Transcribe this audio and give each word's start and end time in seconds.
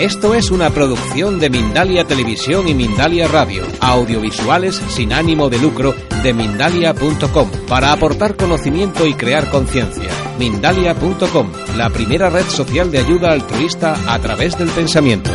Esto 0.00 0.34
es 0.34 0.50
una 0.50 0.70
producción 0.70 1.38
de 1.38 1.50
Mindalia 1.50 2.06
Televisión 2.06 2.66
y 2.66 2.74
Mindalia 2.74 3.28
Radio, 3.28 3.64
audiovisuales 3.82 4.76
sin 4.76 5.12
ánimo 5.12 5.50
de 5.50 5.58
lucro 5.58 5.92
de 6.22 6.32
mindalia.com, 6.32 7.50
para 7.68 7.92
aportar 7.92 8.34
conocimiento 8.34 9.06
y 9.06 9.12
crear 9.12 9.50
conciencia. 9.50 10.10
Mindalia.com, 10.38 11.52
la 11.76 11.90
primera 11.90 12.30
red 12.30 12.44
social 12.44 12.90
de 12.90 12.96
ayuda 12.96 13.32
altruista 13.32 13.94
a 14.10 14.18
través 14.20 14.56
del 14.56 14.70
pensamiento. 14.70 15.28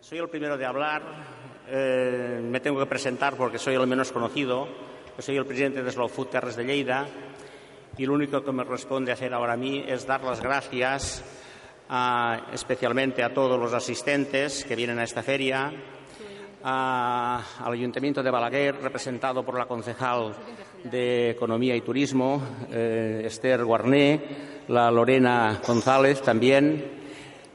Soy 0.00 0.16
el 0.16 0.28
primero 0.30 0.56
de 0.56 0.64
hablar, 0.64 1.02
eh, 1.68 2.40
me 2.42 2.60
tengo 2.60 2.78
que 2.78 2.86
presentar 2.86 3.36
porque 3.36 3.58
soy 3.58 3.74
el 3.74 3.86
menos 3.86 4.10
conocido. 4.10 4.66
Soy 5.18 5.36
el 5.36 5.44
presidente 5.44 5.82
de 5.82 5.92
Slow 5.92 6.08
Food 6.08 6.28
Terres 6.28 6.56
de 6.56 6.64
Lleida 6.64 7.06
y 7.98 8.06
lo 8.06 8.14
único 8.14 8.42
que 8.42 8.52
me 8.52 8.64
responde 8.64 9.12
hacer 9.12 9.34
ahora 9.34 9.54
a 9.54 9.56
mí 9.56 9.84
es 9.86 10.06
dar 10.06 10.22
las 10.22 10.40
gracias 10.40 11.24
especialmente 12.52 13.22
a 13.22 13.34
todos 13.34 13.60
los 13.60 13.74
asistentes 13.74 14.64
que 14.64 14.76
vienen 14.76 14.98
a 14.98 15.04
esta 15.04 15.22
feria, 15.22 15.70
al 16.62 17.72
Ayuntamiento 17.72 18.22
de 18.22 18.30
Balaguer, 18.30 18.76
representado 18.80 19.44
por 19.44 19.58
la 19.58 19.66
concejal 19.66 20.34
de 20.84 21.30
Economía 21.30 21.76
y 21.76 21.82
Turismo, 21.82 22.42
eh, 22.70 23.22
Esther 23.26 23.64
Guarné, 23.64 24.20
la 24.68 24.90
Lorena 24.90 25.60
González 25.66 26.22
también, 26.22 27.02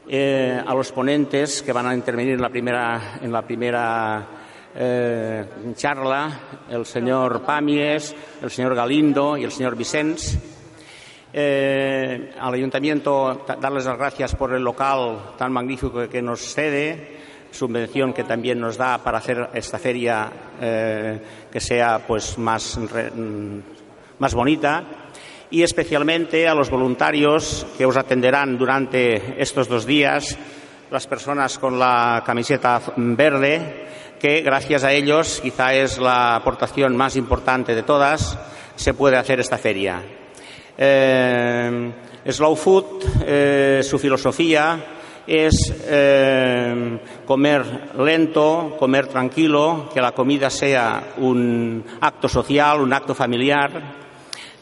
eh, 0.07 0.61
a 0.65 0.73
los 0.73 0.91
ponentes 0.91 1.63
que 1.63 1.73
van 1.73 1.87
a 1.87 1.95
intervenir 1.95 2.33
en 2.33 2.41
la 2.41 2.49
primera, 2.49 3.19
en 3.21 3.31
la 3.31 3.41
primera 3.41 4.27
eh, 4.79 5.43
charla, 5.73 6.39
el 6.69 6.85
señor 6.85 7.41
Pamies, 7.41 8.15
el 8.41 8.51
señor 8.51 8.75
Galindo 8.75 9.35
y 9.35 9.43
el 9.43 9.51
señor 9.51 9.75
Vicens. 9.75 10.37
Eh, 11.33 12.31
al 12.39 12.53
ayuntamiento 12.53 13.45
darles 13.59 13.85
las 13.85 13.97
gracias 13.97 14.35
por 14.35 14.53
el 14.53 14.63
local 14.63 15.33
tan 15.37 15.51
magnífico 15.51 16.07
que 16.07 16.21
nos 16.21 16.53
cede, 16.53 17.17
subvención 17.51 18.13
que 18.13 18.23
también 18.23 18.59
nos 18.59 18.77
da 18.77 18.99
para 18.99 19.17
hacer 19.17 19.49
esta 19.53 19.79
feria 19.79 20.31
eh, 20.61 21.19
que 21.51 21.59
sea 21.59 21.99
pues 22.05 22.37
más, 22.37 22.79
re, 22.91 23.11
más 24.19 24.33
bonita 24.33 24.83
y 25.49 25.63
especialmente 25.63 26.47
a 26.47 26.53
los 26.53 26.69
voluntarios 26.69 27.65
que 27.77 27.85
os 27.85 27.97
atenderán 27.97 28.57
durante 28.57 29.41
estos 29.41 29.67
dos 29.67 29.85
días, 29.85 30.37
las 30.91 31.07
personas 31.07 31.57
con 31.57 31.79
la 31.79 32.23
camiseta 32.25 32.81
verde, 32.95 33.87
que 34.19 34.41
gracias 34.41 34.83
a 34.83 34.91
ellos, 34.91 35.39
quizá 35.41 35.73
es 35.73 35.97
la 35.97 36.35
aportación 36.35 36.95
más 36.95 37.15
importante 37.15 37.75
de 37.75 37.83
todas, 37.83 38.37
se 38.75 38.93
puede 38.93 39.17
hacer 39.17 39.39
esta 39.39 39.57
feria. 39.57 40.01
Eh, 40.77 41.91
Slow 42.27 42.55
Food, 42.55 42.85
eh, 43.25 43.81
su 43.83 43.97
filosofía 43.97 44.85
es 45.25 45.73
eh, 45.87 46.99
comer 47.25 47.91
lento, 47.97 48.75
comer 48.77 49.07
tranquilo, 49.07 49.89
que 49.93 50.01
la 50.01 50.11
comida 50.11 50.49
sea 50.49 51.13
un 51.17 51.83
acto 52.01 52.29
social, 52.29 52.81
un 52.81 52.93
acto 52.93 53.13
familiar. 53.13 54.07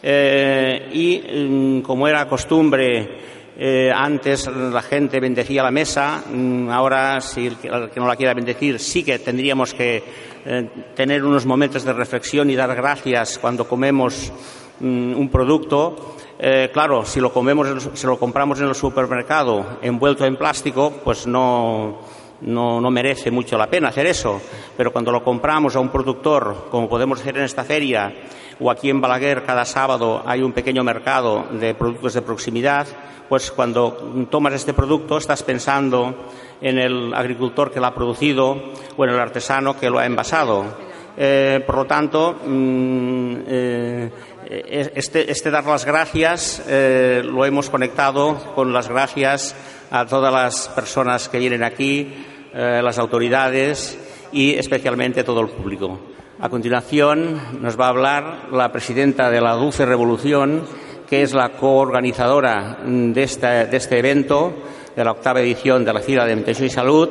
Y 0.08 1.24
mm, 1.28 1.82
como 1.82 2.08
era 2.08 2.28
costumbre, 2.28 3.45
eh, 3.58 3.90
antes 3.94 4.48
la 4.48 4.82
gente 4.82 5.20
bendecía 5.20 5.64
la 5.64 5.72
mesa, 5.72 6.24
mm, 6.30 6.70
ahora 6.70 7.22
si 7.22 7.48
el 7.48 7.58
que, 7.58 7.70
no 7.70 8.08
la 8.08 8.16
quiera 8.16 8.34
bendecir 8.34 8.80
sí 8.80 9.04
que 9.04 9.20
tendríamos 9.20 9.74
que 9.74 10.04
eh, 10.46 10.70
tener 10.94 11.24
unos 11.24 11.46
momentos 11.46 11.84
de 11.84 11.94
reflexión 11.94 12.50
y 12.50 12.56
dar 12.56 12.76
gracias 12.76 13.38
cuando 13.38 13.68
comemos 13.68 14.32
mm, 14.80 15.16
un 15.16 15.30
producto. 15.30 16.16
Eh, 16.38 16.70
claro, 16.74 17.06
si 17.06 17.22
lo 17.22 17.32
comemos, 17.32 17.90
si 17.94 18.06
lo 18.06 18.20
compramos 18.20 18.60
en 18.60 18.68
el 18.68 18.76
supermercado 18.76 19.78
envuelto 19.82 20.26
en 20.26 20.36
plástico, 20.36 20.92
pues 21.04 21.26
no, 21.26 22.00
no, 22.42 22.82
no, 22.82 22.92
merece 22.92 23.32
mucho 23.32 23.58
la 23.58 23.68
pena 23.68 23.90
hacer 23.90 24.08
eso. 24.08 24.42
Pero 24.76 24.92
cuando 24.92 25.12
lo 25.12 25.24
compramos 25.24 25.76
a 25.76 25.80
un 25.80 25.90
productor, 25.90 26.68
como 26.70 26.90
podemos 26.90 27.20
hacer 27.20 27.38
en 27.38 27.44
esta 27.44 27.64
feria, 27.64 28.14
o 28.60 28.72
aquí 28.72 28.90
en 28.90 29.02
Balaguer 29.02 29.44
cada 29.44 29.66
sábado 29.66 30.24
hay 30.26 30.42
un 30.42 30.54
pequeño 30.54 30.84
mercado 30.84 31.46
de 31.52 31.74
productos 31.74 32.14
de 32.14 32.22
proximidad, 32.22 32.88
pues 33.28 33.52
cuando 33.52 34.28
tomas 34.30 34.54
este 34.54 34.74
producto 34.74 35.18
estás 35.18 35.44
pensando 35.44 36.28
en 36.62 36.78
el 36.78 37.14
agricultor 37.14 37.72
que 37.72 37.80
lo 37.80 37.88
ha 37.88 37.94
producido 37.94 38.56
o 38.96 39.04
en 39.04 39.10
el 39.10 39.20
artesano 39.20 39.78
que 39.78 39.90
lo 39.90 40.00
ha 40.00 40.06
envasado. 40.06 40.86
Eh, 41.18 41.64
por 41.66 41.76
lo 41.76 41.86
tanto, 41.86 42.36
mmm, 42.46 43.36
eh, 43.48 44.12
este, 44.50 45.32
este, 45.32 45.50
dar 45.50 45.66
las 45.66 45.86
gracias 45.86 46.64
eh, 46.68 47.22
lo 47.24 47.46
hemos 47.46 47.70
conectado 47.70 48.54
con 48.54 48.74
las 48.74 48.88
gracias 48.88 49.56
a 49.90 50.06
todas 50.06 50.32
las 50.32 50.68
personas 50.70 51.30
que 51.30 51.40
vienen 51.40 51.64
aquí, 51.64 52.14
eh, 52.54 52.82
las 52.84 53.00
autoridades 53.00 53.98
y 54.32 54.54
especialmente 54.54 55.24
todo 55.24 55.42
el 55.42 55.50
público. 55.50 56.00
A 56.40 56.50
continuación 56.50 57.62
nos 57.62 57.80
va 57.80 57.86
a 57.86 57.90
hablar 57.90 58.50
la 58.52 58.72
presidenta 58.72 59.30
de 59.30 59.42
la 59.42 59.54
Dulce 59.54 59.86
Revolución, 59.86 60.64
que 61.08 61.22
es 61.22 61.34
la 61.34 61.50
coorganizadora 61.54 62.80
de 62.86 63.24
este, 63.24 63.48
de 63.68 63.78
este 63.78 64.00
evento, 64.00 64.54
de 64.96 65.04
la 65.04 65.12
octava 65.12 65.42
edición 65.42 65.86
de 65.86 65.94
la 65.94 66.02
Fira 66.02 66.26
de 66.26 66.36
Nutrición 66.36 66.68
y 66.68 66.72
Salud, 66.72 67.10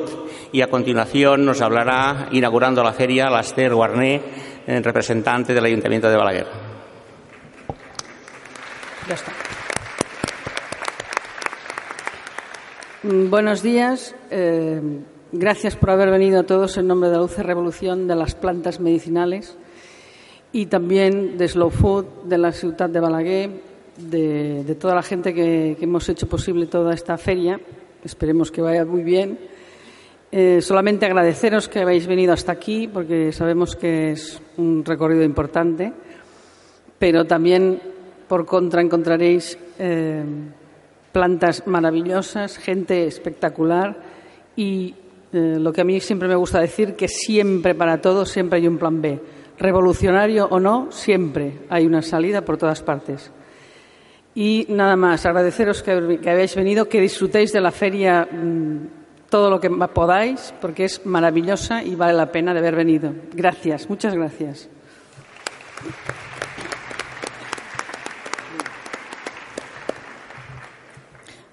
y 0.51 0.61
a 0.61 0.69
continuación 0.69 1.43
nos 1.43 1.61
hablará, 1.61 2.29
inaugurando 2.31 2.83
la 2.83 2.93
feria, 2.93 3.29
la 3.29 3.41
Esther 3.41 3.73
Guarné, 3.73 4.21
representante 4.67 5.53
del 5.53 5.65
Ayuntamiento 5.65 6.09
de 6.09 6.17
Balaguer. 6.17 6.64
Ya 9.07 9.13
está. 9.13 9.31
Buenos 13.03 13.61
días. 13.61 14.15
Eh, 14.31 14.81
gracias 15.31 15.75
por 15.75 15.91
haber 15.91 16.09
venido 16.09 16.39
a 16.39 16.43
todos 16.43 16.77
en 16.77 16.87
nombre 16.87 17.09
de 17.09 17.15
la 17.15 17.21
Dulce 17.21 17.43
Revolución 17.43 18.07
de 18.07 18.15
las 18.15 18.35
plantas 18.35 18.79
medicinales 18.79 19.57
y 20.51 20.65
también 20.67 21.37
de 21.37 21.47
Slow 21.47 21.69
Food, 21.69 22.05
de 22.23 22.37
la 22.37 22.51
ciudad 22.51 22.89
de 22.89 22.99
Balaguer, 22.99 23.49
de, 23.97 24.75
toda 24.79 24.95
la 24.95 25.03
gente 25.03 25.33
que, 25.33 25.75
que, 25.77 25.85
hemos 25.85 26.09
hecho 26.09 26.27
posible 26.27 26.65
toda 26.65 26.93
esta 26.93 27.17
feria. 27.17 27.59
Esperemos 28.03 28.51
que 28.51 28.61
vaya 28.61 28.85
muy 28.85 29.03
bien. 29.03 29.37
Eh, 30.31 30.61
solamente 30.61 31.05
agradeceros 31.05 31.69
que 31.69 31.79
habéis 31.79 32.07
venido 32.07 32.33
hasta 32.33 32.51
aquí, 32.51 32.87
porque 32.87 33.31
sabemos 33.31 33.75
que 33.75 34.11
es 34.11 34.41
un 34.57 34.83
recorrido 34.83 35.23
importante, 35.23 35.93
pero 36.99 37.25
también, 37.25 37.79
por 38.27 38.45
contra, 38.45 38.81
encontraréis 38.81 39.57
eh, 39.79 40.23
plantas 41.11 41.65
maravillosas, 41.65 42.57
gente 42.57 43.07
espectacular 43.07 43.95
y 44.55 44.95
eh, 45.31 45.57
lo 45.59 45.73
que 45.73 45.81
a 45.81 45.83
mí 45.83 45.99
siempre 45.99 46.27
me 46.27 46.35
gusta 46.35 46.59
decir, 46.59 46.95
que 46.95 47.07
siempre 47.07 47.75
para 47.75 48.01
todo, 48.01 48.25
siempre 48.25 48.59
hay 48.59 48.67
un 48.67 48.77
plan 48.77 49.01
B. 49.01 49.19
Revolucionario 49.57 50.47
o 50.49 50.59
no, 50.59 50.91
siempre 50.91 51.59
hay 51.69 51.85
una 51.85 52.01
salida 52.01 52.41
por 52.41 52.57
todas 52.57 52.81
partes. 52.81 53.31
Y 54.33 54.65
nada 54.69 54.97
más, 54.97 55.25
agradeceros 55.25 55.81
que, 55.81 55.91
habéis 55.91 56.55
venido, 56.55 56.89
que 56.89 56.99
disfrutéis 56.99 57.53
de 57.53 57.61
la 57.61 57.71
feria 57.71 58.27
mmm, 58.29 58.87
todo 59.29 59.49
lo 59.49 59.59
que 59.59 59.69
podáis, 59.69 60.53
porque 60.59 60.85
es 60.85 61.05
maravillosa 61.05 61.83
y 61.83 61.95
vale 61.95 62.13
la 62.13 62.31
pena 62.31 62.53
de 62.53 62.59
haber 62.59 62.75
venido. 62.75 63.13
Gracias, 63.33 63.89
muchas 63.89 64.13
gracias. 64.13 64.69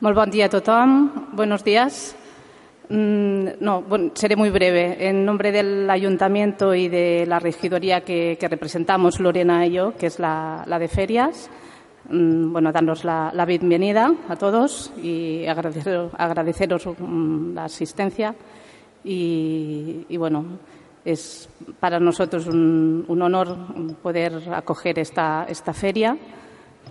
Molt 0.02 0.16
bon 0.16 0.30
dia 0.34 0.48
a. 0.48 1.28
Buenos 1.30 1.62
días. 1.62 2.16
No, 2.88 3.82
bueno, 3.82 4.10
seré 4.14 4.34
muy 4.34 4.50
breve. 4.50 5.08
En 5.08 5.24
nombre 5.24 5.52
del 5.52 5.88
ayuntamiento 5.88 6.74
y 6.74 6.88
de 6.88 7.24
la 7.24 7.38
regidoría 7.38 8.00
que, 8.00 8.36
representamos, 8.50 9.20
Lorena 9.20 9.64
y 9.64 9.74
yo, 9.74 9.96
que 9.96 10.06
es 10.06 10.18
la, 10.18 10.66
de 10.66 10.88
ferias, 10.88 11.48
bueno, 12.10 12.72
darnos 12.72 13.04
la, 13.04 13.44
bienvenida 13.46 14.12
a 14.28 14.34
todos 14.34 14.92
y 15.00 15.46
agradecer, 15.46 16.08
agradeceros 16.18 16.82
la 17.54 17.66
asistencia. 17.66 18.34
Y, 19.04 20.06
y, 20.08 20.16
bueno, 20.16 20.58
es 21.04 21.48
para 21.78 22.00
nosotros 22.00 22.48
un, 22.48 23.04
un 23.06 23.22
honor 23.22 23.56
poder 24.02 24.32
acoger 24.52 24.98
esta, 24.98 25.46
esta 25.48 25.72
feria 25.72 26.18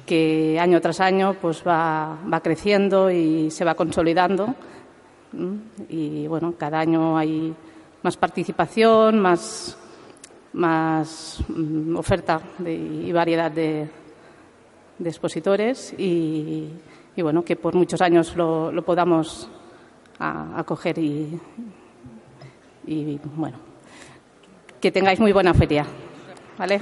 que 0.06 0.59
año 0.59 0.81
tras 0.81 1.00
año 1.00 1.36
pues 1.42 1.63
va, 1.65 2.18
va 2.31 2.39
creciendo 2.42 3.09
y 3.09 3.51
se 3.51 3.65
va 3.65 3.75
consolidando. 3.75 4.56
Y 5.89 6.27
bueno, 6.27 6.56
cada 6.57 6.80
año 6.80 7.18
hay 7.18 7.53
más 8.03 8.18
participación, 8.18 9.19
más, 9.19 9.77
más 10.53 11.44
mm, 11.48 11.95
oferta 11.95 12.42
y 12.65 13.12
variedad 13.12 13.51
de, 13.51 13.89
expositores 15.03 15.95
y, 15.98 16.69
bueno, 17.18 17.44
que 17.44 17.56
por 17.56 17.74
muchos 17.74 18.01
años 18.01 18.36
lo, 18.36 18.83
podamos 18.86 19.50
acoger 20.19 21.00
y, 21.00 21.39
y 22.86 23.19
bueno, 23.36 23.57
que 24.80 24.92
tengáis 24.92 25.19
muy 25.19 25.31
buena 25.31 25.53
feria. 25.53 25.86
¿Vale? 26.57 26.81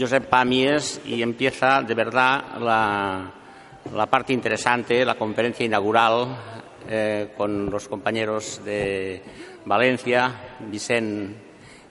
Josep 0.00 0.30
Pamies 0.30 1.02
y 1.04 1.20
empieza 1.20 1.82
de 1.82 1.94
verdad 1.94 2.42
la, 2.58 4.06
parte 4.08 4.32
interesante, 4.32 5.04
la 5.04 5.14
conferencia 5.14 5.66
inaugural 5.66 6.26
eh, 6.88 7.32
con 7.36 7.70
los 7.70 7.86
compañeros 7.86 8.62
de 8.64 9.20
Valencia, 9.66 10.56
Vicente 10.70 11.34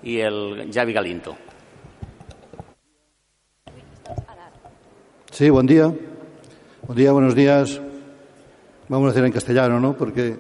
y 0.01 0.17
el 0.17 0.71
Javi 0.73 0.93
Galinto. 0.93 1.37
Sí, 5.31 5.51
buen 5.51 5.67
día. 5.67 5.93
Buen 6.87 6.97
día, 6.97 7.11
buenos 7.11 7.35
días. 7.35 7.79
Vamos 8.87 9.09
a 9.09 9.11
hacer 9.11 9.23
en 9.23 9.31
castellano, 9.31 9.79
¿no? 9.79 9.95
Porque 9.95 10.35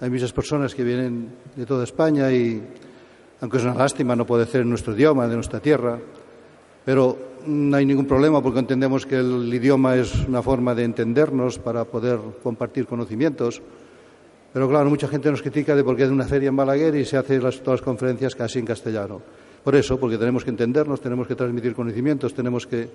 hay 0.00 0.10
muchas 0.10 0.32
personas 0.32 0.74
que 0.74 0.82
vienen 0.82 1.30
de 1.54 1.64
toda 1.64 1.84
España 1.84 2.32
y, 2.32 2.60
aunque 3.40 3.58
es 3.58 3.62
una 3.62 3.74
lástima, 3.74 4.16
no 4.16 4.26
puede 4.26 4.46
ser 4.46 4.62
en 4.62 4.70
nuestro 4.70 4.94
idioma, 4.94 5.28
de 5.28 5.36
nuestra 5.36 5.60
tierra, 5.60 6.00
pero 6.84 7.16
no 7.46 7.76
hay 7.76 7.86
ningún 7.86 8.06
problema 8.06 8.42
porque 8.42 8.60
entendemos 8.60 9.06
que 9.06 9.16
el 9.16 9.52
idioma 9.52 9.96
es 9.96 10.14
una 10.26 10.42
forma 10.42 10.74
de 10.74 10.84
entendernos 10.84 11.58
para 11.58 11.84
poder 11.84 12.18
compartir 12.42 12.86
conocimientos. 12.86 13.60
Pero 14.52 14.68
claro, 14.68 14.88
mucha 14.88 15.08
gente 15.08 15.30
nos 15.30 15.42
critica 15.42 15.74
de 15.74 15.82
por 15.82 15.96
qué 15.96 16.04
es 16.04 16.10
una 16.10 16.24
feria 16.24 16.48
en 16.48 16.56
Balaguer 16.56 16.94
y 16.94 17.04
se 17.04 17.16
hace 17.16 17.40
las, 17.40 17.60
todas 17.60 17.80
las 17.80 17.84
conferencias 17.84 18.34
casi 18.34 18.60
en 18.60 18.66
castellano. 18.66 19.20
Por 19.64 19.74
eso, 19.74 19.98
porque 19.98 20.18
tenemos 20.18 20.44
que 20.44 20.50
entendernos, 20.50 21.00
tenemos 21.00 21.26
que 21.26 21.34
transmitir 21.34 21.74
conocimientos, 21.74 22.34
tenemos 22.34 22.66
que 22.66 22.88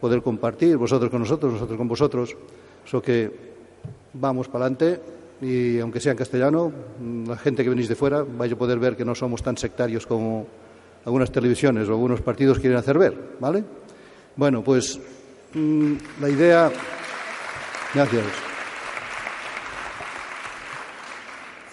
poder 0.00 0.22
compartir, 0.22 0.76
vosotros 0.76 1.10
con 1.10 1.20
nosotros, 1.20 1.52
nosotros 1.52 1.76
con 1.76 1.88
vosotros. 1.88 2.36
Eso 2.86 3.02
que 3.02 3.30
vamos 4.14 4.48
para 4.48 4.66
adelante 4.66 5.00
y 5.42 5.80
aunque 5.80 6.00
sea 6.00 6.12
en 6.12 6.18
castellano, 6.18 6.72
la 7.26 7.36
gente 7.36 7.64
que 7.64 7.70
venís 7.70 7.88
de 7.88 7.96
fuera 7.96 8.22
vaya 8.22 8.54
a 8.54 8.58
poder 8.58 8.78
ver 8.78 8.96
que 8.96 9.04
no 9.04 9.14
somos 9.14 9.42
tan 9.42 9.56
sectarios 9.56 10.06
como 10.06 10.46
algunas 11.04 11.30
televisiones 11.30 11.88
o 11.88 11.92
algunos 11.92 12.20
partidos 12.20 12.58
quieren 12.58 12.78
hacer 12.78 12.98
ver, 12.98 13.36
¿vale? 13.40 13.64
Bueno, 14.36 14.62
pues 14.62 14.98
mm, 15.54 15.94
la 16.20 16.28
idea. 16.28 16.70
Gracias. 17.94 18.24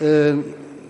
Eh, 0.02 0.36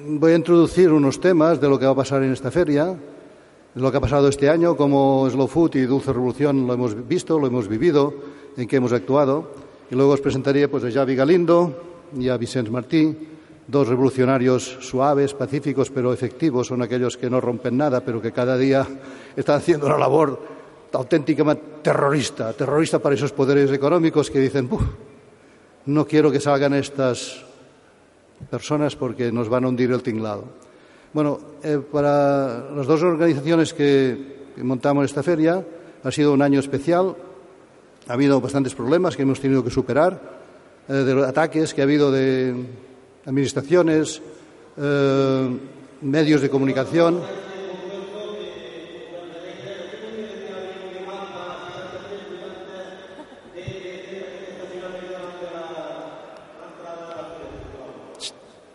voy 0.07 0.31
a 0.31 0.35
introducir 0.35 0.91
unos 0.91 1.19
temas 1.19 1.59
de 1.59 1.67
lo 1.67 1.77
que 1.77 1.85
va 1.85 1.91
a 1.91 1.95
pasar 1.95 2.23
en 2.23 2.31
esta 2.31 2.51
feria, 2.51 2.85
de 2.85 3.81
lo 3.81 3.91
que 3.91 3.97
ha 3.97 4.01
pasado 4.01 4.27
este 4.27 4.49
año, 4.49 4.75
como 4.75 5.29
Slow 5.29 5.47
Food 5.47 5.75
y 5.75 5.81
Dulce 5.81 6.13
Revolución 6.13 6.65
lo 6.65 6.73
hemos 6.73 7.07
visto, 7.07 7.39
lo 7.39 7.47
hemos 7.47 7.67
vivido, 7.67 8.13
en 8.55 8.67
qué 8.67 8.77
hemos 8.77 8.93
actuado, 8.93 9.51
y 9.89 9.95
luego 9.95 10.13
os 10.13 10.21
presentaré 10.21 10.67
pues, 10.67 10.83
a 10.83 10.91
Javi 10.91 11.15
Galindo 11.15 11.73
y 12.17 12.29
a 12.29 12.37
Vicente 12.37 12.71
Martí 12.71 13.15
dos 13.69 13.87
revolucionarios 13.87 14.77
suaves, 14.81 15.33
pacíficos, 15.33 15.91
pero 15.91 16.11
efectivos, 16.11 16.67
son 16.67 16.81
aquellos 16.81 17.17
que 17.17 17.29
no 17.29 17.39
rompen 17.39 17.77
nada, 17.77 18.01
pero 18.01 18.21
que 18.21 18.31
cada 18.31 18.57
día 18.57 18.85
están 19.35 19.57
haciendo 19.57 19.85
una 19.85 19.97
labor 19.97 20.41
auténticamente 20.93 21.63
terrorista, 21.83 22.51
terrorista 22.53 22.97
para 22.97 23.13
esos 23.13 23.31
poderes 23.31 23.71
económicos 23.71 24.31
que 24.31 24.39
dicen, 24.39 24.67
no 25.85 26.05
quiero 26.05 26.31
que 26.31 26.39
salgan 26.39 26.73
estas 26.73 27.45
personas 28.49 28.95
porque 28.95 29.31
nos 29.31 29.49
van 29.49 29.65
a 29.65 29.67
hundir 29.67 29.91
el 29.91 30.01
tinglado. 30.01 30.45
Bueno, 31.13 31.39
eh, 31.63 31.79
para 31.91 32.71
las 32.71 32.87
dos 32.87 33.03
organizaciones 33.03 33.73
que, 33.73 34.39
montamos 34.57 35.05
esta 35.05 35.23
feria 35.23 35.63
ha 36.03 36.11
sido 36.11 36.33
un 36.33 36.41
año 36.41 36.59
especial. 36.59 37.15
Ha 38.07 38.13
habido 38.13 38.41
bastantes 38.41 38.73
problemas 38.73 39.15
que 39.15 39.21
hemos 39.23 39.39
tenido 39.39 39.63
que 39.63 39.69
superar, 39.69 40.19
eh, 40.87 40.93
de 40.93 41.25
ataques 41.25 41.73
que 41.73 41.81
ha 41.81 41.83
habido 41.83 42.11
de 42.11 42.55
administraciones, 43.25 44.21
eh, 44.77 45.57
medios 46.01 46.41
de 46.41 46.49
comunicación. 46.49 47.21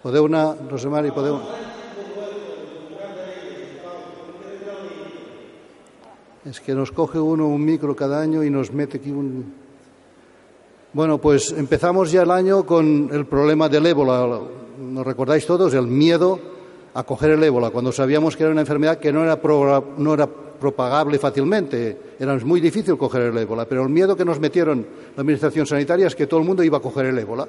Podeu 0.05 0.29
una, 0.29 0.53
Rosemari, 0.69 1.11
podeu... 1.17 1.41
Es 6.45 6.61
que 6.61 6.75
nos 6.75 6.93
coge 6.93 7.19
uno 7.19 7.49
un 7.49 7.65
micro 7.65 7.97
cada 7.97 8.21
año 8.21 8.45
y 8.45 8.51
nos 8.51 8.71
mete 8.71 8.99
aquí 8.99 9.11
un... 9.11 9.64
Bueno, 10.95 11.21
pues 11.21 11.51
empezamos 11.51 12.13
ya 12.13 12.23
el 12.23 12.31
año 12.31 12.65
con 12.65 13.11
el 13.13 13.27
problema 13.27 13.69
del 13.69 13.85
ébola. 13.85 14.41
¿Nos 14.79 15.05
recordáis 15.05 15.45
todos? 15.45 15.75
El 15.75 15.89
miedo 15.89 16.39
a 16.95 17.03
coger 17.03 17.33
el 17.33 17.43
ébola, 17.43 17.71
cuando 17.71 17.91
sabíamos 17.91 18.37
que 18.37 18.45
era 18.45 18.53
una 18.53 18.61
enfermedad 18.61 18.99
que 18.99 19.13
no 19.13 19.25
era, 19.25 19.41
no 19.99 20.15
era 20.15 20.29
propagable 20.29 21.19
fácilmente. 21.19 21.99
Era 22.17 22.37
muy 22.37 22.61
difícil 22.61 22.97
coger 22.97 23.23
el 23.23 23.39
ébola, 23.39 23.65
pero 23.65 23.83
el 23.83 23.89
miedo 23.89 24.17
que 24.17 24.25
nos 24.25 24.39
metieron 24.39 24.87
la 25.17 25.23
Administración 25.23 25.67
Sanitaria 25.67 26.07
es 26.07 26.15
que 26.15 26.29
todo 26.29 26.39
el 26.39 26.47
mundo 26.47 26.63
iba 26.63 26.79
a 26.79 26.81
coger 26.81 27.07
el 27.07 27.19
ébola, 27.19 27.49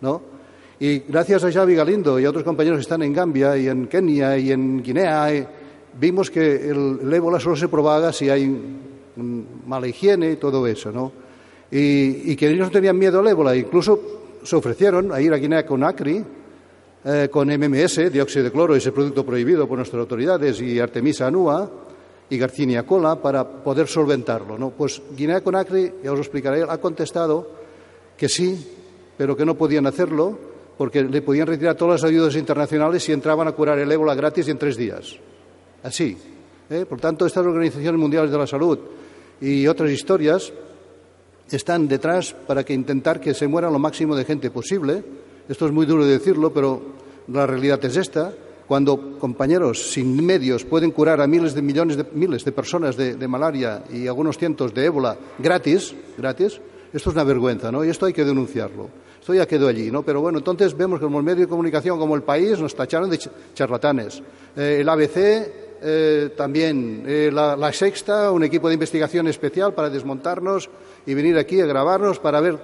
¿no? 0.00 0.22
Y 0.78 1.00
gracias 1.00 1.42
a 1.42 1.50
Xavi 1.50 1.74
Galindo 1.74 2.20
y 2.20 2.24
a 2.26 2.30
otros 2.30 2.44
compañeros 2.44 2.78
que 2.78 2.82
están 2.82 3.02
en 3.02 3.12
Gambia 3.12 3.56
y 3.56 3.66
en 3.66 3.88
Kenia 3.88 4.38
y 4.38 4.52
en 4.52 4.80
Guinea, 4.84 5.34
eh, 5.34 5.48
vimos 5.98 6.30
que 6.30 6.70
el, 6.70 7.00
el 7.02 7.12
ébola 7.12 7.40
solo 7.40 7.56
se 7.56 7.66
propaga 7.66 8.12
si 8.12 8.30
hay 8.30 8.56
mala 9.66 9.88
higiene 9.88 10.30
y 10.30 10.36
todo 10.36 10.64
eso, 10.68 10.92
¿no? 10.92 11.23
Y, 11.70 12.36
que 12.36 12.48
ellos 12.48 12.66
no 12.66 12.70
tenían 12.70 12.98
miedo 12.98 13.20
al 13.20 13.28
ébola. 13.28 13.56
Incluso 13.56 14.00
se 14.42 14.56
ofrecieron 14.56 15.12
a 15.12 15.20
ir 15.20 15.32
a 15.32 15.36
Guinea 15.36 15.66
con 15.66 15.82
ACRI, 15.82 16.24
eh, 17.04 17.28
con 17.30 17.48
MMS, 17.48 18.10
dióxido 18.10 18.44
de 18.44 18.52
cloro, 18.52 18.74
ese 18.74 18.92
producto 18.92 19.24
prohibido 19.24 19.66
por 19.66 19.78
nuestras 19.78 20.00
autoridades, 20.00 20.60
y 20.60 20.78
Artemisa 20.78 21.26
anua 21.26 21.70
y 22.30 22.38
Garcinia 22.38 22.84
cola 22.84 23.16
para 23.16 23.46
poder 23.46 23.86
solventarlo. 23.86 24.58
¿no? 24.58 24.70
Pues 24.70 25.02
Guinea 25.16 25.42
con 25.42 25.54
ACRI, 25.54 25.94
ya 26.02 26.12
os 26.12 26.18
lo 26.18 26.22
explicaré, 26.22 26.62
ha 26.62 26.78
contestado 26.78 27.50
que 28.16 28.28
sí, 28.28 28.56
pero 29.16 29.36
que 29.36 29.44
no 29.44 29.54
podían 29.56 29.86
hacerlo 29.86 30.38
porque 30.76 31.02
le 31.02 31.22
podían 31.22 31.46
retirar 31.46 31.76
todas 31.76 32.02
las 32.02 32.10
ayudas 32.10 32.34
internacionales 32.36 33.02
si 33.02 33.12
entraban 33.12 33.46
a 33.46 33.52
curar 33.52 33.78
el 33.78 33.90
ébola 33.90 34.14
gratis 34.14 34.48
en 34.48 34.58
tres 34.58 34.76
días. 34.76 35.16
Así. 35.82 36.16
¿eh? 36.70 36.86
Por 36.88 37.00
tanto, 37.00 37.26
estas 37.26 37.46
organizaciones 37.46 38.00
mundiales 38.00 38.30
de 38.30 38.38
la 38.38 38.46
salud 38.46 38.78
y 39.40 39.66
otras 39.66 39.90
historias 39.90 40.52
están 41.50 41.88
detrás 41.88 42.34
para 42.46 42.64
que 42.64 42.74
intentar 42.74 43.20
que 43.20 43.34
se 43.34 43.48
muera 43.48 43.70
lo 43.70 43.78
máximo 43.78 44.16
de 44.16 44.24
gente 44.24 44.50
posible. 44.50 45.04
Esto 45.48 45.66
es 45.66 45.72
muy 45.72 45.86
duro 45.86 46.04
de 46.04 46.12
decirlo, 46.12 46.52
pero 46.52 46.82
la 47.28 47.46
realidad 47.46 47.84
es 47.84 47.96
esta. 47.96 48.32
Cuando 48.66 49.18
compañeros 49.18 49.92
sin 49.92 50.24
medios 50.24 50.64
pueden 50.64 50.90
curar 50.90 51.20
a 51.20 51.26
miles 51.26 51.54
de 51.54 51.60
millones 51.60 51.98
de 51.98 52.06
miles 52.14 52.44
de 52.44 52.52
personas 52.52 52.96
de, 52.96 53.28
malaria 53.28 53.84
y 53.92 54.06
algunos 54.06 54.38
cientos 54.38 54.72
de 54.72 54.86
ébola 54.86 55.18
gratis, 55.38 55.94
gratis, 56.16 56.60
esto 56.92 57.10
es 57.10 57.14
una 57.14 57.24
vergüenza, 57.24 57.70
¿no? 57.70 57.84
Y 57.84 57.90
esto 57.90 58.06
hay 58.06 58.14
que 58.14 58.24
denunciarlo. 58.24 58.88
Esto 59.20 59.34
ya 59.34 59.46
quedó 59.46 59.68
allí, 59.68 59.90
¿no? 59.90 60.02
Pero 60.02 60.20
bueno, 60.20 60.38
entonces 60.38 60.76
vemos 60.76 60.98
que 60.98 61.04
como 61.04 61.18
el 61.18 61.24
medio 61.24 61.42
de 61.42 61.48
comunicación, 61.48 61.98
como 61.98 62.14
el 62.14 62.22
país, 62.22 62.58
nos 62.58 62.74
tacharon 62.74 63.10
de 63.10 63.18
charlatanes. 63.54 64.22
Eh, 64.56 64.78
el 64.80 64.88
ABC 64.88 65.63
eh, 65.86 66.30
también, 66.34 67.04
eh, 67.06 67.30
la, 67.30 67.70
Sexta, 67.74 68.30
un 68.30 68.42
equipo 68.42 68.68
de 68.68 68.74
investigación 68.74 69.28
especial 69.28 69.74
para 69.74 69.90
desmontarnos 69.90 70.70
y 71.04 71.12
venir 71.12 71.36
aquí 71.36 71.60
a 71.60 71.66
grabarnos 71.66 72.18
para 72.18 72.40
ver 72.40 72.58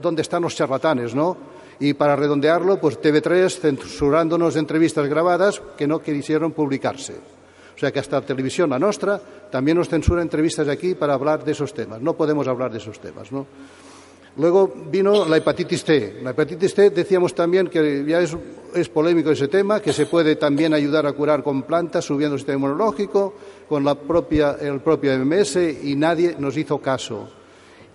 dónde 0.00 0.22
están 0.22 0.42
los 0.42 0.56
charlatanes, 0.56 1.14
¿no? 1.14 1.36
Y 1.78 1.94
para 1.94 2.16
redondearlo, 2.16 2.80
pues 2.80 3.00
TV3 3.00 3.48
censurándonos 3.60 4.56
entrevistas 4.56 5.06
grabadas 5.06 5.62
que 5.76 5.86
no 5.86 6.00
quisieron 6.00 6.50
publicarse. 6.50 7.14
O 7.76 7.78
sea 7.78 7.92
que 7.92 8.00
hasta 8.00 8.20
televisión, 8.22 8.70
la 8.70 8.78
nuestra, 8.80 9.20
también 9.52 9.76
nos 9.76 9.88
censura 9.88 10.22
entrevistas 10.22 10.66
aquí 10.66 10.96
para 10.96 11.14
hablar 11.14 11.44
de 11.44 11.52
esos 11.52 11.72
temas. 11.72 12.00
No 12.00 12.14
podemos 12.14 12.48
hablar 12.48 12.72
de 12.72 12.78
esos 12.78 12.98
temas, 12.98 13.30
¿no? 13.30 13.46
Luego 14.36 14.72
vino 14.90 15.24
la 15.24 15.36
hepatitis 15.36 15.84
T. 15.84 16.20
La 16.22 16.30
hepatitis 16.30 16.74
T 16.74 16.90
decíamos 16.90 17.34
también 17.34 17.68
que 17.68 18.04
ya 18.04 18.20
es, 18.20 18.88
polémico 18.88 19.30
ese 19.30 19.46
tema, 19.46 19.80
que 19.80 19.92
se 19.92 20.06
puede 20.06 20.34
también 20.34 20.74
ayudar 20.74 21.06
a 21.06 21.12
curar 21.12 21.44
con 21.44 21.62
plantas, 21.62 22.04
subiendo 22.04 22.34
el 22.34 22.40
sistema 22.40 22.56
inmunológico, 22.56 23.34
con 23.68 23.84
la 23.84 23.94
propia, 23.94 24.56
el 24.60 24.80
propio 24.80 25.16
MS, 25.24 25.56
y 25.84 25.94
nadie 25.94 26.34
nos 26.38 26.56
hizo 26.56 26.78
caso. 26.78 27.28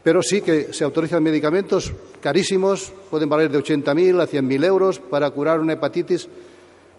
pero 0.04 0.24
sí 0.24 0.42
que 0.42 0.72
se 0.74 0.84
autorizan 0.86 1.22
medicamentos 1.22 1.92
carísimos, 2.22 2.92
pueden 3.10 3.28
valer 3.28 3.52
de 3.52 3.60
80.000 3.60 4.22
a 4.22 4.28
100.000 4.28 4.66
euros 4.66 5.00
para 5.00 5.30
curar 5.32 5.60
una 5.60 5.74
hepatitis, 5.74 6.28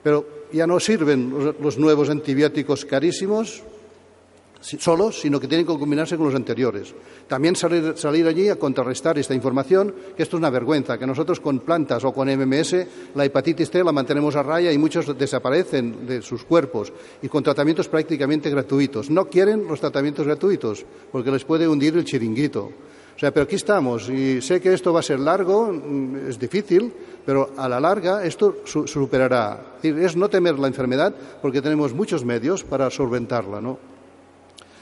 pero 0.02 0.26
ya 0.52 0.66
no 0.66 0.78
sirven 0.80 1.54
los 1.60 1.78
nuevos 1.78 2.10
antibióticos 2.10 2.84
carísimos 2.84 3.62
solos, 4.60 5.20
sino 5.20 5.40
que 5.40 5.48
tienen 5.48 5.66
que 5.66 5.78
combinarse 5.78 6.16
con 6.16 6.26
los 6.26 6.34
anteriores. 6.34 6.94
También 7.26 7.56
salir, 7.56 7.94
salir, 7.96 8.26
allí 8.26 8.48
a 8.48 8.56
contrarrestar 8.56 9.18
esta 9.18 9.34
información, 9.34 9.94
que 10.16 10.22
esto 10.22 10.36
es 10.36 10.40
una 10.40 10.50
vergüenza, 10.50 10.98
que 10.98 11.06
nosotros 11.06 11.40
con 11.40 11.60
plantas 11.60 12.04
o 12.04 12.12
con 12.12 12.28
MMS 12.28 12.76
la 13.14 13.24
hepatitis 13.24 13.70
T 13.70 13.82
la 13.82 13.92
mantenemos 13.92 14.36
a 14.36 14.42
raya 14.42 14.72
y 14.72 14.78
muchos 14.78 15.16
desaparecen 15.18 16.06
de 16.06 16.22
sus 16.22 16.44
cuerpos 16.44 16.92
y 17.22 17.28
con 17.28 17.42
tratamientos 17.42 17.88
prácticamente 17.88 18.50
gratuitos. 18.50 19.10
No 19.10 19.28
quieren 19.28 19.66
los 19.66 19.80
tratamientos 19.80 20.26
gratuitos 20.26 20.84
porque 21.10 21.30
les 21.30 21.44
puede 21.44 21.66
hundir 21.66 21.96
el 21.96 22.04
chiringuito. 22.04 22.70
O 23.16 23.18
sea, 23.20 23.32
pero 23.32 23.44
aquí 23.44 23.56
estamos 23.56 24.08
y 24.08 24.40
sé 24.40 24.62
que 24.62 24.72
esto 24.72 24.94
va 24.94 25.00
a 25.00 25.02
ser 25.02 25.20
largo, 25.20 25.70
mm, 25.70 26.28
es 26.28 26.38
difícil, 26.38 26.90
pero 27.26 27.50
a 27.54 27.68
la 27.68 27.78
larga 27.78 28.24
esto 28.24 28.62
su 28.64 28.86
superará. 28.86 29.76
Es, 29.76 29.82
decir, 29.82 30.04
es 30.04 30.16
no 30.16 30.30
temer 30.30 30.58
la 30.58 30.68
enfermedad 30.68 31.14
porque 31.42 31.60
tenemos 31.60 31.92
muchos 31.92 32.24
medios 32.24 32.64
para 32.64 32.88
solventarla, 32.88 33.60
¿no? 33.60 33.99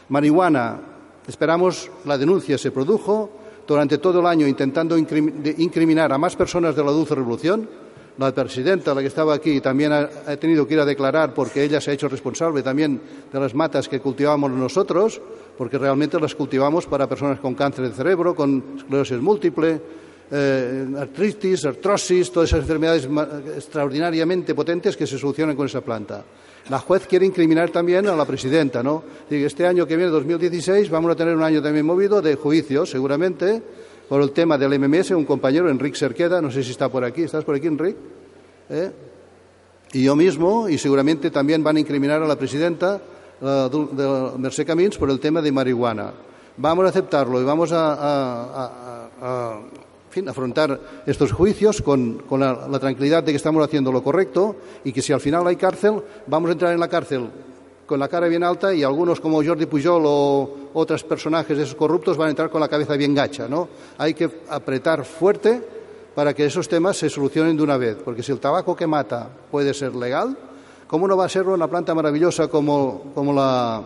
Marihuana, 0.09 0.81
esperamos 1.27 1.91
la 2.07 2.17
denuncia 2.17 2.57
se 2.57 2.71
produjo 2.71 3.31
durante 3.67 3.99
todo 3.99 4.21
el 4.21 4.27
año 4.27 4.47
intentando 4.47 4.97
incriminar 4.97 6.11
a 6.13 6.19
más 6.19 6.35
personas 6.35 6.75
de 6.75 6.83
la 6.83 6.91
dulce 6.91 7.15
revolución. 7.15 7.69
La 8.17 8.35
presidenta, 8.35 8.95
la 8.95 9.01
que 9.01 9.07
estaba 9.07 9.35
aquí, 9.35 9.61
también 9.61 9.93
ha, 9.93 10.09
tenido 10.41 10.67
que 10.67 10.75
ir 10.75 10.81
a 10.81 10.85
declarar 10.85 11.33
porque 11.35 11.63
ella 11.63 11.81
se 11.81 11.91
ha 11.91 11.95
hecho 11.95 12.09
responsable 12.09 12.63
también 12.63 13.01
de 13.33 13.39
las 13.39 13.55
matas 13.55 13.89
que 13.89 14.01
cultivábamos 14.01 14.51
nosotros, 14.51 15.21
porque 15.57 15.79
realmente 15.79 16.19
las 16.19 16.35
cultivamos 16.35 16.87
para 16.87 17.09
personas 17.09 17.39
con 17.39 17.55
cáncer 17.55 17.89
de 17.89 17.95
cerebro, 17.95 18.35
con 18.35 18.75
esclerosis 18.79 19.21
múltiple, 19.21 19.81
eh, 20.33 20.87
artritis, 20.99 21.65
artrosis, 21.65 22.33
todas 22.33 22.49
esas 22.49 22.63
enfermedades 22.63 23.09
extraordinariamente 23.57 24.53
potentes 24.53 24.97
que 24.97 25.07
se 25.07 25.17
solucionan 25.17 25.55
con 25.55 25.67
esa 25.67 25.83
planta. 25.83 26.25
La 26.69 26.79
juez 26.79 27.07
quiere 27.07 27.25
incriminar 27.25 27.71
también 27.71 28.07
a 28.09 28.15
la 28.15 28.27
presidenta, 28.27 28.83
¿no? 28.83 29.03
Este 29.31 29.67
año 29.67 29.87
que 29.87 29.97
viene, 29.97 30.11
2016, 30.11 30.91
vamos 30.91 31.11
a 31.13 31.17
tener 31.17 31.35
un 31.35 31.43
año 31.43 31.63
también 31.63 31.87
movido 31.87 32.21
de 32.21 32.35
juicios, 32.35 32.91
seguramente, 32.91 33.63
por 34.07 34.21
el 34.21 34.33
tema 34.33 34.59
del 34.59 34.79
MMS. 34.79 35.13
Un 35.13 35.25
compañero, 35.25 35.71
Enrique 35.71 35.97
Cerqueda, 35.97 36.43
no 36.43 36.51
sé 36.51 36.63
si 36.63 36.73
está 36.73 36.91
por 36.91 37.05
aquí. 37.05 37.23
¿Estás 37.23 37.45
por 37.45 37.55
aquí, 37.55 37.69
Enrique? 37.69 37.99
¿Eh? 38.69 38.91
Y 39.95 40.03
yo 40.05 40.15
mismo, 40.15 40.69
y 40.69 40.77
seguramente 40.77 41.31
también 41.31 41.65
van 41.65 41.77
a 41.77 41.81
incriminar 41.81 42.23
a 42.23 42.27
la 42.27 42.37
presidenta 42.37 43.01
de 43.41 44.31
Mercé 44.37 44.67
Camins 44.67 44.99
por 44.99 45.09
el 45.11 45.19
tema 45.21 45.41
de 45.41 45.51
marihuana. 45.51 46.13
Vamos 46.59 46.85
a 46.85 46.89
aceptarlo 46.89 47.41
y 47.41 47.45
vamos 47.45 47.71
a 47.73 49.61
afrontar 50.27 50.81
estos 51.07 51.33
juicios 51.33 51.83
con, 51.83 52.23
la, 52.31 52.67
la, 52.69 52.79
tranquilidad 52.79 53.23
de 53.23 53.33
que 53.33 53.37
estamos 53.37 53.63
haciendo 53.63 53.93
lo 53.93 54.03
correcto 54.03 54.57
y 54.85 54.93
que 54.93 55.03
si 55.03 55.13
al 55.13 55.21
final 55.21 55.47
hay 55.47 55.57
cárcel, 55.57 56.03
vamos 56.27 56.49
a 56.49 56.53
entrar 56.53 56.73
en 56.73 56.81
la 56.81 56.89
cárcel 56.89 57.29
con 57.89 57.99
la 57.99 58.07
cara 58.07 58.29
bien 58.29 58.45
alta 58.45 58.75
y 58.75 58.85
algunos 58.85 59.19
como 59.19 59.43
Jordi 59.43 59.67
Pujol 59.67 60.03
o 60.05 60.57
otros 60.75 61.03
personajes 61.05 61.57
de 61.57 61.65
esos 61.65 61.75
corruptos 61.75 62.17
van 62.19 62.29
a 62.29 62.31
entrar 62.31 62.51
con 62.51 62.61
la 62.61 62.69
cabeza 62.69 62.95
bien 62.97 63.15
gacha, 63.15 63.49
¿no? 63.49 63.69
Hay 63.97 64.13
que 64.13 64.31
apretar 64.51 65.05
fuerte 65.05 65.61
para 66.15 66.35
que 66.35 66.45
esos 66.45 66.69
temas 66.69 66.99
se 66.99 67.09
solucionen 67.09 67.57
de 67.57 67.63
una 67.63 67.79
vez, 67.79 67.97
porque 68.05 68.23
si 68.23 68.31
el 68.31 68.41
tabaco 68.41 68.77
que 68.77 68.87
mata 68.87 69.29
puede 69.51 69.73
ser 69.73 69.97
legal, 69.97 70.37
¿cómo 70.87 71.09
no 71.09 71.17
va 71.17 71.25
a 71.25 71.29
serlo 71.29 71.55
una 71.55 71.67
planta 71.67 71.95
maravillosa 71.95 72.49
como, 72.49 73.11
como 73.15 73.33
la, 73.33 73.83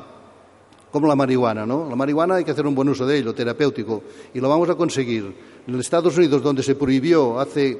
como 0.92 1.08
la 1.08 1.16
marihuana, 1.16 1.64
¿no? 1.64 1.88
La 1.88 1.96
marihuana 1.96 2.36
hay 2.36 2.44
que 2.44 2.50
hacer 2.50 2.66
un 2.66 2.74
buen 2.74 2.88
uso 2.90 3.06
de 3.06 3.18
ello, 3.18 3.34
terapéutico, 3.34 4.02
y 4.34 4.40
lo 4.40 4.48
vamos 4.48 4.68
a 4.68 4.74
conseguir. 4.74 5.34
En 5.66 5.80
Estados 5.80 6.16
Unidos, 6.18 6.42
donde 6.42 6.62
se 6.62 6.74
prohibió 6.74 7.40
hace 7.40 7.78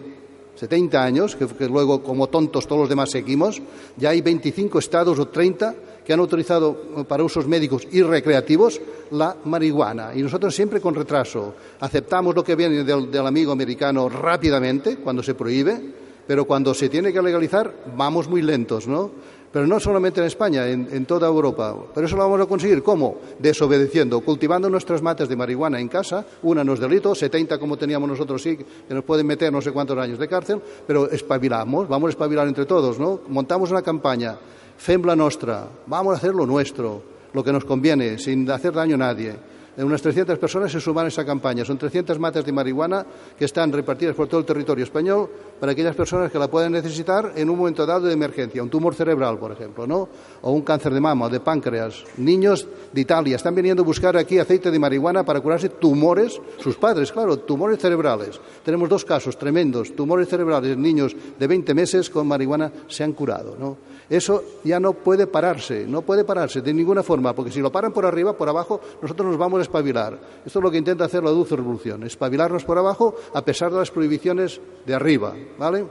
70 0.55 1.03
años, 1.03 1.37
que, 1.37 1.69
luego 1.69 2.03
como 2.03 2.29
tontos 2.29 2.67
todos 2.67 2.81
los 2.81 2.89
demás 2.89 3.11
seguimos, 3.11 3.61
ya 3.97 4.11
hay 4.11 4.23
25 4.23 4.79
estados 4.79 5.19
o 5.19 5.29
30 5.29 5.75
que 6.05 6.13
han 6.13 6.21
autorizado 6.21 7.05
para 7.07 7.23
usos 7.23 7.47
médicos 7.47 7.87
y 7.93 8.03
recreativos 8.03 8.81
la 9.13 9.37
marihuana. 9.45 10.13
Y 10.15 10.23
nosotros 10.23 10.55
siempre 10.55 10.81
con 10.81 10.95
retraso 10.95 11.55
aceptamos 11.81 12.35
lo 12.35 12.43
que 12.43 12.57
viene 12.57 12.83
del, 12.83 13.11
del 13.11 13.27
amigo 13.27 13.53
americano 13.53 14.09
rápidamente, 14.09 14.97
cuando 14.97 15.23
se 15.23 15.35
prohíbe, 15.35 15.81
pero 16.27 16.45
cuando 16.45 16.73
se 16.75 16.89
tiene 16.89 17.13
que 17.13 17.21
legalizar 17.21 17.73
vamos 17.97 18.29
muy 18.29 18.43
lentos, 18.43 18.87
¿no? 18.87 19.11
Pero 19.53 19.67
no 19.67 19.79
solamente 19.79 20.21
en 20.21 20.27
España, 20.27 20.67
en, 20.67 21.05
toda 21.05 21.29
Europa. 21.29 21.77
Pero 21.95 22.07
eso 22.07 22.17
lo 22.17 22.23
vamos 22.23 22.41
a 22.41 22.47
conseguir. 22.47 22.83
¿Cómo? 22.83 23.19
Desobedeciendo, 23.39 24.21
cultivando 24.21 24.71
nuestras 24.71 25.03
matas 25.03 25.29
de 25.29 25.37
marihuana 25.37 25.79
en 25.79 25.89
casa. 25.89 26.25
Una 26.43 26.65
no 26.65 26.73
es 26.73 26.81
delito, 26.81 27.15
70 27.15 27.59
como 27.59 27.77
teníamos 27.77 28.09
nosotros 28.09 28.43
sí, 28.43 28.57
que 28.57 28.95
nos 28.95 29.05
pueden 29.05 29.27
meter 29.27 29.53
no 29.53 29.61
sé 29.61 29.71
cuántos 29.71 29.99
años 29.99 30.19
de 30.19 30.27
cárcel, 30.27 30.61
pero 30.87 31.11
espabilamos, 31.11 31.87
vamos 31.87 32.09
a 32.09 32.11
espabilar 32.11 32.49
entre 32.49 32.65
todos, 32.65 32.99
¿no? 32.99 33.21
Montamos 33.29 33.71
una 33.71 33.83
campaña, 33.83 34.39
Fembla 34.79 35.15
Nostra, 35.15 35.69
vamos 35.87 36.15
a 36.15 36.17
hacer 36.17 36.35
lo 36.35 36.47
nuestro, 36.47 37.03
lo 37.35 37.45
que 37.45 37.53
nos 37.53 37.65
conviene, 37.65 38.19
sin 38.19 38.51
hacer 38.51 38.73
daño 38.73 38.95
a 38.95 38.99
nadie 38.99 39.52
unas 39.79 40.03
300 40.03 40.39
personas 40.39 40.71
se 40.71 40.81
suman 40.81 41.07
a 41.07 41.09
esa 41.09 41.25
campaña. 41.25 41.65
Son 41.65 41.79
300 41.79 42.19
matas 42.19 42.45
de 42.45 42.53
marihuana 42.53 43.07
que 43.39 43.47
están 43.47 43.73
repartidas 43.73 44.15
por 44.15 44.29
todo 44.29 44.41
el 44.41 44.47
territorio 44.47 44.85
español 44.85 45.31
para 45.59 45.73
aquellas 45.73 45.97
personas 45.97 46.31
que 46.31 46.39
la 46.39 46.49
puedan 46.49 46.73
necesitar 46.73 47.33
en 47.37 47.49
un 47.49 47.57
momento 47.57 47.87
dado 47.87 48.07
de 48.07 48.13
emergencia, 48.13 48.63
un 48.63 48.69
tumor 48.69 48.95
cerebral, 48.95 49.39
por 49.39 49.53
ejemplo, 49.53 49.87
¿no? 49.87 50.09
O 50.43 50.53
un 50.53 50.63
cáncer 50.63 50.93
de 50.93 51.01
mama 51.01 51.27
o 51.27 51.31
de 51.31 51.41
páncreas. 51.41 52.05
Niños 52.19 52.67
de 52.93 53.01
Italia 53.01 53.37
están 53.37 53.55
viniendo 53.55 53.83
a 53.83 53.87
buscar 53.87 54.17
aquí 54.17 54.39
aceite 54.39 54.71
de 54.71 54.79
marihuana 54.79 55.25
para 55.25 55.41
curarse 55.41 55.71
tumores, 55.71 56.41
sus 56.59 56.77
padres, 56.77 57.11
claro, 57.11 57.39
tumores 57.39 57.79
cerebrales. 57.79 58.41
Tenemos 58.65 58.89
dos 58.89 59.05
casos 59.05 59.39
tremendos, 59.39 59.97
tumores 59.97 60.29
cerebrales 60.29 60.73
en 60.73 60.83
niños 60.83 61.17
de 61.39 61.47
20 61.47 61.75
meses 61.75 62.11
con 62.11 62.27
marihuana 62.27 62.71
se 62.89 63.05
han 63.05 63.13
curado, 63.13 63.57
¿no? 63.59 63.92
Eso 64.09 64.43
ya 64.65 64.81
no 64.81 64.93
puede 64.93 65.27
pararse, 65.27 65.87
no 65.87 66.03
puede 66.03 66.25
pararse 66.25 66.61
de 66.61 66.75
ninguna 66.75 67.03
forma, 67.03 67.35
porque 67.35 67.51
si 67.51 67.61
lo 67.61 67.73
paran 67.73 67.93
por 67.93 68.05
arriba, 68.05 68.37
por 68.37 68.49
abajo, 68.49 68.81
nosotros 69.01 69.29
nos 69.29 69.39
vamos 69.39 69.61
a 69.61 69.63
espabilar. 69.63 70.19
Esto 70.45 70.59
es 70.59 70.63
lo 70.63 70.71
que 70.71 70.79
intenta 70.79 71.05
hacer 71.05 71.23
la 71.23 71.31
dulce 71.31 71.57
revolución, 71.57 72.03
espabilarnos 72.05 72.65
por 72.65 72.79
abajo 72.79 73.15
a 73.35 73.45
pesar 73.45 73.71
de 73.71 73.79
las 73.79 73.91
prohibiciones 73.91 74.61
de 74.87 74.95
arriba, 74.95 75.35
¿vale? 75.59 75.85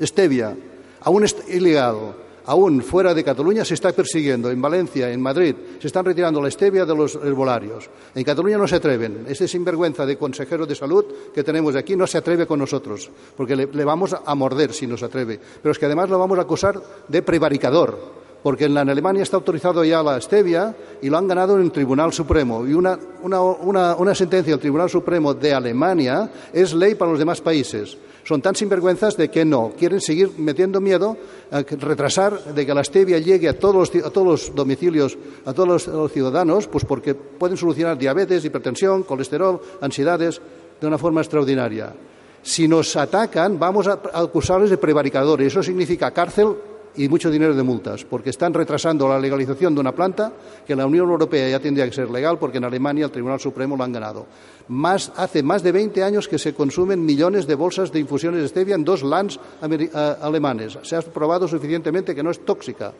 Stevia, 0.00 0.56
aún 1.00 1.24
es 1.24 1.36
ilegal 1.48 2.27
aún 2.48 2.80
fuera 2.82 3.12
de 3.12 3.22
Cataluña 3.22 3.64
se 3.64 3.74
está 3.74 3.92
persiguiendo. 3.92 4.50
En 4.50 4.60
Valencia, 4.60 5.10
en 5.12 5.20
Madrid, 5.20 5.54
se 5.78 5.86
están 5.86 6.04
retirando 6.04 6.40
la 6.40 6.50
stevia 6.50 6.86
de 6.86 6.96
los 6.96 7.14
herbolarios. 7.14 7.90
En 8.14 8.24
Cataluña 8.24 8.56
no 8.56 8.66
se 8.66 8.76
atreven. 8.76 9.26
Este 9.28 9.46
sinvergüenza 9.46 10.06
de 10.06 10.16
consejero 10.16 10.64
de 10.64 10.74
salud 10.74 11.04
que 11.34 11.44
tenemos 11.44 11.76
aquí 11.76 11.94
no 11.94 12.06
se 12.06 12.16
atreve 12.16 12.46
con 12.46 12.58
nosotros, 12.58 13.10
porque 13.36 13.54
le, 13.54 13.66
le 13.66 13.84
vamos 13.84 14.16
a 14.24 14.34
morder 14.34 14.72
si 14.72 14.86
nos 14.86 15.02
atreve. 15.02 15.38
Pero 15.62 15.72
es 15.72 15.78
que 15.78 15.86
además 15.86 16.08
lo 16.08 16.18
vamos 16.18 16.38
a 16.38 16.42
acusar 16.42 16.80
de 17.06 17.22
prevaricador 17.22 18.27
porque 18.42 18.66
en, 18.66 18.78
Alemania 18.78 19.22
está 19.22 19.36
autorizado 19.36 19.84
ya 19.84 20.02
la 20.02 20.20
stevia 20.20 20.74
y 21.02 21.08
lo 21.08 21.18
han 21.18 21.28
ganado 21.28 21.56
en 21.56 21.62
el 21.62 21.72
Tribunal 21.72 22.12
Supremo. 22.12 22.66
Y 22.66 22.72
una, 22.72 22.98
una, 23.22 23.94
una, 23.96 24.14
sentencia 24.14 24.52
del 24.52 24.60
Tribunal 24.60 24.88
Supremo 24.88 25.34
de 25.34 25.52
Alemania 25.52 26.30
es 26.52 26.72
ley 26.72 26.94
para 26.94 27.10
los 27.10 27.18
demás 27.18 27.40
países. 27.40 27.96
Son 28.24 28.42
tan 28.42 28.54
sinvergüenzas 28.54 29.16
de 29.16 29.30
que 29.30 29.44
no, 29.44 29.72
quieren 29.76 30.00
seguir 30.00 30.32
metiendo 30.36 30.80
miedo 30.80 31.16
a 31.50 31.62
retrasar 31.62 32.54
de 32.54 32.66
que 32.66 32.74
la 32.74 32.84
stevia 32.84 33.18
llegue 33.18 33.48
a 33.48 33.58
todos 33.58 33.74
los, 33.74 34.04
a 34.04 34.10
todos 34.10 34.26
los 34.26 34.54
domicilios, 34.54 35.16
a 35.46 35.52
todos 35.54 35.68
los, 35.68 35.86
los 35.86 36.12
ciudadanos, 36.12 36.68
pues 36.68 36.84
porque 36.84 37.14
pueden 37.14 37.56
solucionar 37.56 37.96
diabetes, 37.96 38.44
hipertensión, 38.44 39.02
colesterol, 39.04 39.60
ansiedades 39.80 40.40
de 40.78 40.86
una 40.86 40.98
forma 40.98 41.22
extraordinaria. 41.22 41.94
Si 42.42 42.68
nos 42.68 42.94
atacan, 42.96 43.58
vamos 43.58 43.88
a 43.88 43.98
acusarles 44.12 44.70
de 44.70 44.78
prevaricadores. 44.78 45.48
Eso 45.48 45.62
significa 45.62 46.10
cárcel 46.12 46.54
y 46.98 47.08
mucho 47.08 47.30
dinero 47.30 47.54
de 47.54 47.62
multas, 47.62 48.04
porque 48.04 48.30
están 48.30 48.52
retrasando 48.52 49.08
la 49.08 49.18
legalización 49.20 49.72
de 49.74 49.80
una 49.80 49.92
planta 49.92 50.32
que 50.66 50.72
en 50.72 50.80
la 50.80 50.86
Unión 50.86 51.08
Europea 51.08 51.48
ya 51.48 51.60
tendría 51.60 51.86
que 51.86 51.92
ser 51.92 52.10
legal, 52.10 52.38
porque 52.38 52.58
en 52.58 52.64
Alemania 52.64 53.04
el 53.04 53.12
Tribunal 53.12 53.38
Supremo 53.38 53.76
lo 53.76 53.84
han 53.84 53.92
ganado. 53.92 54.26
Más, 54.66 55.12
hace 55.16 55.42
más 55.42 55.62
de 55.62 55.72
20 55.72 56.02
años 56.02 56.26
que 56.26 56.38
se 56.38 56.54
consumen 56.54 57.04
millones 57.04 57.46
de 57.46 57.54
bolsas 57.54 57.92
de 57.92 58.00
infusiones 58.00 58.42
de 58.42 58.48
stevia 58.48 58.74
en 58.74 58.84
dos 58.84 59.04
lands 59.04 59.38
alemanes. 60.20 60.76
Se 60.82 60.96
ha 60.96 61.00
probado 61.02 61.46
suficientemente 61.46 62.14
que 62.14 62.22
no 62.22 62.32
es 62.32 62.44
tóxica. 62.44 62.92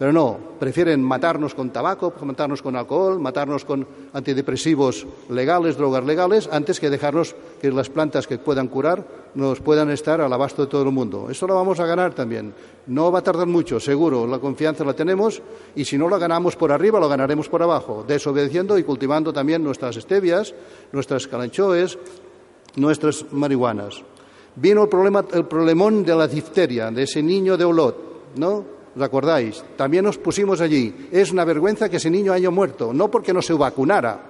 Pero 0.00 0.14
no, 0.14 0.38
prefieren 0.58 1.04
matarnos 1.04 1.54
con 1.54 1.68
tabaco, 1.68 2.14
matarnos 2.22 2.62
con 2.62 2.74
alcohol, 2.74 3.20
matarnos 3.20 3.66
con 3.66 3.86
antidepresivos 4.14 5.06
legales, 5.28 5.76
drogas 5.76 6.04
legales, 6.04 6.48
antes 6.50 6.80
que 6.80 6.88
dejarnos 6.88 7.36
que 7.60 7.70
las 7.70 7.90
plantas 7.90 8.26
que 8.26 8.38
puedan 8.38 8.68
curar 8.68 9.04
nos 9.34 9.60
puedan 9.60 9.90
estar 9.90 10.20
al 10.20 10.32
abasto 10.32 10.62
de 10.62 10.68
todo 10.68 10.82
el 10.82 10.92
mundo. 10.92 11.28
Eso 11.30 11.46
lo 11.46 11.54
vamos 11.54 11.78
a 11.80 11.86
ganar 11.86 12.14
también. 12.14 12.52
No 12.86 13.12
va 13.12 13.20
a 13.20 13.22
tardar 13.22 13.46
mucho, 13.46 13.78
seguro. 13.78 14.26
La 14.26 14.38
confianza 14.38 14.84
la 14.84 14.94
tenemos 14.94 15.42
y 15.74 15.84
si 15.84 15.96
no 15.96 16.08
la 16.08 16.18
ganamos 16.18 16.56
por 16.56 16.72
arriba, 16.72 17.00
lo 17.00 17.08
ganaremos 17.08 17.48
por 17.48 17.62
abajo, 17.62 18.04
desobedeciendo 18.06 18.78
y 18.78 18.84
cultivando 18.84 19.32
también 19.32 19.62
nuestras 19.62 19.96
stevias, 19.96 20.54
nuestras 20.92 21.26
calanchoes, 21.26 21.98
nuestras 22.76 23.24
marihuanas. 23.32 24.02
Vino 24.56 24.82
el, 24.82 24.88
problema, 24.88 25.24
el 25.32 25.46
problemón 25.46 26.04
de 26.04 26.14
la 26.14 26.26
difteria, 26.26 26.90
de 26.90 27.04
ese 27.04 27.22
niño 27.22 27.56
de 27.56 27.64
Olot, 27.64 28.36
¿no? 28.36 28.80
¿Os 28.96 29.02
acordáis? 29.02 29.64
También 29.76 30.04
nos 30.04 30.18
pusimos 30.18 30.60
allí. 30.60 31.08
Es 31.12 31.30
una 31.30 31.44
vergüenza 31.44 31.88
que 31.88 31.98
ese 31.98 32.10
niño 32.10 32.32
haya 32.32 32.50
muerto, 32.50 32.92
no 32.92 33.08
porque 33.08 33.32
no 33.32 33.40
se 33.40 33.54
vacunara, 33.54 34.20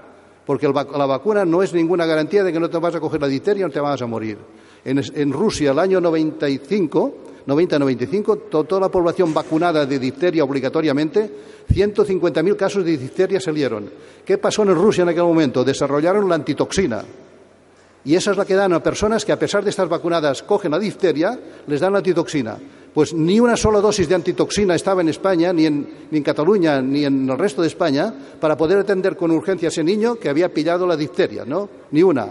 porque 0.45 0.69
la 0.69 1.07
vacuna 1.07 1.45
no 1.45 1.63
es 1.63 1.73
ninguna 1.73 2.05
garantía 2.05 2.45
de 2.45 2.53
que 2.53 2.61
no 2.61 2.69
te 2.69 2.79
vas 2.79 2.95
a 2.95 3.01
coger 3.01 3.21
la 3.21 3.29
difteria 3.29 3.63
y 3.63 3.67
no 3.67 3.73
te 3.73 3.81
vas 3.81 4.03
a 4.03 4.07
morir. 4.07 4.37
En, 4.85 5.33
Rusia, 5.33 5.73
el 5.73 5.79
año 5.79 6.01
95, 6.01 7.15
90-95, 7.47 8.49
toda 8.49 8.81
la 8.81 8.89
población 8.89 9.35
vacunada 9.35 9.85
de 9.85 9.99
difteria 9.99 10.45
obligatoriamente, 10.45 11.31
150.000 11.71 12.57
casos 12.57 12.85
de 12.85 12.97
difteria 12.97 13.41
salieron. 13.41 13.91
¿Qué 14.25 14.39
pasó 14.39 14.63
en 14.63 14.75
Rusia 14.75 15.03
en 15.03 15.11
aquel 15.11 15.25
momento? 15.25 15.65
Desarrollaron 15.65 16.29
la 16.29 16.37
antitoxina. 16.37 17.05
Y 18.03 18.15
esa 18.15 18.31
es 18.31 18.37
la 18.39 18.47
que 18.47 18.55
dan 18.55 18.73
a 18.73 18.83
personas 18.83 19.27
que, 19.27 19.33
a 19.33 19.39
pesar 19.39 19.63
de 19.63 19.71
estar 19.71 19.87
vacunadas, 19.87 20.43
cogen 20.43 20.71
la 20.71 20.79
difteria, 20.79 21.39
les 21.67 21.81
dan 21.81 21.93
la 21.93 21.99
antitoxina. 21.99 22.57
Pues 22.95 23.13
ni 23.13 23.39
una 23.39 23.57
sola 23.57 23.81
dosis 23.81 24.09
de 24.09 24.15
antitoxina 24.15 24.75
estaba 24.75 25.03
en 25.03 25.11
España, 25.11 25.53
ni 25.53 25.67
en, 25.67 25.87
ni 26.11 26.19
en 26.19 26.25
Cataluña, 26.25 26.81
ni 26.81 27.05
en 27.05 27.29
el 27.29 27.39
resto 27.39 27.61
de 27.61 27.69
España, 27.69 28.13
para 28.41 28.57
poder 28.57 28.79
atender 28.79 29.17
con 29.17 29.31
urgencia 29.31 29.69
a 29.69 29.71
ese 29.71 29.85
niño 29.85 30.17
que 30.17 30.31
había 30.31 30.49
pillado 30.49 30.87
la 30.87 30.97
difteria, 30.97 31.45
¿no? 31.45 31.69
Ni 31.91 32.03
una 32.03 32.29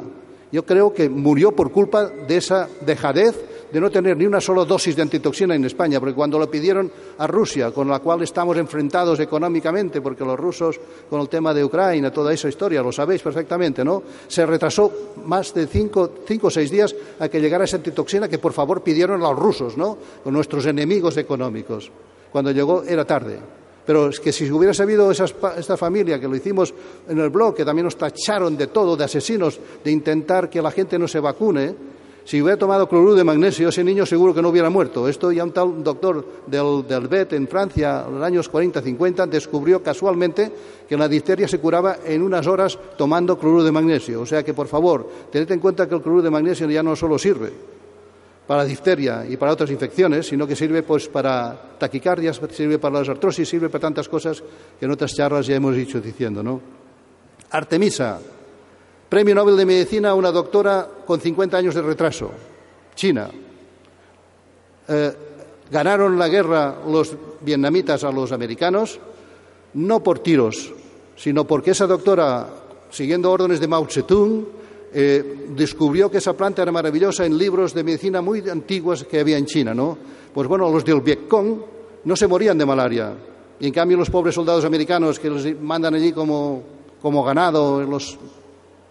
yo 0.52 0.66
creo 0.66 0.94
que 0.94 1.10
murió 1.10 1.52
por 1.52 1.72
culpa 1.72 2.08
de 2.08 2.38
esa 2.38 2.68
dejadez 2.82 3.36
de 3.72 3.80
no 3.80 3.90
tener 3.90 4.18
ni 4.18 4.26
una 4.26 4.42
sola 4.42 4.66
dosis 4.66 4.96
de 4.96 5.04
antitoxina 5.04 5.56
en 5.56 5.64
España, 5.66 6.00
porque 6.00 6.16
cuando 6.16 6.40
lo 6.40 6.50
pidieron 6.50 6.92
a 7.18 7.28
Rusia, 7.28 7.72
con 7.72 7.88
la 7.88 8.00
cual 8.00 8.24
estamos 8.24 8.58
enfrentados 8.58 9.20
económicamente, 9.20 10.02
porque 10.02 10.26
los 10.26 10.40
rusos, 10.40 10.80
con 11.10 11.22
el 11.22 11.30
tema 11.30 11.54
de 11.54 11.64
Ucrania, 11.64 12.12
toda 12.12 12.34
esa 12.34 12.50
historia, 12.50 12.82
lo 12.82 12.92
sabéis 12.92 13.22
perfectamente, 13.22 13.86
¿no? 13.86 14.02
Se 14.28 14.46
retrasó 14.46 14.92
más 15.26 15.54
de 15.54 15.68
cinco, 15.68 16.10
cinco 16.26 16.48
o 16.48 16.52
seis 16.52 16.72
días 16.72 16.96
a 17.20 17.30
que 17.30 17.40
llegara 17.40 17.66
esa 17.66 17.78
antitoxina 17.78 18.28
que, 18.28 18.40
por 18.40 18.54
favor, 18.54 18.82
pidieron 18.82 19.22
a 19.22 19.30
los 19.30 19.38
rusos, 19.38 19.78
¿no? 19.78 19.98
Con 20.24 20.34
nuestros 20.34 20.66
enemigos 20.66 21.18
económicos. 21.18 21.92
Cuando 22.32 22.52
llegó 22.52 22.84
era 22.84 23.06
tarde. 23.06 23.40
Pero 23.90 24.10
es 24.10 24.20
que 24.20 24.32
si 24.32 24.52
hubiera 24.52 24.72
sabido 24.72 25.10
esta 25.10 25.76
familia 25.76 26.20
que 26.20 26.28
lo 26.28 26.36
hicimos 26.36 26.72
en 27.08 27.18
el 27.18 27.32
blog, 27.32 27.56
que 27.56 27.66
también 27.66 27.86
nos 27.86 27.98
tacharon 27.98 28.56
de 28.56 28.68
todo, 28.68 28.96
de 28.96 29.04
asesinos, 29.04 29.60
de 29.84 29.90
intentar 29.90 30.48
que 30.48 30.62
la 30.62 30.70
gente 30.70 31.00
no 31.00 31.08
se 31.08 31.20
vacune, 31.20 31.74
si 32.24 32.40
hubiera 32.40 32.56
tomado 32.56 32.88
cloruro 32.88 33.16
de 33.16 33.24
magnesio, 33.24 33.70
ese 33.70 33.84
niño 33.84 34.06
seguro 34.06 34.32
que 34.32 34.44
no 34.44 34.50
hubiera 34.50 34.70
muerto. 34.70 35.08
Esto 35.08 35.32
ya 35.32 35.44
un 35.44 35.54
tal 35.54 35.84
doctor 35.84 36.24
del, 36.46 36.88
del 36.88 37.08
BET 37.08 37.34
en 37.34 37.48
Francia, 37.48 38.06
en 38.08 38.14
los 38.14 38.24
años 38.24 38.52
40-50, 38.52 39.28
descubrió 39.28 39.82
casualmente 39.82 40.52
que 40.88 40.96
la 40.96 41.08
difteria 41.08 41.48
se 41.48 41.58
curaba 41.58 41.98
en 42.06 42.22
unas 42.22 42.46
horas 42.46 42.78
tomando 42.96 43.40
cloruro 43.40 43.64
de 43.64 43.72
magnesio. 43.72 44.22
O 44.22 44.26
sea 44.28 44.44
que, 44.44 44.54
por 44.54 44.68
favor, 44.68 45.10
tened 45.32 45.52
en 45.52 45.60
cuenta 45.60 45.90
que 45.90 45.96
el 45.96 46.02
cloruro 46.04 46.22
de 46.22 46.30
magnesio 46.30 46.70
ya 46.70 46.84
no 46.84 46.96
solo 46.96 47.18
sirve 47.18 47.79
para 48.50 48.64
la 48.64 48.68
difteria 48.68 49.28
y 49.30 49.38
para 49.38 49.52
otras 49.52 49.70
infecciones, 49.70 50.26
sino 50.26 50.48
que 50.48 50.56
sirve 50.56 50.82
pues 50.82 51.08
para 51.08 51.56
taquicardias, 51.78 52.42
sirve 52.50 52.80
para 52.80 52.98
las 52.98 53.10
artrosis, 53.10 53.48
sirve 53.48 53.70
para 53.70 53.84
tantas 53.84 54.10
cosas 54.10 54.42
que 54.80 54.86
en 54.86 54.92
otras 54.92 55.14
charlas 55.14 55.46
ya 55.46 55.56
hemos 55.56 55.76
dicho 55.76 56.02
diciendo, 56.02 56.42
¿no? 56.42 56.60
Artemisa, 57.52 58.20
Premio 59.08 59.36
Nobel 59.36 59.56
de 59.56 59.68
Medicina 59.68 60.16
una 60.16 60.32
doctora 60.32 60.90
con 61.06 61.22
50 61.22 61.58
años 61.58 61.76
de 61.76 61.84
retraso, 61.84 62.32
China. 62.96 63.30
Eh, 64.88 65.12
ganaron 65.70 66.18
la 66.18 66.28
guerra 66.28 66.76
los 66.88 67.16
vietnamitas 67.42 68.04
a 68.04 68.12
los 68.12 68.32
americanos, 68.32 69.00
no 69.76 70.02
por 70.02 70.18
tiros, 70.18 70.74
sino 71.16 71.46
porque 71.46 71.70
esa 71.70 71.86
doctora, 71.86 72.48
siguiendo 72.90 73.32
órdenes 73.32 73.60
de 73.60 73.68
Mao 73.68 73.86
Zedong, 73.88 74.59
eh, 74.94 75.48
descubrió 75.56 76.10
que 76.10 76.18
esa 76.18 76.34
planta 76.34 76.62
era 76.62 76.72
maravillosa 76.72 77.26
en 77.26 77.38
libros 77.38 77.74
de 77.74 77.84
medicina 77.84 78.22
muy 78.22 78.48
antiguos 78.50 79.04
que 79.04 79.20
había 79.20 79.38
en 79.38 79.46
China, 79.46 79.74
¿no? 79.74 79.98
Pues 80.34 80.48
bueno, 80.48 80.70
los 80.70 80.84
del 80.86 81.02
Vietcong 81.02 81.60
no 82.06 82.16
se 82.16 82.28
morían 82.28 82.58
de 82.58 82.66
malaria. 82.66 83.14
Y 83.60 83.68
en 83.68 83.74
cambio 83.74 83.98
los 83.98 84.10
pobres 84.10 84.36
soldados 84.36 84.66
americanos 84.66 85.20
que 85.20 85.30
los 85.30 85.46
mandan 85.62 85.96
allí 85.96 86.12
como, 86.12 86.64
como 87.02 87.24
ganado, 87.24 87.84
los, 87.84 88.18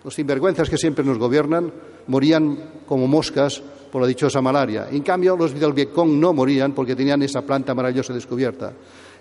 los 0.05 0.14
sinvergüenzas 0.14 0.69
que 0.69 0.76
siempre 0.76 1.05
nos 1.05 1.19
gobiernan, 1.19 1.73
morían 2.07 2.83
como 2.87 3.07
moscas 3.07 3.62
por 3.90 4.02
la 4.02 4.09
dichosa 4.09 4.40
malaria. 4.40 4.88
En 4.90 5.02
cambio, 5.02 5.37
los 5.37 5.59
del 5.59 5.73
Vietcong 5.73 6.11
no 6.11 6.33
morían 6.33 6.73
porque 6.73 6.95
tenían 6.95 7.23
esa 7.23 7.43
planta 7.43 7.75
maravillosa 7.75 8.12
descubierta. 8.12 8.73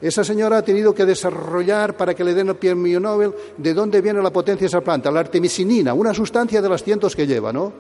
Esa 0.01 0.23
señora 0.23 0.57
ha 0.57 0.61
tenido 0.61 0.93
que 0.93 1.05
desarrollar 1.05 1.97
para 1.97 2.13
que 2.13 2.23
le 2.23 2.33
den 2.33 2.49
el 2.49 2.55
premio 2.55 2.99
Nobel 2.99 3.33
de 3.57 3.73
dónde 3.73 4.01
viene 4.01 4.21
la 4.21 4.31
potencia 4.31 4.65
de 4.65 4.67
esa 4.67 4.81
planta, 4.81 5.09
la 5.09 5.21
artemisinina, 5.21 5.93
una 5.93 6.13
sustancia 6.13 6.61
de 6.61 6.69
las 6.69 6.83
cientos 6.83 7.15
que 7.15 7.25
lleva, 7.25 7.51
¿no? 7.51 7.73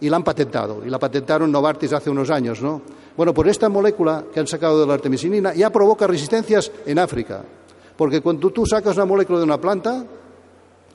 Y 0.00 0.08
la 0.08 0.16
han 0.16 0.24
patentado, 0.24 0.82
y 0.84 0.88
la 0.88 0.98
patentaron 0.98 1.52
Novartis 1.52 1.92
hace 1.92 2.08
unos 2.08 2.30
años, 2.30 2.62
¿no? 2.62 2.80
Bueno, 3.14 3.34
por 3.34 3.46
esta 3.46 3.68
molécula 3.68 4.24
que 4.32 4.40
han 4.40 4.46
sacado 4.46 4.80
de 4.80 4.86
la 4.86 4.94
artemisinina 4.94 5.52
ya 5.52 5.68
provoca 5.70 6.06
resistencias 6.06 6.72
en 6.86 6.98
África, 6.98 7.44
porque 7.96 8.22
cuando 8.22 8.50
tú 8.50 8.64
sacas 8.64 8.96
una 8.96 9.04
molécula 9.04 9.40
de 9.40 9.44
una 9.44 9.60
planta, 9.60 10.02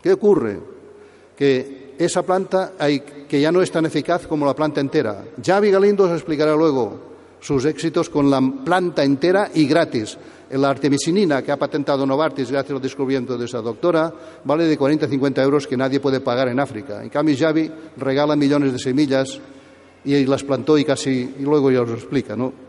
¿qué 0.02 0.14
ocurre? 0.14 0.60
Que 1.38 1.94
esa 2.00 2.24
planta 2.24 2.74
que 3.30 3.40
ya 3.40 3.52
no 3.52 3.62
es 3.62 3.72
tan 3.72 3.86
eficaz 3.86 4.26
como 4.26 4.46
la 4.46 4.56
planta 4.56 4.82
entera. 4.82 5.24
Javi 5.44 5.70
Galindo 5.70 6.06
os 6.06 6.12
explicará 6.12 6.56
luego 6.56 7.00
sus 7.40 7.64
éxitos 7.66 8.10
con 8.10 8.30
la 8.30 8.42
planta 8.42 9.04
entera 9.04 9.52
y 9.54 9.68
gratis. 9.68 10.18
La 10.52 10.70
artemisinina 10.70 11.42
que 11.42 11.52
ha 11.52 11.58
patentado 11.58 12.06
Novartis 12.06 12.52
gracias 12.52 12.76
al 12.76 12.82
descubrimiento 12.82 13.38
de 13.38 13.46
esa 13.46 13.62
doctora 13.62 14.14
vale 14.44 14.66
de 14.66 14.78
40 14.78 15.06
a 15.06 15.10
50 15.10 15.42
euros 15.42 15.66
que 15.66 15.76
nadie 15.76 16.00
puede 16.00 16.20
pagar 16.20 16.50
en 16.50 16.60
África. 16.60 17.04
En 17.04 17.10
cambio, 17.10 17.36
Javi 17.38 17.72
regala 17.98 18.36
millones 18.36 18.72
de 18.72 18.80
semillas 18.80 19.40
y 20.04 20.26
las 20.26 20.44
plantó 20.44 20.78
y 20.78 20.86
casi, 20.86 21.34
y 21.40 21.42
luego 21.42 21.72
ya 21.72 21.82
os 21.82 21.90
lo 21.90 21.96
explica, 21.96 22.36
¿no? 22.36 22.66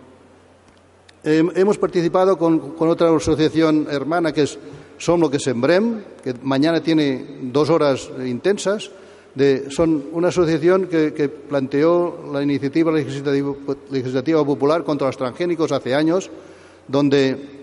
hemos 1.26 1.76
participado 1.76 2.38
con, 2.38 2.74
otra 2.78 3.14
asociación 3.14 3.88
hermana 3.90 4.32
que 4.32 4.42
es 4.42 4.58
Som 4.96 5.20
lo 5.20 5.28
que 5.28 5.38
sembrem, 5.38 6.00
que 6.24 6.34
mañana 6.42 6.80
tiene 6.80 7.40
dos 7.52 7.68
horas 7.68 8.08
intensas. 8.24 8.90
son 9.68 10.04
una 10.12 10.28
asociación 10.28 10.86
que, 10.86 11.12
que, 11.12 11.28
planteó 11.28 12.30
la 12.32 12.42
iniciativa 12.42 12.90
legislativa, 12.90 13.54
legislativa 13.90 14.42
popular 14.42 14.84
contra 14.84 15.08
los 15.08 15.18
transgénicos 15.18 15.70
hace 15.72 15.94
años, 15.94 16.30
donde 16.88 17.55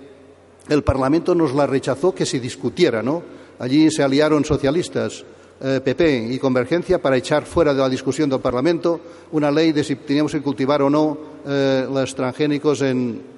el 0.69 0.84
Parlamento 0.84 1.36
nos 1.36 1.54
la 1.54 1.67
rechazó 1.67 2.13
que 2.13 2.26
se 2.26 2.39
discutiera, 2.39 3.04
¿no? 3.04 3.21
Allí 3.60 3.89
se 3.91 4.04
aliaron 4.04 4.45
socialistas, 4.45 5.23
PP 5.60 6.02
eh, 6.02 6.34
y 6.34 6.39
Convergencia 6.39 7.02
para 7.02 7.15
echar 7.15 7.45
fuera 7.45 7.73
de 7.73 7.80
la 7.80 7.88
discusión 7.88 8.30
del 8.30 8.41
Parlamento 8.41 8.99
una 9.32 9.49
ley 9.49 9.71
de 9.71 9.84
si 9.84 9.95
teníamos 9.95 10.34
que 10.34 10.41
cultivar 10.41 10.82
o 10.82 10.89
no 10.89 11.17
eh, 11.47 11.88
los 11.91 12.13
transgénicos 12.15 12.82
en, 12.82 13.34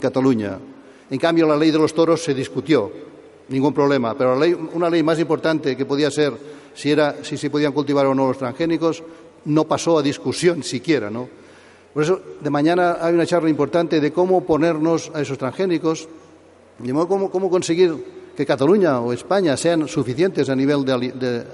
Cataluña. 0.00 0.58
En 1.08 1.18
cambio, 1.18 1.46
la 1.46 1.56
ley 1.56 1.70
de 1.70 1.78
los 1.78 1.94
toros 1.94 2.22
se 2.22 2.34
discutió, 2.34 2.92
ningún 3.48 3.72
problema. 3.72 4.14
Pero 4.18 4.38
una 4.74 4.90
ley 4.90 5.02
más 5.02 5.18
importante 5.18 5.74
que 5.74 5.86
podía 5.86 6.10
ser 6.10 6.34
si, 6.74 6.90
era, 6.90 7.24
si 7.24 7.38
se 7.38 7.48
podían 7.48 7.72
cultivar 7.72 8.04
o 8.04 8.14
no 8.14 8.26
los 8.26 8.36
transgénicos 8.36 9.02
no 9.46 9.64
pasó 9.64 9.98
a 9.98 10.02
discusión 10.02 10.62
siquiera, 10.62 11.08
¿no? 11.08 11.28
Por 11.94 12.02
eso, 12.02 12.20
de 12.40 12.50
mañana 12.50 12.98
hay 13.00 13.14
una 13.14 13.24
charla 13.24 13.48
importante 13.48 13.98
de 14.00 14.12
cómo 14.12 14.44
ponernos 14.44 15.10
a 15.14 15.22
esos 15.22 15.38
transgénicos 15.38 16.06
de 16.78 16.92
cómo, 16.92 17.50
conseguir 17.50 17.94
que 18.36 18.46
Cataluña 18.46 19.00
o 19.00 19.12
España 19.12 19.56
sean 19.56 19.88
suficientes 19.88 20.48
a 20.48 20.54
nivel 20.54 20.84
de, 20.84 21.44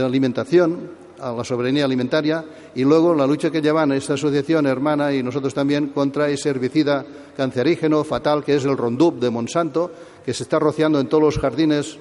alimentación, 0.00 1.02
a 1.20 1.32
la 1.32 1.44
soberanía 1.44 1.84
alimentaria, 1.84 2.44
y 2.74 2.82
luego 2.82 3.14
la 3.14 3.26
lucha 3.26 3.50
que 3.50 3.60
llevan 3.60 3.92
esta 3.92 4.14
asociación 4.14 4.66
hermana 4.66 5.12
y 5.12 5.22
nosotros 5.22 5.52
también 5.52 5.88
contra 5.88 6.28
ese 6.30 6.48
herbicida 6.48 7.04
cancerígeno 7.36 8.02
fatal 8.02 8.42
que 8.42 8.56
es 8.56 8.64
el 8.64 8.76
Rondup 8.76 9.20
de 9.20 9.30
Monsanto, 9.30 9.92
que 10.24 10.32
se 10.32 10.44
está 10.44 10.58
rociando 10.58 10.98
en 10.98 11.06
todos 11.06 11.22
los 11.22 11.38
jardines 11.38 11.98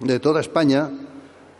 de 0.00 0.18
toda 0.18 0.40
España, 0.40 0.90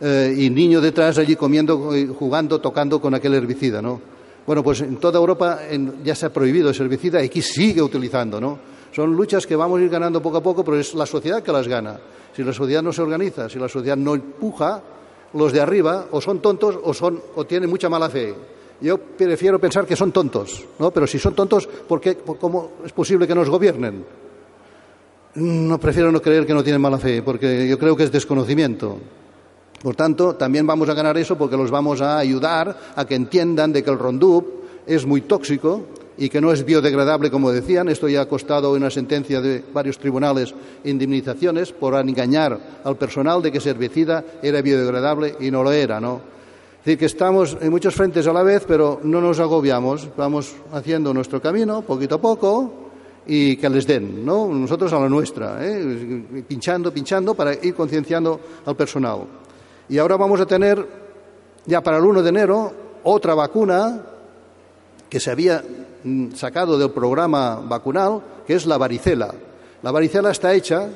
eh, 0.01 0.35
y 0.35 0.49
niños 0.49 0.81
detrás 0.81 1.17
allí 1.19 1.35
comiendo, 1.35 1.91
jugando, 2.17 2.59
tocando 2.59 2.99
con 2.99 3.13
aquel 3.13 3.35
herbicida, 3.35 3.81
¿no? 3.81 4.01
Bueno, 4.45 4.61
pues 4.61 4.81
en 4.81 4.97
toda 4.97 5.19
Europa 5.19 5.59
ya 6.03 6.15
se 6.15 6.25
ha 6.25 6.33
prohibido 6.33 6.71
ese 6.71 6.83
herbicida 6.83 7.21
y 7.21 7.27
aquí 7.27 7.41
sigue 7.41 7.81
utilizando, 7.81 8.41
¿no? 8.41 8.72
Son 8.93 9.15
luchas 9.15 9.47
que 9.47 9.55
vamos 9.55 9.79
a 9.79 9.83
ir 9.83 9.89
ganando 9.89 10.21
poco 10.21 10.37
a 10.37 10.43
poco, 10.43 10.63
pero 10.63 10.79
es 10.79 10.93
la 10.93 11.05
sociedad 11.05 11.41
que 11.41 11.51
las 11.51 11.67
gana. 11.67 11.99
Si 12.35 12.43
la 12.43 12.53
sociedad 12.53 12.83
no 12.83 12.93
se 12.93 13.01
organiza, 13.01 13.49
si 13.49 13.57
la 13.57 13.67
sociedad 13.67 13.97
no 13.97 14.13
empuja, 14.13 14.81
los 15.33 15.51
de 15.51 15.61
arriba 15.61 16.05
o 16.11 16.21
son 16.21 16.39
tontos 16.39 16.77
o, 16.83 16.93
son, 16.93 17.19
o 17.35 17.45
tienen 17.45 17.69
mucha 17.69 17.89
mala 17.89 18.09
fe. 18.09 18.35
Yo 18.81 18.97
prefiero 18.97 19.59
pensar 19.59 19.85
que 19.85 19.95
son 19.95 20.11
tontos, 20.11 20.63
¿no? 20.77 20.91
Pero 20.91 21.07
si 21.07 21.17
son 21.17 21.33
tontos, 21.33 21.67
¿por 21.67 21.99
qué, 21.99 22.17
¿cómo 22.17 22.71
es 22.85 22.91
posible 22.91 23.27
que 23.27 23.33
nos 23.33 23.49
gobiernen? 23.49 24.05
No 25.35 25.79
prefiero 25.79 26.11
no 26.11 26.21
creer 26.21 26.45
que 26.45 26.53
no 26.53 26.63
tienen 26.63 26.81
mala 26.81 26.99
fe, 26.99 27.23
porque 27.23 27.67
yo 27.67 27.79
creo 27.79 27.95
que 27.95 28.03
es 28.03 28.11
desconocimiento. 28.11 28.97
Por 29.81 29.95
tanto, 29.95 30.35
también 30.35 30.67
vamos 30.67 30.87
a 30.89 30.93
ganar 30.93 31.17
eso 31.17 31.37
porque 31.37 31.57
los 31.57 31.71
vamos 31.71 32.01
a 32.01 32.19
ayudar 32.19 32.77
a 32.95 33.05
que 33.05 33.15
entiendan 33.15 33.73
de 33.73 33.83
que 33.83 33.89
el 33.89 33.97
Rondup 33.97 34.45
es 34.85 35.05
muy 35.05 35.21
tóxico 35.21 35.87
y 36.23 36.29
que 36.29 36.39
no 36.39 36.53
es 36.53 36.63
biodegradable, 36.63 37.29
como 37.29 37.51
decían. 37.51 37.89
Esto 37.89 38.07
ya 38.07 38.21
ha 38.21 38.29
costado 38.29 38.71
una 38.71 38.89
sentencia 38.89 39.41
de 39.41 39.61
varios 39.73 39.99
tribunales 39.99 40.55
indemnizaciones 40.85 41.73
por 41.73 41.95
engañar 41.95 42.57
al 42.81 42.95
personal 42.95 43.41
de 43.41 43.51
que 43.51 43.57
ese 43.57 43.71
herbicida 43.71 44.23
era 44.41 44.61
biodegradable 44.61 45.35
y 45.41 45.51
no 45.51 45.63
lo 45.63 45.73
era, 45.73 45.99
¿no? 45.99 46.21
Es 46.79 46.85
decir, 46.85 46.97
que 46.97 47.05
estamos 47.07 47.57
en 47.59 47.69
muchos 47.69 47.93
frentes 47.93 48.25
a 48.25 48.31
la 48.31 48.41
vez, 48.41 48.63
pero 48.65 49.01
no 49.03 49.19
nos 49.19 49.41
agobiamos, 49.41 50.07
vamos 50.15 50.55
haciendo 50.71 51.13
nuestro 51.13 51.41
camino 51.41 51.81
poquito 51.81 52.15
a 52.15 52.21
poco 52.21 52.73
y 53.27 53.57
que 53.57 53.69
les 53.69 53.85
den, 53.85 54.25
¿no? 54.25 54.47
Nosotros 54.47 54.93
a 54.93 55.01
la 55.01 55.09
nuestra, 55.09 55.57
¿eh? 55.59 56.45
pinchando, 56.47 56.93
pinchando 56.93 57.33
para 57.33 57.53
ir 57.53 57.75
concienciando 57.75 58.39
al 58.65 58.77
personal. 58.77 59.25
Y 59.89 59.97
ahora 59.97 60.15
vamos 60.15 60.39
a 60.39 60.45
tener, 60.45 60.87
ya 61.65 61.81
para 61.81 61.97
el 61.97 62.05
1 62.05 62.23
de 62.23 62.29
enero, 62.29 62.73
otra 63.03 63.35
vacuna 63.35 64.01
que 65.09 65.19
se 65.19 65.29
había 65.29 65.61
sacado 66.35 66.77
del 66.77 66.91
programa 66.91 67.61
vacunal, 67.63 68.21
que 68.45 68.55
es 68.55 68.65
la 68.65 68.77
varicela. 68.77 69.33
La 69.81 69.91
varicela 69.91 70.31
está 70.31 70.53
hecha 70.53 70.89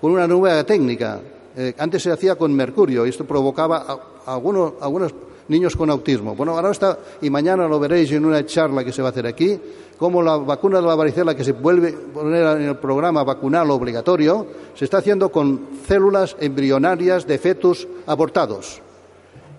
con 0.00 0.12
una 0.12 0.26
nueva 0.26 0.64
técnica. 0.64 1.20
Eh, 1.56 1.74
antes 1.78 2.02
se 2.02 2.10
hacía 2.10 2.36
con 2.36 2.52
mercurio 2.52 3.06
y 3.06 3.10
esto 3.10 3.24
provocaba 3.24 3.86
a, 4.26 4.34
algunos, 4.34 5.14
niños 5.48 5.76
con 5.76 5.90
autismo. 5.90 6.34
Bueno, 6.34 6.56
ahora 6.56 6.70
está, 6.70 6.98
y 7.20 7.30
mañana 7.30 7.68
lo 7.68 7.78
veréis 7.78 8.10
en 8.12 8.24
una 8.24 8.44
charla 8.44 8.84
que 8.84 8.92
se 8.92 9.02
va 9.02 9.08
a 9.08 9.10
hacer 9.10 9.26
aquí, 9.26 9.58
como 9.98 10.22
la 10.22 10.36
vacuna 10.36 10.80
de 10.80 10.86
la 10.86 10.94
varicela 10.94 11.36
que 11.36 11.44
se 11.44 11.52
vuelve 11.52 11.90
a 11.90 12.14
poner 12.14 12.60
en 12.60 12.68
el 12.68 12.76
programa 12.76 13.22
vacunal 13.22 13.70
obligatorio, 13.70 14.46
se 14.74 14.84
está 14.84 14.98
haciendo 14.98 15.30
con 15.30 15.60
células 15.86 16.36
embrionarias 16.40 17.26
de 17.26 17.38
fetos 17.38 17.86
abortados. 18.06 18.80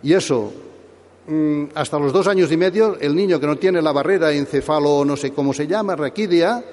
Y 0.04 0.14
eso, 0.14 0.52
mm, 0.52 0.65
hasta 1.74 1.98
los 1.98 2.14
dos 2.14 2.28
años 2.28 2.52
y 2.52 2.58
medio, 2.58 2.98
el 3.00 3.16
niño 3.16 3.40
que 3.40 3.48
no 3.48 3.56
tiene 3.56 3.82
la 3.82 3.92
barrera 3.92 4.32
encefalo, 4.32 5.04
no 5.04 5.18
sé 5.18 5.32
cómo 5.32 5.54
se 5.54 5.66
llama, 5.66 5.96
raquidia, 5.96 6.64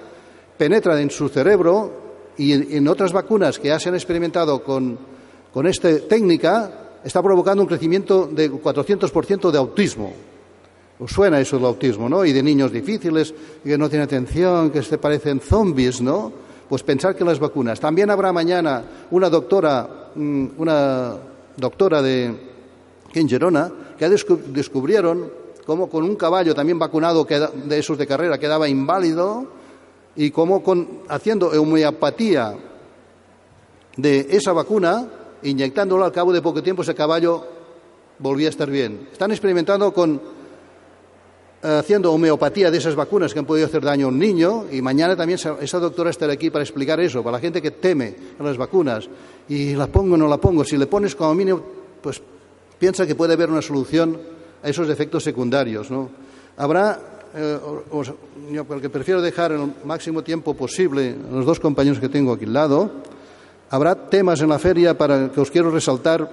penetra 0.59 1.01
en 1.01 1.11
su 1.11 1.29
cerebro 1.29 1.91
y 2.37 2.77
en 2.77 2.87
otras 2.89 3.13
vacunas 3.13 3.59
que 3.59 3.69
ya 3.69 3.79
se 3.79 3.89
han 3.89 3.95
experimentado 3.95 4.63
con, 4.63 4.99
con 5.53 5.67
esta 5.67 5.99
técnica, 6.01 6.99
está 7.03 7.23
provocando 7.23 7.63
un 7.63 7.69
crecimiento 7.69 8.27
de 8.27 8.51
400% 8.51 9.51
de 9.51 9.59
autismo. 9.59 10.13
Suena 11.07 11.41
eso 11.41 11.57
del 11.57 11.67
autismo, 11.67 12.09
¿no? 12.09 12.25
Y 12.25 12.33
de 12.33 12.43
niños 12.43 12.71
difíciles, 12.71 13.35
que 13.65 13.77
no 13.77 13.89
tienen 13.89 14.05
atención, 14.05 14.71
que 14.71 14.83
se 14.83 14.99
parecen 14.99 15.41
zombies, 15.41 16.01
¿no? 16.01 16.33
Pues 16.69 16.83
pensar 16.83 17.17
que 17.17 17.25
las 17.25 17.41
vacunas. 17.41 17.81
También 17.81 18.11
habrá 18.11 18.33
mañana 18.33 18.85
una 19.11 19.29
doctora, 19.29 20.11
mm, 20.15 20.47
una 20.59 21.17
doctora 21.57 22.01
de 22.03 22.53
en 23.15 23.29
Gerona, 23.29 23.71
que 24.25 24.37
descubrieron 24.49 25.31
cómo 25.65 25.89
con 25.89 26.03
un 26.03 26.17
caballo 26.17 26.55
también 26.55 26.79
vacunado 26.79 27.25
de 27.25 27.79
esos 27.79 27.97
de 27.97 28.07
carrera 28.07 28.39
quedaba 28.39 28.69
inválido 28.69 29.47
y 30.17 30.31
cómo 30.31 30.63
haciendo 31.09 31.49
homeopatía 31.49 32.57
de 33.97 34.27
esa 34.31 34.53
vacuna 34.53 35.07
inyectándolo 35.43 36.05
al 36.05 36.13
cabo 36.13 36.33
de 36.33 36.43
poco 36.43 36.63
tiempo 36.63 36.83
ese 36.83 36.95
caballo 36.95 37.47
volvía 38.19 38.49
a 38.49 38.51
estar 38.51 38.69
bien. 38.69 39.09
Están 39.13 39.31
experimentando 39.31 39.93
con 39.93 40.21
eh, 41.63 41.79
haciendo 41.79 42.13
homeopatía 42.13 42.73
de 42.73 42.79
esas 42.79 42.97
vacunas 42.97 43.33
que 43.33 43.39
han 43.39 43.47
podido 43.47 43.67
hacer 43.67 43.83
daño 43.83 44.07
a 44.07 44.09
un 44.09 44.19
niño 44.19 44.65
y 44.71 44.83
mañana 44.83 45.15
también 45.15 45.39
esa 45.39 45.79
doctora 45.79 46.11
estará 46.11 46.33
aquí 46.33 46.51
para 46.51 46.65
explicar 46.65 46.99
eso, 46.99 47.23
para 47.23 47.37
la 47.37 47.41
gente 47.41 47.63
que 47.63 47.71
teme 47.71 48.15
a 48.39 48.43
las 48.43 48.57
vacunas 48.57 49.09
y 49.49 49.75
la 49.75 49.87
pongo 49.87 50.15
o 50.15 50.17
no 50.17 50.27
la 50.27 50.39
pongo. 50.39 50.65
Si 50.65 50.77
le 50.77 50.87
pones 50.87 51.15
como 51.15 51.35
mínimo, 51.35 51.63
pues 52.03 52.21
piensa 52.83 53.07
que 53.07 53.15
puede 53.15 53.35
haber 53.35 53.49
una 53.49 53.63
solución 53.63 54.19
a 54.61 54.69
esos 54.69 54.89
efectos 54.91 55.23
secundarios. 55.23 55.89
¿no? 55.89 56.11
Habrá, 56.57 56.99
eh, 57.33 57.57
yo 58.51 58.65
porque 58.65 58.91
prefiero 58.91 59.23
dejar 59.23 59.53
el 59.53 59.73
máximo 59.85 60.25
tiempo 60.25 60.55
posible 60.55 61.15
los 61.31 61.47
dos 61.47 61.61
compañeros 61.61 62.01
que 62.01 62.09
tengo 62.09 62.33
aquí 62.33 62.45
al 62.45 62.53
lado, 62.53 62.91
Habrá 63.71 63.95
temas 63.95 64.39
en 64.43 64.51
la 64.51 64.59
feria 64.59 64.99
para 64.99 65.33
que 65.33 65.41
os 65.41 65.51
quiero 65.51 65.71
resaltar 65.71 66.29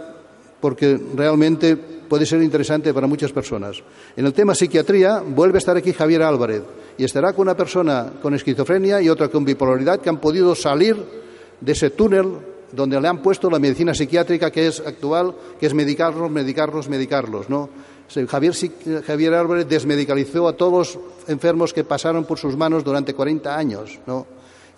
porque 0.59 0.99
realmente 1.15 1.77
puede 1.77 2.25
ser 2.25 2.41
interesante 2.41 2.93
para 2.93 3.07
muchas 3.07 3.31
personas. 3.31 3.81
En 4.17 4.25
el 4.25 4.33
tema 4.33 4.53
psiquiatría 4.53 5.23
vuelve 5.25 5.57
a 5.57 5.63
estar 5.63 5.77
aquí 5.77 5.93
Javier 5.93 6.23
Álvarez 6.23 6.63
y 6.97 7.05
estará 7.05 7.31
con 7.31 7.43
una 7.43 7.55
persona 7.55 8.11
con 8.21 8.33
esquizofrenia 8.33 9.01
y 9.01 9.07
otra 9.07 9.29
con 9.29 9.45
bipolaridad 9.45 10.01
que 10.01 10.09
han 10.09 10.19
podido 10.19 10.53
salir 10.53 10.97
de 11.61 11.71
ese 11.71 11.91
túnel 11.91 12.48
donde 12.71 12.99
le 12.99 13.07
han 13.07 13.21
puesto 13.21 13.49
la 13.49 13.59
medicina 13.59 13.93
psiquiátrica 13.93 14.51
que 14.51 14.67
es 14.67 14.79
actual, 14.79 15.35
que 15.59 15.65
es 15.65 15.73
medicarlos, 15.73 16.29
medicarlos, 16.29 16.89
medicarlos, 16.89 17.49
¿no? 17.49 17.69
Javier, 18.27 18.53
Javier 19.05 19.33
Álvarez 19.35 19.67
desmedicalizó 19.67 20.47
a 20.47 20.53
todos 20.53 20.95
los 20.95 20.99
enfermos 21.27 21.73
que 21.73 21.83
pasaron 21.83 22.25
por 22.25 22.39
sus 22.39 22.57
manos 22.57 22.83
durante 22.83 23.13
40 23.13 23.55
años, 23.55 23.99
¿no? 24.07 24.25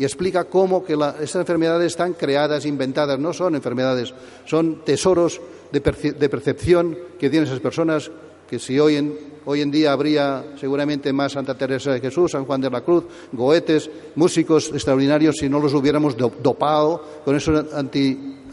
y 0.02 0.04
explica 0.04 0.46
cómo 0.46 0.84
que 0.84 0.94
estas 0.94 1.42
enfermedades 1.42 1.92
están 1.92 2.14
creadas, 2.14 2.66
inventadas, 2.66 3.20
no 3.20 3.34
son 3.34 3.54
enfermedades, 3.54 4.12
son 4.46 4.84
tesoros 4.84 5.40
de, 5.72 5.80
percepción 5.80 6.98
que 7.20 7.30
tienen 7.30 7.48
esas 7.48 7.60
personas 7.60 8.10
que 8.52 8.60
si 8.60 8.78
hoy 8.78 8.98
en, 8.98 9.18
hoy 9.46 9.62
en 9.62 9.72
día 9.72 9.94
habría 9.94 10.44
seguramente 10.60 11.14
más 11.14 11.32
Santa 11.32 11.58
Teresa 11.58 11.94
de 11.94 12.02
Jesús, 12.02 12.32
San 12.32 12.44
Juan 12.44 12.60
de 12.60 12.70
la 12.70 12.82
Cruz, 12.82 13.06
Goetes, 13.32 13.90
músicos 14.16 14.72
extraordinarios 14.74 15.38
si 15.38 15.48
no 15.48 15.62
los 15.62 15.74
hubiéramos 15.74 16.18
dopado 16.18 17.02
con 17.24 17.38
esos 17.38 17.74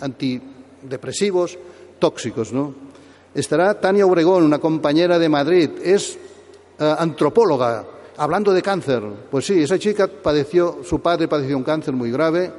antidepresivos 0.01 1.59
tóxicos, 1.99 2.53
¿no? 2.53 2.73
Estará 3.35 3.81
Tania 3.81 4.07
Obregón, 4.07 4.45
una 4.45 4.61
compañera 4.61 5.19
de 5.19 5.29
Madrid, 5.29 5.71
es 5.83 6.17
eh, 6.79 6.95
antropóloga, 6.97 7.85
Hablando 8.21 8.53
de 8.53 8.63
cáncer, 8.63 9.01
pues 9.31 9.47
sí, 9.47 9.63
esa 9.63 9.79
chica 9.79 10.09
padeció, 10.09 10.81
su 10.83 11.01
padre 11.01 11.29
padeció 11.29 11.57
un 11.57 11.63
cáncer 11.63 11.95
muy 11.95 12.11
grave 12.11 12.51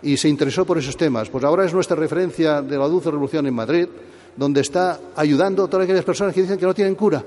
y 0.00 0.16
se 0.16 0.26
interesó 0.26 0.64
por 0.64 0.78
esos 0.78 0.96
temas. 0.96 1.28
Pues 1.28 1.44
ahora 1.44 1.66
es 1.66 1.74
nuestra 1.74 1.96
referencia 1.96 2.62
de 2.62 2.78
la 2.78 2.88
dulce 2.88 3.10
revolución 3.10 3.46
en 3.46 3.54
Madrid, 3.54 3.88
donde 4.36 4.60
está 4.60 5.00
ayudando 5.16 5.64
a 5.64 5.68
todas 5.68 5.84
aquellas 5.84 6.04
personas 6.04 6.34
que 6.34 6.42
dicen 6.42 6.58
que 6.58 6.66
no 6.66 6.74
tienen 6.74 6.94
cura. 6.94 7.24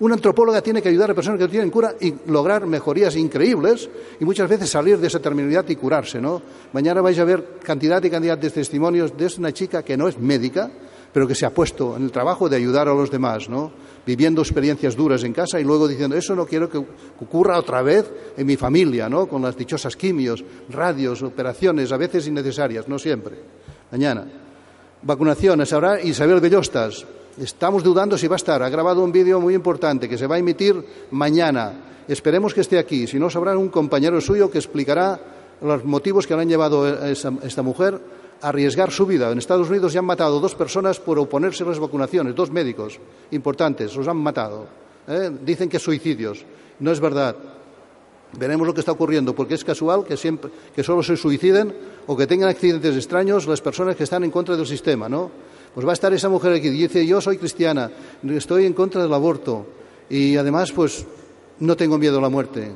Una 0.00 0.14
antropóloga 0.14 0.60
tiene 0.60 0.82
que 0.82 0.88
ayudar 0.88 1.12
a 1.12 1.14
personas 1.14 1.38
que 1.38 1.44
no 1.44 1.50
tienen 1.50 1.70
cura 1.70 1.94
y 2.00 2.14
lograr 2.26 2.66
mejorías 2.66 3.14
increíbles 3.16 3.88
y 4.18 4.24
muchas 4.24 4.48
veces 4.48 4.68
salir 4.68 4.98
de 4.98 5.06
esa 5.06 5.20
terminalidad 5.20 5.68
y 5.68 5.76
curarse, 5.76 6.20
¿no? 6.20 6.42
Mañana 6.72 7.00
vais 7.00 7.18
a 7.18 7.24
ver 7.24 7.58
cantidad 7.62 8.02
y 8.02 8.10
cantidad 8.10 8.36
de 8.36 8.50
testimonios 8.50 9.16
de 9.16 9.30
una 9.38 9.52
chica 9.52 9.84
que 9.84 9.96
no 9.96 10.08
es 10.08 10.18
médica, 10.18 10.70
pero 11.12 11.28
que 11.28 11.36
se 11.36 11.46
ha 11.46 11.50
puesto 11.50 11.96
en 11.96 12.02
el 12.02 12.10
trabajo 12.10 12.48
de 12.48 12.56
ayudar 12.56 12.88
a 12.88 12.94
los 12.94 13.10
demás, 13.10 13.48
¿no? 13.48 13.70
viviendo 14.06 14.42
experiencias 14.42 14.96
duras 14.96 15.24
en 15.24 15.32
casa 15.32 15.60
y 15.60 15.64
luego 15.64 15.88
diciendo, 15.88 16.16
eso 16.16 16.34
no 16.34 16.46
quiero 16.46 16.68
que 16.68 16.78
ocurra 16.78 17.58
otra 17.58 17.82
vez 17.82 18.10
en 18.36 18.46
mi 18.46 18.56
familia, 18.56 19.08
¿no? 19.08 19.26
Con 19.26 19.42
las 19.42 19.56
dichosas 19.56 19.96
quimios, 19.96 20.44
radios, 20.68 21.22
operaciones, 21.22 21.92
a 21.92 21.96
veces 21.96 22.26
innecesarias, 22.26 22.88
no 22.88 22.98
siempre. 22.98 23.36
Mañana. 23.90 24.43
Vacunaciones. 25.04 25.70
Ahora 25.72 26.00
Isabel 26.00 26.40
Bellostas. 26.40 27.04
Estamos 27.36 27.82
dudando 27.82 28.16
si 28.16 28.26
va 28.26 28.36
a 28.36 28.40
estar. 28.40 28.62
Ha 28.62 28.70
grabado 28.70 29.04
un 29.04 29.12
vídeo 29.12 29.38
muy 29.38 29.54
importante 29.54 30.08
que 30.08 30.16
se 30.16 30.26
va 30.26 30.36
a 30.36 30.38
emitir 30.38 30.82
mañana. 31.10 32.04
Esperemos 32.08 32.54
que 32.54 32.62
esté 32.62 32.78
aquí. 32.78 33.06
Si 33.06 33.18
no, 33.18 33.28
sabrá 33.28 33.56
un 33.58 33.68
compañero 33.68 34.18
suyo 34.20 34.50
que 34.50 34.58
explicará 34.58 35.20
los 35.60 35.84
motivos 35.84 36.26
que 36.26 36.32
han 36.32 36.48
llevado 36.48 36.84
a 36.84 37.10
esta 37.10 37.62
mujer 37.62 38.00
arriesgar 38.40 38.90
su 38.90 39.04
vida. 39.04 39.30
En 39.30 39.38
Estados 39.38 39.68
Unidos 39.68 39.92
ya 39.92 40.00
han 40.00 40.06
matado 40.06 40.40
dos 40.40 40.54
personas 40.54 41.00
por 41.00 41.18
oponerse 41.18 41.64
a 41.64 41.66
las 41.66 41.78
vacunaciones, 41.78 42.34
dos 42.34 42.50
médicos 42.50 42.98
importantes, 43.30 43.94
los 43.96 44.08
han 44.08 44.16
matado. 44.16 44.66
¿eh? 45.06 45.30
Dicen 45.44 45.68
que 45.68 45.78
suicidios. 45.78 46.44
No 46.80 46.90
es 46.92 47.00
verdad. 47.00 47.36
Veremos 48.38 48.66
lo 48.66 48.74
que 48.74 48.80
está 48.80 48.92
ocurriendo, 48.92 49.34
porque 49.34 49.54
es 49.54 49.64
casual 49.64 50.04
que, 50.04 50.16
siempre, 50.16 50.50
que 50.74 50.82
solo 50.82 51.02
se 51.02 51.16
suiciden 51.16 51.74
o 52.06 52.16
que 52.16 52.26
tengan 52.26 52.48
accidentes 52.48 52.96
extraños 52.96 53.46
las 53.46 53.60
personas 53.60 53.96
que 53.96 54.04
están 54.04 54.24
en 54.24 54.30
contra 54.30 54.56
del 54.56 54.66
sistema, 54.66 55.08
¿no? 55.08 55.30
Pues 55.74 55.86
va 55.86 55.90
a 55.90 55.94
estar 55.94 56.12
esa 56.12 56.28
mujer 56.28 56.52
aquí 56.52 56.68
y 56.68 56.70
dice, 56.70 57.06
yo 57.06 57.20
soy 57.20 57.36
cristiana, 57.38 57.90
estoy 58.30 58.66
en 58.66 58.74
contra 58.74 59.02
del 59.02 59.12
aborto 59.12 59.66
y 60.08 60.36
además, 60.36 60.70
pues, 60.72 61.04
no 61.60 61.76
tengo 61.76 61.98
miedo 61.98 62.18
a 62.18 62.22
la 62.22 62.28
muerte, 62.28 62.70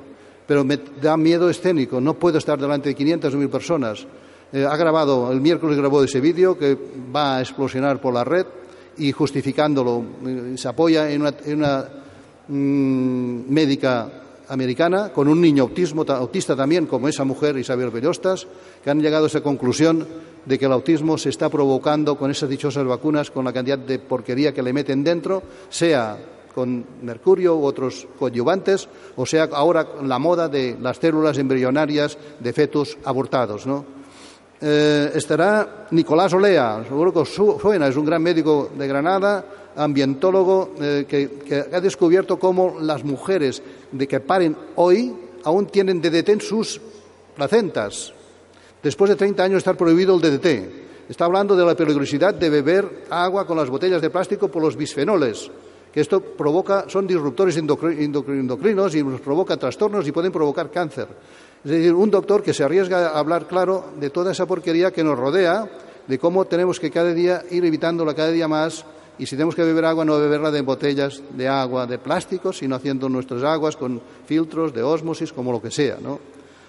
pero 0.46 0.64
me 0.64 0.78
da 1.00 1.16
miedo 1.16 1.48
escénico, 1.50 2.00
no 2.00 2.14
puedo 2.14 2.38
estar 2.38 2.58
delante 2.58 2.88
de 2.88 2.94
500 2.94 3.34
o 3.34 3.36
1000 3.36 3.48
personas. 3.48 4.06
Eh, 4.52 4.64
ha 4.64 4.76
grabado, 4.76 5.30
el 5.30 5.40
miércoles 5.40 5.76
grabó 5.76 6.02
ese 6.02 6.20
vídeo 6.20 6.58
que 6.58 6.76
va 7.14 7.36
a 7.36 7.40
explosionar 7.40 8.00
por 8.00 8.14
la 8.14 8.24
red 8.24 8.46
y 8.96 9.12
justificándolo 9.12 10.02
eh, 10.26 10.54
se 10.56 10.68
apoya 10.68 11.10
en 11.10 11.22
una, 11.22 11.84
mm, 12.48 13.52
médica 13.52 14.10
americana 14.48 15.10
con 15.12 15.28
un 15.28 15.40
niño 15.40 15.64
autismo, 15.64 16.04
autista 16.08 16.56
también, 16.56 16.86
como 16.86 17.08
esa 17.08 17.24
mujer 17.24 17.56
Isabel 17.56 17.90
Bellostas, 17.90 18.46
que 18.82 18.90
han 18.90 19.00
llegado 19.00 19.24
a 19.24 19.28
esa 19.28 19.40
conclusión 19.40 20.06
de 20.44 20.58
que 20.58 20.66
el 20.66 20.72
autismo 20.72 21.18
se 21.18 21.28
está 21.28 21.48
provocando 21.48 22.16
con 22.16 22.30
esas 22.30 22.48
dichosas 22.48 22.84
vacunas, 22.84 23.30
con 23.30 23.44
la 23.44 23.52
cantidad 23.52 23.78
de 23.78 23.98
porquería 23.98 24.54
que 24.54 24.62
le 24.62 24.72
meten 24.72 25.04
dentro, 25.04 25.42
sea 25.68 26.16
con 26.54 26.84
mercurio 27.02 27.56
u 27.56 27.64
otros 27.64 28.08
coadyuvantes, 28.18 28.88
o 29.14 29.26
sea 29.26 29.48
ahora 29.52 29.86
la 30.02 30.18
moda 30.18 30.48
de 30.48 30.76
las 30.80 30.98
células 30.98 31.38
embrionarias 31.38 32.18
de 32.40 32.52
fetos 32.52 32.98
abortados, 33.04 33.66
¿no? 33.66 33.98
Eh, 34.60 35.12
estará 35.14 35.86
Nicolás 35.92 36.32
Olea, 36.32 36.82
seguro 36.82 37.12
que 37.12 37.24
suena, 37.24 37.86
es 37.86 37.96
un 37.96 38.04
gran 38.04 38.20
médico 38.20 38.70
de 38.76 38.88
Granada, 38.88 39.44
ambientólogo, 39.78 40.74
eh, 40.80 41.06
que, 41.08 41.64
ha 41.72 41.80
descubierto 41.80 42.38
cómo 42.38 42.78
las 42.80 43.04
mujeres 43.04 43.62
de 43.92 44.06
que 44.06 44.20
paren 44.20 44.56
hoy 44.76 45.14
aún 45.44 45.66
tienen 45.66 46.02
DDT 46.02 46.28
en 46.30 46.40
sus 46.40 46.80
placentas. 47.34 48.12
Después 48.82 49.08
de 49.10 49.16
30 49.16 49.42
años 49.42 49.58
estar 49.58 49.76
prohibido 49.76 50.14
el 50.14 50.20
DDT. 50.20 51.08
Está 51.08 51.24
hablando 51.24 51.56
de 51.56 51.64
la 51.64 51.74
peligrosidad 51.74 52.34
de 52.34 52.50
beber 52.50 53.04
agua 53.08 53.46
con 53.46 53.56
las 53.56 53.70
botellas 53.70 54.02
de 54.02 54.10
plástico 54.10 54.48
por 54.48 54.62
los 54.62 54.76
bisfenoles, 54.76 55.50
que 55.92 56.00
esto 56.00 56.20
provoca, 56.20 56.84
son 56.88 57.06
disruptores 57.06 57.56
endocrinos 57.56 58.94
y 58.94 59.02
nos 59.02 59.20
provoca 59.20 59.56
trastornos 59.56 60.06
y 60.06 60.12
pueden 60.12 60.32
provocar 60.32 60.70
cáncer. 60.70 61.08
Es 61.64 61.70
decir, 61.70 61.94
un 61.94 62.10
doctor 62.10 62.42
que 62.42 62.52
se 62.52 62.62
arriesga 62.62 63.08
a 63.08 63.18
hablar 63.18 63.46
claro 63.46 63.86
de 63.98 64.10
toda 64.10 64.32
esa 64.32 64.46
porquería 64.46 64.90
que 64.90 65.02
nos 65.02 65.18
rodea, 65.18 65.66
de 66.06 66.18
cómo 66.18 66.44
tenemos 66.44 66.78
que 66.78 66.90
cada 66.90 67.12
día 67.14 67.42
ir 67.50 67.64
evitándola 67.64 68.14
cada 68.14 68.30
día 68.30 68.48
más 68.48 68.84
y 69.18 69.26
si 69.26 69.34
tenemos 69.34 69.54
que 69.54 69.64
beber 69.64 69.84
agua, 69.84 70.04
no 70.04 70.18
beberla 70.18 70.50
de 70.50 70.62
botellas 70.62 71.22
de 71.30 71.48
agua 71.48 71.86
de 71.86 71.98
plástico, 71.98 72.52
sino 72.52 72.76
haciendo 72.76 73.08
nuestras 73.08 73.42
aguas 73.42 73.76
con 73.76 74.00
filtros 74.26 74.72
de 74.72 74.82
ósmosis, 74.82 75.32
como 75.32 75.50
lo 75.50 75.60
que 75.60 75.70
sea, 75.70 75.98
¿no? 76.00 76.20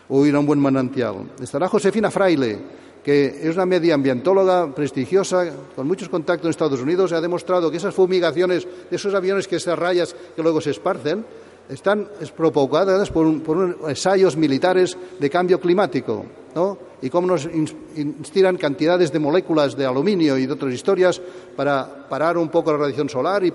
O 0.10 0.26
ir 0.26 0.34
a 0.36 0.40
un 0.40 0.48
buen 0.48 0.60
manantial. 0.60 1.30
Estará 1.40 1.70
Josefina 1.70 2.10
Fraile, 2.10 2.58
que 3.04 3.48
es 3.48 3.56
una 3.56 3.68
medioambientóloga 3.68 4.74
prestigiosa, 4.74 5.54
con 5.76 5.88
muchos 5.88 6.10
contactos 6.10 6.46
en 6.46 6.50
Estados 6.50 6.82
Unidos, 6.82 7.12
y 7.12 7.16
ha 7.16 7.22
demostrado 7.22 7.70
que 7.70 7.78
esas 7.78 7.94
fumigaciones 7.94 8.68
de 8.90 8.96
esos 8.96 9.14
aviones 9.14 9.48
que 9.48 9.58
esas 9.58 9.78
rayas 9.78 10.16
que 10.36 10.42
luego 10.42 10.60
se 10.60 10.72
esparcen, 10.72 11.24
están 11.70 12.08
provocadas 12.36 13.12
por, 13.12 13.28
ensayos 13.88 14.36
militares 14.36 14.98
de 15.20 15.30
cambio 15.30 15.60
climático, 15.60 16.26
¿no? 16.56 16.89
Y 17.02 17.10
cómo 17.10 17.28
nos 17.28 17.48
instilan 17.96 18.58
cantidades 18.58 19.12
de 19.12 19.20
moléculas 19.20 19.76
de 19.78 19.86
aluminio 19.86 20.38
y 20.38 20.46
de 20.46 20.54
otras 20.54 20.74
historias 20.74 21.22
para 21.56 22.08
parar 22.10 22.38
un 22.38 22.50
poco 22.50 22.72
la 22.72 22.78
radiación 22.78 23.10
solar 23.10 23.44
y 23.44 23.54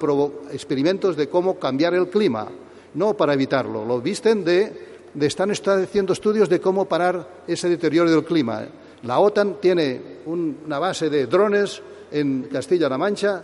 experimentos 0.53 1.17
de 1.17 1.29
cómo 1.29 1.59
cambiar 1.59 1.95
el 1.95 2.09
clima, 2.09 2.49
no 2.95 3.15
para 3.15 3.35
evitarlo. 3.35 3.85
Lo 3.85 4.01
visten 4.01 4.45
de, 4.45 4.73
de 5.13 5.27
están 5.27 5.51
haciendo 5.51 6.15
estudios 6.15 6.49
de 6.49 6.61
cómo 6.61 6.87
parar 6.87 7.43
ese 7.47 7.69
deterioro 7.69 8.11
del 8.11 8.25
clima. 8.25 8.65
La 9.03 9.19
OTAN 9.19 9.57
tiene 9.61 10.01
una 10.25 10.79
base 10.79 11.11
de 11.11 11.27
drones 11.27 11.83
en 12.11 12.45
Castilla-La 12.45 12.97
Mancha 12.97 13.43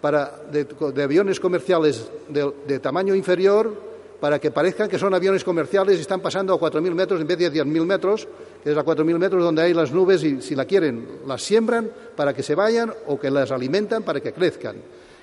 para, 0.00 0.32
de, 0.50 1.02
aviones 1.02 1.38
comerciales 1.38 2.10
de 2.30 2.78
tamaño 2.80 3.14
inferior 3.14 3.91
para 4.22 4.38
que 4.38 4.52
parezcan 4.52 4.88
que 4.88 5.00
son 5.00 5.12
aviones 5.14 5.42
comerciales 5.42 5.98
y 5.98 6.02
están 6.02 6.20
pasando 6.20 6.54
a 6.54 6.56
4.000 6.56 6.94
metros 6.94 7.20
en 7.20 7.26
vez 7.26 7.36
de 7.38 7.50
10.000 7.50 7.84
metros, 7.84 8.28
que 8.62 8.70
es 8.70 8.78
a 8.78 8.84
4.000 8.84 9.18
metros 9.18 9.42
donde 9.42 9.62
hay 9.62 9.74
las 9.74 9.90
nubes 9.90 10.22
y 10.22 10.40
si 10.40 10.54
la 10.54 10.64
quieren 10.64 11.04
las 11.26 11.42
siembran 11.42 11.90
para 12.14 12.32
que 12.32 12.44
se 12.44 12.54
vayan 12.54 12.94
o 13.08 13.18
que 13.18 13.32
las 13.32 13.50
alimentan 13.50 14.04
para 14.04 14.20
que 14.20 14.32
crezcan. 14.32 14.76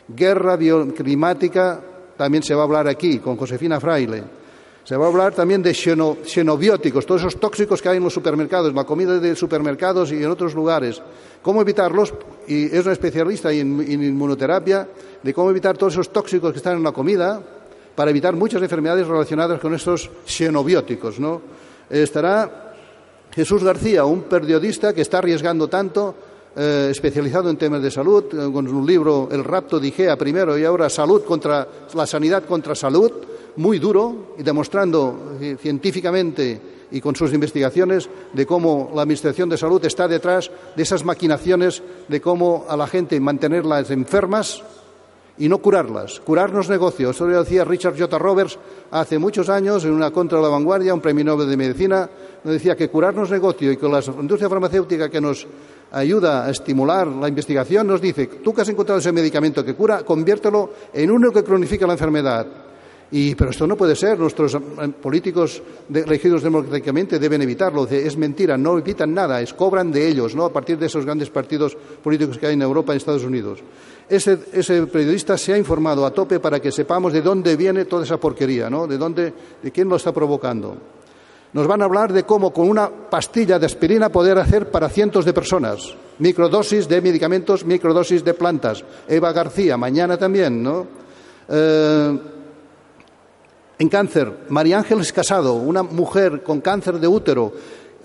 Guerra 0.06 0.58
bioclimática 0.58 1.80
también 2.18 2.44
se 2.44 2.54
va 2.54 2.64
a 2.64 2.66
hablar 2.66 2.90
aquí 2.90 3.20
con 3.20 3.38
Josefina 3.38 3.80
Fraile. 3.80 4.22
Se 4.84 4.98
va 4.98 5.06
a 5.06 5.08
hablar 5.08 5.34
también 5.34 5.64
de 5.64 5.74
xenobióticos, 5.74 7.06
todos 7.06 7.22
esos 7.22 7.40
tóxicos 7.40 7.82
que 7.82 7.88
hay 7.88 7.98
en 7.98 8.04
los 8.04 8.14
supermercados, 8.14 8.72
en 8.72 8.76
la 8.76 8.84
comida 8.84 9.18
de 9.18 9.34
supermercados 9.34 10.12
y 10.12 10.22
en 10.22 10.30
otros 10.30 10.54
lugares. 10.54 11.02
¿Cómo 11.42 11.62
evitarlos? 11.62 12.14
Y 12.50 12.66
es 12.66 12.84
una 12.84 12.92
especialista 12.92 13.50
en 13.54 13.80
inmunoterapia 13.82 14.90
de 15.24 15.34
cómo 15.34 15.52
evitar 15.52 15.78
todos 15.78 15.94
esos 15.94 16.12
tóxicos 16.12 16.52
que 16.52 16.58
están 16.58 16.76
en 16.76 16.84
la 16.84 16.92
comida, 16.92 17.42
para 17.96 18.12
evitar 18.12 18.36
muchas 18.36 18.62
enfermedades 18.62 19.08
relacionadas 19.08 19.60
con 19.60 19.74
estos 19.74 20.10
xenobióticos. 20.26 21.20
¿no? 21.20 21.42
Estará 21.90 22.74
Jesús 23.32 23.64
García, 23.64 24.06
un 24.06 24.24
periodista 24.24 24.94
que 24.94 25.02
está 25.02 25.20
arriesgando 25.20 25.68
tanto, 25.68 26.16
eh, 26.56 26.88
especializado 26.92 27.50
en 27.50 27.58
temas 27.58 27.82
de 27.82 27.92
salud, 27.92 28.26
eh, 28.34 28.52
con 28.52 28.68
un 28.68 28.86
libro 28.86 29.30
El 29.32 29.44
rapto 29.44 29.80
de 29.80 29.88
Igea 29.88 30.18
primero 30.18 30.58
y 30.58 30.66
ahora 30.66 30.90
Salud 30.90 31.24
contra 31.24 31.68
la 31.94 32.08
sanidad 32.08 32.44
contra 32.46 32.74
salud, 32.74 33.12
muy 33.58 33.78
duro 33.78 34.36
y 34.38 34.44
demostrando 34.44 35.38
eh, 35.40 35.58
científicamente 35.60 36.62
y 36.92 37.02
con 37.02 37.16
sus 37.16 37.34
investigaciones 37.34 38.10
de 38.34 38.46
cómo 38.46 38.92
la 38.96 39.04
Administración 39.04 39.48
de 39.48 39.58
Salud 39.58 39.84
está 39.86 40.08
detrás 40.08 40.50
de 40.76 40.82
esas 40.82 41.06
maquinaciones 41.06 41.84
de 42.08 42.20
cómo 42.20 42.66
a 42.68 42.76
la 42.76 42.88
gente 42.88 43.20
mantenerlas 43.20 43.92
enfermas 43.92 44.64
y 45.40 45.50
no 45.50 45.58
curarlas. 45.60 46.20
Curarnos 46.20 46.70
negocios. 46.70 47.16
Eso 47.16 47.26
lo 47.26 47.40
decía 47.40 47.64
Richard 47.64 47.98
J. 47.98 48.18
Roberts 48.20 48.60
hace 48.92 49.18
muchos 49.18 49.50
años 49.50 49.86
en 49.86 49.94
una 49.94 50.12
contra 50.12 50.40
la 50.40 50.50
vanguardia, 50.50 50.94
un 50.94 51.02
premio 51.02 51.24
Nobel 51.24 51.50
de 51.50 51.58
Medicina, 51.58 52.10
nos 52.44 52.54
decía 52.54 52.76
que 52.76 52.90
curarnos 52.90 53.32
negocio 53.32 53.72
y 53.72 53.78
con 53.78 53.92
la 53.92 54.04
industria 54.20 54.50
farmacéutica 54.50 55.10
que 55.10 55.22
nos 55.22 55.48
ayuda 55.92 56.46
a 56.46 56.52
estimular 56.52 57.08
la 57.08 57.28
investigación 57.28 57.88
nos 57.88 58.02
dice, 58.02 58.28
tú 58.28 58.54
que 58.54 58.62
has 58.62 58.70
encontrado 58.70 59.00
ese 59.00 59.12
medicamento 59.12 59.66
que 59.66 59.74
cura, 59.74 60.04
conviértelo 60.04 60.72
en 60.94 61.10
uno 61.10 61.32
que 61.32 61.44
cronifica 61.44 61.88
la 61.88 61.94
enfermedad. 61.94 62.46
Y, 63.12 63.34
pero 63.34 63.50
esto 63.50 63.66
no 63.66 63.76
puede 63.76 63.96
ser. 63.96 64.20
Nuestros 64.20 64.54
eh, 64.54 64.60
políticos 65.02 65.64
elegidos 65.92 66.44
democráticamente 66.44 67.18
deben 67.18 67.42
evitarlo. 67.42 67.88
Es 67.88 68.16
mentira, 68.18 68.56
no 68.56 68.78
evitan 68.78 69.14
nada, 69.14 69.42
es 69.42 69.54
cobran 69.54 69.92
de 69.92 70.08
ellos, 70.08 70.36
¿no? 70.36 70.46
A 70.46 70.54
partir 70.54 70.78
de 70.78 70.86
esos 70.86 71.06
grandes 71.06 71.32
partidos 71.32 71.76
políticos 72.04 72.38
que 72.38 72.46
hay 72.46 72.54
en 72.54 72.62
Europa 72.62 72.94
y 72.94 72.98
Estados 72.98 73.24
Unidos. 73.24 73.62
Ese, 74.10 74.38
periodista 74.88 75.38
se 75.38 75.54
ha 75.54 75.58
informado 75.58 76.06
a 76.06 76.12
tope 76.12 76.40
para 76.40 76.60
que 76.60 76.72
sepamos 76.72 77.14
de 77.14 77.22
dónde 77.22 77.56
viene 77.56 77.86
toda 77.86 78.04
esa 78.04 78.18
porquería, 78.18 78.70
¿no? 78.70 78.88
De 78.88 78.98
dónde, 78.98 79.34
de 79.62 79.72
quién 79.72 79.88
lo 79.88 79.98
está 79.98 80.12
provocando. 80.12 80.76
Nos 81.54 81.68
van 81.68 81.82
a 81.82 81.86
hablar 81.86 82.12
de 82.12 82.24
cómo 82.24 82.52
con 82.52 82.70
una 82.70 82.90
pastilla 82.90 83.60
de 83.60 83.66
aspirina 83.68 84.10
poder 84.10 84.38
hacer 84.40 84.72
para 84.72 84.90
cientos 84.90 85.26
de 85.26 85.34
personas. 85.34 85.96
Microdosis 86.20 86.88
de 86.88 87.02
medicamentos, 87.02 87.66
microdosis 87.66 88.24
de 88.24 88.34
plantas. 88.34 88.84
Eva 89.08 89.32
García, 89.32 89.78
mañana 89.78 90.18
también, 90.18 90.64
¿no? 90.64 90.88
Eh, 91.48 92.20
en 93.80 93.90
cáncer, 93.90 94.46
María 94.50 94.80
Ángeles 94.80 95.14
Casado, 95.14 95.54
una 95.54 95.84
mujer 95.84 96.44
con 96.44 96.62
cáncer 96.62 97.00
de 97.00 97.08
útero, 97.08 97.54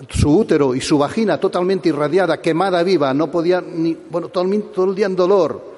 su 0.09 0.39
útero 0.39 0.75
y 0.75 0.81
su 0.81 0.99
vagina 0.99 1.41
totalmente 1.41 1.89
irradiada, 1.89 2.41
quemada 2.41 2.83
viva, 2.83 3.13
no 3.13 3.31
podía 3.31 3.61
ni, 3.61 3.97
bueno, 4.11 4.29
todo, 4.29 4.45
el 4.45 4.95
día 4.95 5.07
en 5.07 5.17
dolor. 5.17 5.74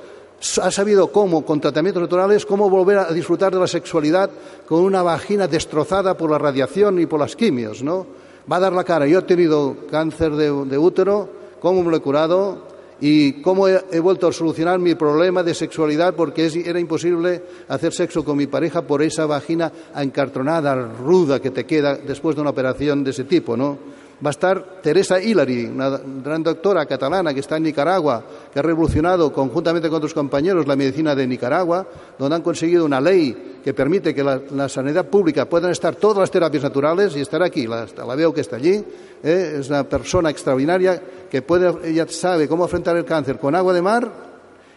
Ha 0.63 0.71
sabido 0.71 1.11
cómo, 1.13 1.45
con 1.45 1.61
tratamientos 1.61 2.03
naturales, 2.03 2.47
cómo 2.47 2.71
volver 2.71 2.99
a 2.99 3.13
disfrutar 3.13 3.53
de 3.53 3.61
la 3.61 3.67
sexualidad 3.67 4.31
con 4.67 4.81
una 4.81 5.03
vagina 5.03 5.47
destrozada 5.49 6.17
por 6.17 6.31
la 6.31 6.39
radiación 6.39 6.99
y 7.01 7.07
por 7.07 7.21
las 7.21 7.37
quimios, 7.37 7.83
¿no? 7.83 8.07
Va 8.51 8.57
a 8.57 8.61
dar 8.61 8.73
la 8.73 8.85
cara. 8.85 9.07
Yo 9.07 9.19
he 9.19 9.23
tenido 9.23 9.77
cáncer 9.91 10.33
de, 10.33 10.79
útero, 10.79 11.29
cómo 11.61 11.83
me 11.83 11.91
lo 11.91 11.97
he 11.97 12.01
curado, 12.01 12.67
y 13.01 13.43
cómo 13.43 13.69
he, 13.69 14.01
vuelto 14.01 14.27
a 14.27 14.33
solucionar 14.33 14.79
mi 14.79 14.95
problema 14.95 15.43
de 15.43 15.55
sexualidad 15.55 16.15
porque 16.15 16.51
era 16.65 16.81
imposible 16.81 17.43
hacer 17.69 17.93
sexo 17.93 18.25
con 18.25 18.39
mi 18.39 18.47
pareja 18.47 18.83
por 18.83 19.03
esa 19.03 19.27
vagina 19.27 19.71
encartronada, 19.95 20.75
ruda 20.75 21.41
que 21.41 21.51
te 21.51 21.67
queda 21.67 21.97
después 21.97 22.37
de 22.37 22.41
una 22.41 22.51
operación 22.51 23.05
de 23.05 23.11
ese 23.11 23.25
tipo, 23.25 23.57
¿no? 23.57 23.79
Va 24.25 24.31
a 24.31 24.31
estar 24.31 24.81
Teresa 24.83 25.21
Hillary, 25.21 25.67
una 25.67 26.01
gran 26.25 26.43
doctora 26.43 26.87
catalana 26.87 27.35
que 27.35 27.41
está 27.41 27.59
en 27.59 27.65
Nicaragua, 27.65 28.25
que 28.53 28.59
ha 28.59 28.63
revolucionado 28.63 29.33
conjuntamente 29.33 29.89
con 29.89 29.99
otros 29.99 30.15
compañeros 30.15 30.67
la 30.67 30.77
medicina 30.77 31.15
de 31.15 31.27
Nicaragua, 31.27 31.87
donde 32.19 32.37
han 32.37 32.43
conseguido 32.43 32.85
una 32.85 33.01
ley 33.01 33.61
que 33.63 33.75
permite 33.75 34.15
que 34.15 34.25
la, 34.25 34.41
la 34.53 34.69
sanidad 34.69 35.07
pública 35.07 35.47
puedan 35.47 35.71
estar 35.71 35.97
todas 35.97 36.19
las 36.19 36.31
terapias 36.31 36.63
naturales 36.63 37.15
y 37.17 37.21
estar 37.21 37.43
aquí. 37.43 37.67
La, 37.67 37.87
veo 38.15 38.33
que 38.33 38.41
está 38.41 38.57
allí. 38.57 38.83
¿eh? 39.23 39.57
Es 39.61 39.69
una 39.69 39.85
persona 39.85 40.31
extraordinaria 40.31 41.03
que 41.31 41.43
puede, 41.43 41.91
ella 41.91 42.07
sabe 42.09 42.49
cómo 42.49 42.65
afrontar 42.65 42.97
el 42.97 43.05
cáncer 43.05 43.39
con 43.39 43.55
agua 43.55 43.73
de 43.73 43.83
mar 43.83 44.11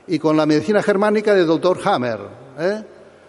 y 0.08 0.20
con 0.20 0.36
la 0.36 0.46
medicina 0.46 0.84
germánica 0.84 1.34
del 1.34 1.48
doctor 1.48 1.80
Hammer. 1.86 2.20
¿eh? 2.60 2.84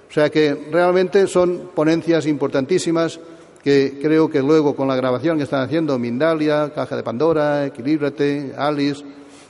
O 0.08 0.12
sea 0.12 0.28
que 0.28 0.68
realmente 0.72 1.28
son 1.28 1.70
ponencias 1.72 2.26
importantísimas 2.26 3.20
que 3.62 3.98
creo 4.00 4.30
que 4.30 4.40
luego 4.40 4.74
con 4.74 4.88
la 4.88 4.96
grabación 4.96 5.36
que 5.36 5.44
están 5.44 5.62
haciendo 5.62 5.98
Mindalia, 5.98 6.72
Caja 6.74 6.96
de 6.96 7.02
Pandora, 7.02 7.66
Equilíbrate, 7.66 8.54
Alice, 8.56 9.04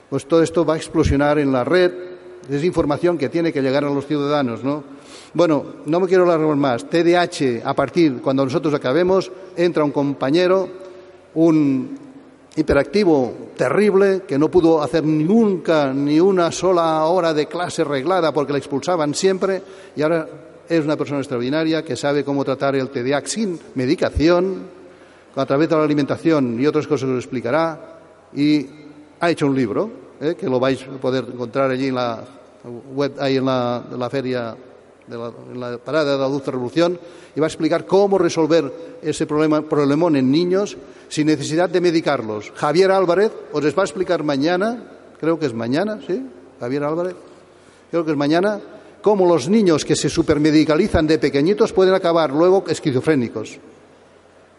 pues 0.08 0.26
todo 0.26 0.42
esto 0.42 0.64
va 0.64 0.74
a 0.74 0.76
explosionar 0.76 1.38
en 1.38 1.52
la 1.52 1.64
red. 1.64 1.92
Es 2.48 2.64
información 2.64 3.16
que 3.16 3.28
tiene 3.28 3.52
que 3.52 3.62
llegar 3.62 3.84
a 3.84 3.90
los 3.90 4.06
ciudadanos, 4.06 4.64
¿no? 4.64 4.82
Bueno, 5.32 5.64
no 5.86 6.00
me 6.00 6.08
quiero 6.08 6.24
alargar 6.24 6.56
más. 6.56 6.84
TDH, 6.90 7.64
a 7.64 7.74
partir, 7.74 8.20
cuando 8.20 8.44
nosotros 8.44 8.74
acabemos, 8.74 9.30
entra 9.56 9.84
un 9.84 9.92
compañero, 9.92 10.68
un 11.34 11.96
hiperactivo 12.56 13.32
terrible, 13.56 14.22
que 14.26 14.38
no 14.38 14.50
pudo 14.50 14.82
hacer 14.82 15.04
nunca 15.04 15.92
ni 15.94 16.18
una 16.18 16.50
sola 16.50 17.04
hora 17.04 17.32
de 17.32 17.46
clase 17.46 17.84
reglada 17.84 18.32
porque 18.32 18.52
le 18.52 18.58
expulsaban 18.58 19.14
siempre, 19.14 19.62
y 19.94 20.02
ahora 20.02 20.26
es 20.70 20.84
una 20.84 20.96
persona 20.96 21.18
extraordinaria 21.18 21.82
que 21.84 21.96
sabe 21.96 22.24
cómo 22.24 22.44
tratar 22.44 22.76
el 22.76 22.90
TDAH 22.90 23.26
sin 23.26 23.58
medicación, 23.74 24.62
a 25.34 25.44
través 25.44 25.68
de 25.68 25.74
la 25.74 25.82
alimentación 25.82 26.60
y 26.60 26.66
otras 26.66 26.86
cosas 26.86 27.08
lo 27.08 27.16
explicará. 27.16 27.98
Y 28.34 28.66
ha 29.18 29.30
hecho 29.30 29.46
un 29.46 29.56
libro, 29.56 29.90
¿eh? 30.20 30.36
que 30.38 30.48
lo 30.48 30.60
vais 30.60 30.80
a 30.82 31.00
poder 31.00 31.24
encontrar 31.32 31.72
allí 31.72 31.88
en 31.88 31.96
la 31.96 32.22
web, 32.94 33.14
ahí 33.18 33.36
en 33.36 33.46
la, 33.46 34.08
feria, 34.08 34.54
de 35.08 35.18
la, 35.18 35.32
en 35.52 35.60
la 35.60 35.78
parada 35.78 36.12
de 36.12 36.18
la 36.18 36.26
Dulce 36.26 36.52
Revolución, 36.52 36.98
y 37.34 37.40
va 37.40 37.46
a 37.46 37.48
explicar 37.48 37.84
cómo 37.84 38.16
resolver 38.16 38.98
ese 39.02 39.26
problema, 39.26 39.62
problemón 39.62 40.14
en 40.14 40.30
niños 40.30 40.76
sin 41.08 41.26
necesidad 41.26 41.68
de 41.68 41.80
medicarlos. 41.80 42.52
Javier 42.54 42.92
Álvarez 42.92 43.32
os 43.52 43.64
les 43.64 43.76
va 43.76 43.82
a 43.82 43.86
explicar 43.86 44.22
mañana, 44.22 44.84
creo 45.18 45.36
que 45.36 45.46
es 45.46 45.54
mañana, 45.54 45.98
¿sí? 46.06 46.24
Javier 46.60 46.84
Álvarez, 46.84 47.16
creo 47.90 48.04
que 48.04 48.12
es 48.12 48.16
mañana, 48.16 48.60
cómo 49.02 49.26
los 49.26 49.48
niños 49.48 49.84
que 49.84 49.96
se 49.96 50.08
supermedicalizan 50.08 51.06
de 51.06 51.18
pequeñitos 51.18 51.72
pueden 51.72 51.94
acabar 51.94 52.30
luego 52.30 52.64
esquizofrénicos. 52.68 53.58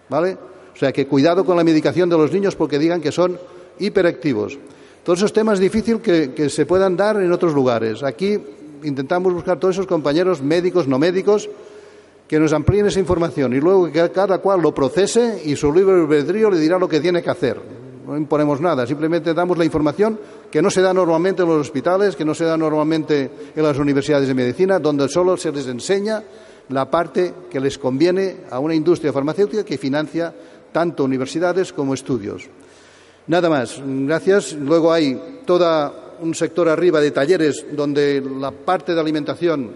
¿Vale? 0.09 0.37
O 0.73 0.77
sea 0.77 0.91
que 0.91 1.07
cuidado 1.07 1.45
con 1.45 1.57
la 1.57 1.63
medicación 1.63 2.09
de 2.09 2.17
los 2.17 2.31
niños 2.31 2.55
porque 2.55 2.79
digan 2.79 3.01
que 3.01 3.11
son 3.11 3.39
hiperactivos. 3.79 4.57
Todos 5.03 5.19
esos 5.19 5.33
temas 5.33 5.55
es 5.55 5.61
difícil 5.61 5.99
que, 5.99 6.49
se 6.49 6.65
puedan 6.65 6.95
dar 6.95 7.21
en 7.21 7.31
otros 7.31 7.53
lugares. 7.53 8.03
Aquí 8.03 8.37
intentamos 8.83 9.33
buscar 9.33 9.59
todos 9.59 9.75
esos 9.75 9.87
compañeros 9.87 10.41
médicos, 10.41 10.87
no 10.87 10.99
médicos, 10.99 11.49
que 12.27 12.39
nos 12.39 12.53
amplíen 12.53 12.85
esa 12.85 12.99
información 12.99 13.53
y 13.53 13.59
luego 13.59 13.91
que 13.91 14.09
cada 14.11 14.37
cual 14.37 14.61
lo 14.61 14.73
procese 14.73 15.41
y 15.43 15.55
su 15.55 15.73
libre 15.73 15.95
albedrío 15.95 16.49
le 16.49 16.59
dirá 16.59 16.79
lo 16.79 16.87
que 16.87 16.99
tiene 16.99 17.21
que 17.21 17.29
hacer. 17.29 17.59
No 18.05 18.17
imponemos 18.17 18.59
nada, 18.61 18.85
simplemente 18.87 19.33
damos 19.33 19.57
la 19.57 19.65
información 19.65 20.19
que 20.49 20.61
no 20.61 20.69
se 20.69 20.81
da 20.81 20.93
normalmente 20.93 21.43
en 21.43 21.49
los 21.49 21.61
hospitales, 21.61 22.15
que 22.15 22.25
no 22.25 22.33
se 22.33 22.45
da 22.45 22.57
normalmente 22.57 23.31
en 23.55 23.63
las 23.63 23.77
universidades 23.77 24.27
de 24.27 24.33
medicina, 24.33 24.79
donde 24.79 25.07
solo 25.07 25.37
se 25.37 25.51
les 25.51 25.67
enseña 25.67 26.23
la 26.69 26.89
parte 26.89 27.33
que 27.49 27.59
les 27.59 27.77
conviene 27.77 28.37
a 28.49 28.59
una 28.59 28.75
industria 28.75 29.13
farmacéutica 29.13 29.63
que 29.63 29.77
financia 29.77 30.33
tanto 30.71 31.03
universidades 31.03 31.73
como 31.73 31.93
estudios. 31.93 32.49
Nada 33.27 33.49
más, 33.49 33.81
gracias. 33.85 34.53
Luego 34.53 34.91
hay 34.91 35.41
todo 35.45 36.17
un 36.21 36.33
sector 36.33 36.69
arriba 36.69 36.99
de 37.01 37.11
talleres 37.11 37.65
donde 37.71 38.21
la 38.21 38.51
parte 38.51 38.93
de 38.93 39.01
alimentación 39.01 39.71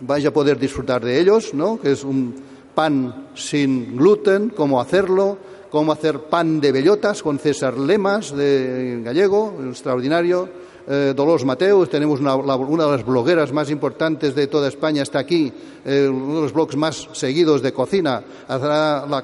vaya 0.00 0.28
a 0.28 0.32
poder 0.32 0.58
disfrutar 0.58 1.04
de 1.04 1.20
ellos, 1.20 1.54
¿no? 1.54 1.80
que 1.80 1.92
es 1.92 2.04
un 2.04 2.34
pan 2.74 3.28
sin 3.34 3.96
gluten, 3.96 4.50
cómo 4.50 4.80
hacerlo, 4.80 5.38
cómo 5.70 5.92
hacer 5.92 6.20
pan 6.20 6.60
de 6.60 6.72
bellotas 6.72 7.22
con 7.22 7.38
César 7.38 7.76
Lemas, 7.78 8.34
de 8.34 9.00
gallego, 9.04 9.54
extraordinario. 9.68 10.48
Eh, 10.90 11.12
Dolores 11.14 11.44
Mateus, 11.44 11.90
tenemos 11.90 12.18
una, 12.18 12.34
de 12.34 12.90
las 12.96 13.04
blogueras 13.04 13.52
más 13.52 13.68
importantes 13.68 14.34
de 14.34 14.46
toda 14.46 14.68
España, 14.68 15.02
está 15.02 15.18
aquí, 15.18 15.52
eh, 15.84 16.08
uno 16.08 16.36
de 16.36 16.40
los 16.40 16.54
blogs 16.54 16.76
más 16.76 17.10
seguidos 17.12 17.60
de 17.60 17.74
cocina, 17.74 18.22
hará 18.48 19.04
la, 19.06 19.22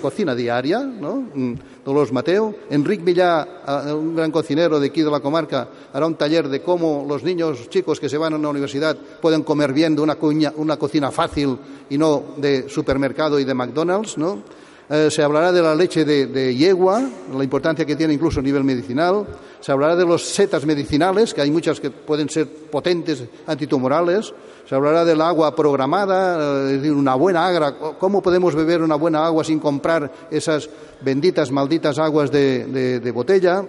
cocina 0.00 0.34
diaria, 0.34 0.80
¿no? 0.80 1.28
Mm, 1.32 1.54
Dolores 1.84 2.12
Mateo. 2.12 2.52
Enrique 2.70 3.04
Villá, 3.04 3.46
un 3.94 4.16
gran 4.16 4.32
cocinero 4.32 4.80
de 4.80 4.88
aquí 4.88 5.02
de 5.02 5.12
la 5.12 5.20
comarca, 5.20 5.68
hará 5.92 6.06
un 6.06 6.16
taller 6.16 6.48
de 6.48 6.60
cómo 6.60 7.06
los 7.08 7.22
niños 7.22 7.68
chicos 7.68 8.00
que 8.00 8.08
se 8.08 8.18
van 8.18 8.32
a 8.32 8.36
una 8.36 8.48
universidad 8.48 8.96
pueden 9.22 9.44
comer 9.44 9.72
bien 9.72 9.94
de 9.94 10.02
una, 10.02 10.18
una 10.56 10.76
cocina 10.76 11.12
fácil 11.12 11.56
y 11.88 11.96
no 11.96 12.20
de 12.36 12.68
supermercado 12.68 13.38
y 13.38 13.44
de 13.44 13.54
McDonald's, 13.54 14.18
¿no? 14.18 14.42
Eh, 14.88 15.10
se 15.10 15.22
hablará 15.22 15.50
de 15.50 15.62
la 15.62 15.74
leche 15.74 16.04
de, 16.04 16.54
yegua, 16.54 17.02
la 17.34 17.42
importancia 17.42 17.86
que 17.86 17.96
tiene 17.96 18.14
incluso 18.14 18.40
a 18.40 18.42
nivel 18.42 18.64
medicinal. 18.64 19.26
Se 19.60 19.72
hablará 19.72 19.96
de 19.96 20.04
los 20.04 20.22
setas 20.22 20.66
medicinales, 20.66 21.32
que 21.32 21.40
hay 21.40 21.50
muchas 21.50 21.80
que 21.80 21.90
pueden 21.90 22.28
ser 22.28 22.46
potentes 22.48 23.24
antitumorales. 23.46 24.34
Se 24.68 24.74
hablará 24.74 25.04
del 25.04 25.22
agua 25.22 25.56
programada, 25.56 26.66
eh, 26.68 26.74
es 26.74 26.82
decir, 26.82 26.92
una 26.92 27.14
buena 27.14 27.46
agra. 27.46 27.74
¿Cómo 27.98 28.22
podemos 28.22 28.54
beber 28.54 28.82
una 28.82 28.96
buena 28.96 29.24
agua 29.24 29.42
sin 29.42 29.58
comprar 29.58 30.12
esas 30.30 30.68
benditas, 31.00 31.50
malditas 31.50 31.98
aguas 31.98 32.30
de, 32.30 33.00
de 33.00 33.10
botella? 33.10 33.64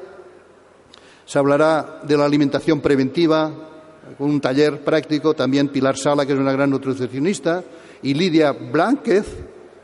Se 1.25 1.39
hablará 1.39 2.01
de 2.04 2.17
la 2.17 2.25
alimentación 2.25 2.82
preventiva, 2.82 3.51
con 4.17 4.30
un 4.30 4.41
taller 4.41 4.84
práctico. 4.84 5.34
También 5.34 5.69
Pilar 5.69 5.97
Sala, 5.97 6.25
que 6.25 6.34
es 6.34 6.39
una 6.39 6.51
gran 6.51 6.69
nutricionista, 6.69 7.63
y 8.01 8.13
Lidia 8.13 8.51
Blánquez 8.51 9.25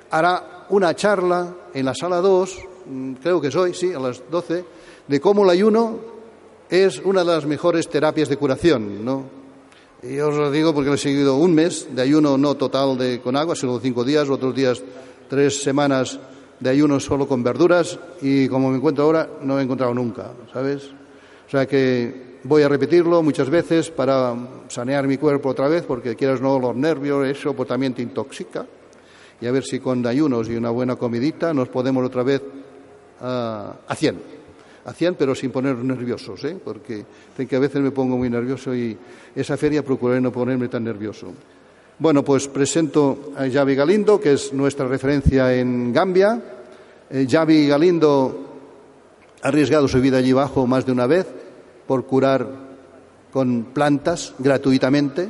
hará 0.10 0.61
una 0.72 0.96
charla 0.96 1.54
en 1.74 1.86
la 1.86 1.94
sala 1.94 2.22
2, 2.22 2.60
mm, 2.86 3.14
creo 3.22 3.42
que 3.42 3.52
soy, 3.52 3.74
sí, 3.74 3.94
a 3.94 4.00
las 4.00 4.24
12, 4.32 4.66
de 5.08 5.20
cómo 5.20 5.44
el 5.44 5.50
ayuno 5.50 6.00
es 6.70 7.00
una 7.00 7.22
de 7.22 7.28
las 7.28 7.46
mejores 7.46 7.90
terapias 7.90 8.30
de 8.30 8.38
curación, 8.38 9.04
¿no? 9.04 9.26
Y 10.02 10.18
os 10.20 10.34
lo 10.36 10.50
digo 10.50 10.74
porque 10.74 10.94
he 10.94 10.98
seguido 10.98 11.36
un 11.36 11.54
mes 11.54 11.88
de 11.92 12.02
ayuno 12.02 12.38
no 12.38 12.56
total 12.56 12.98
de, 12.98 13.20
con 13.20 13.36
agua, 13.36 13.56
sino 13.56 13.80
cinco 13.80 14.04
días, 14.04 14.30
otros 14.30 14.56
días 14.56 14.82
tres 15.30 15.62
semanas 15.62 16.20
de 16.60 16.70
ayuno 16.70 17.00
solo 17.00 17.28
con 17.28 17.44
verduras 17.44 18.00
y 18.22 18.48
como 18.48 18.70
me 18.70 18.78
encuentro 18.78 19.04
ahora 19.04 19.30
no 19.42 19.60
he 19.60 19.64
encontrado 19.64 19.94
nunca, 19.94 20.32
¿sabes? 20.54 20.90
O 21.48 21.50
sea 21.52 21.68
que 21.68 22.40
voy 22.44 22.64
a 22.64 22.70
repetirlo 22.70 23.22
muchas 23.22 23.50
veces 23.50 23.92
para 23.92 24.34
sanear 24.70 25.06
mi 25.06 25.18
cuerpo 25.18 25.50
otra 25.50 25.68
vez 25.68 25.84
porque 25.84 26.16
quieras 26.16 26.42
no 26.42 26.58
los 26.58 26.76
nervios, 26.76 27.28
eso 27.28 27.54
pues 27.54 27.68
también 27.68 27.94
te 27.94 28.02
intoxica 28.02 28.66
y 29.42 29.48
a 29.48 29.52
ver 29.52 29.64
si 29.64 29.80
con 29.80 30.06
ayunos 30.06 30.48
y 30.48 30.56
una 30.56 30.70
buena 30.70 30.96
comidita 30.96 31.54
nos 31.54 31.68
podemos 31.68 32.06
otra 32.06 32.24
vez 32.24 32.42
a, 33.20 33.74
a 33.88 33.96
100. 33.96 34.42
A 34.86 34.94
100, 34.94 35.16
pero 35.16 35.36
sin 35.36 35.52
poner 35.52 35.76
nerviosos, 35.78 36.44
¿eh? 36.46 36.58
porque 36.64 37.06
que 37.36 37.56
a 37.56 37.60
veces 37.60 37.82
me 37.82 37.92
pongo 37.92 38.18
muy 38.18 38.30
nervioso 38.30 38.76
y 38.76 38.96
esa 39.36 39.58
feria 39.58 39.84
procuraré 39.84 40.22
no 40.22 40.32
ponerme 40.32 40.68
tan 40.68 40.84
nervioso. 40.84 41.34
Bueno, 41.98 42.24
pues 42.24 42.48
presento 42.48 43.32
a 43.36 43.50
Javi 43.50 43.76
Galindo, 43.76 44.20
que 44.20 44.34
es 44.34 44.54
nuestra 44.54 44.88
referencia 44.88 45.54
en 45.54 45.92
Gambia. 45.94 46.42
Eh, 47.10 47.28
Javi 47.30 47.68
Galindo 47.68 48.48
ha 49.42 49.48
arriesgado 49.48 49.88
su 49.88 50.00
vida 50.02 50.18
allí 50.18 50.32
abajo 50.32 50.66
más 50.66 50.86
de 50.86 50.92
una 50.92 51.08
vez 51.08 51.28
por 51.88 52.06
curar 52.06 52.48
con 53.32 53.66
plantas 53.74 54.34
gratuitamente 54.40 55.30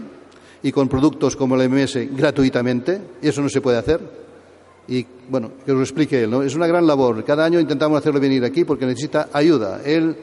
y 0.63 0.71
con 0.71 0.87
productos 0.87 1.35
como 1.35 1.55
el 1.55 1.69
MS 1.69 2.15
gratuitamente, 2.15 3.01
y 3.21 3.27
eso 3.27 3.41
no 3.41 3.49
se 3.49 3.61
puede 3.61 3.77
hacer. 3.77 3.99
Y 4.87 5.05
bueno, 5.29 5.51
que 5.65 5.71
os 5.71 5.77
lo 5.77 5.83
explique 5.83 6.23
él, 6.23 6.29
¿no? 6.29 6.41
Es 6.41 6.55
una 6.55 6.67
gran 6.67 6.85
labor. 6.85 7.23
Cada 7.23 7.45
año 7.45 7.59
intentamos 7.59 7.97
hacerlo 7.97 8.19
venir 8.19 8.43
aquí 8.43 8.65
porque 8.65 8.85
necesita 8.85 9.29
ayuda. 9.31 9.81
Él 9.85 10.15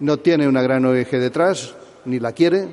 no 0.00 0.16
tiene 0.18 0.48
una 0.48 0.62
gran 0.62 0.84
ONG 0.84 1.10
detrás, 1.10 1.74
ni 2.04 2.18
la 2.18 2.32
quiere. 2.32 2.68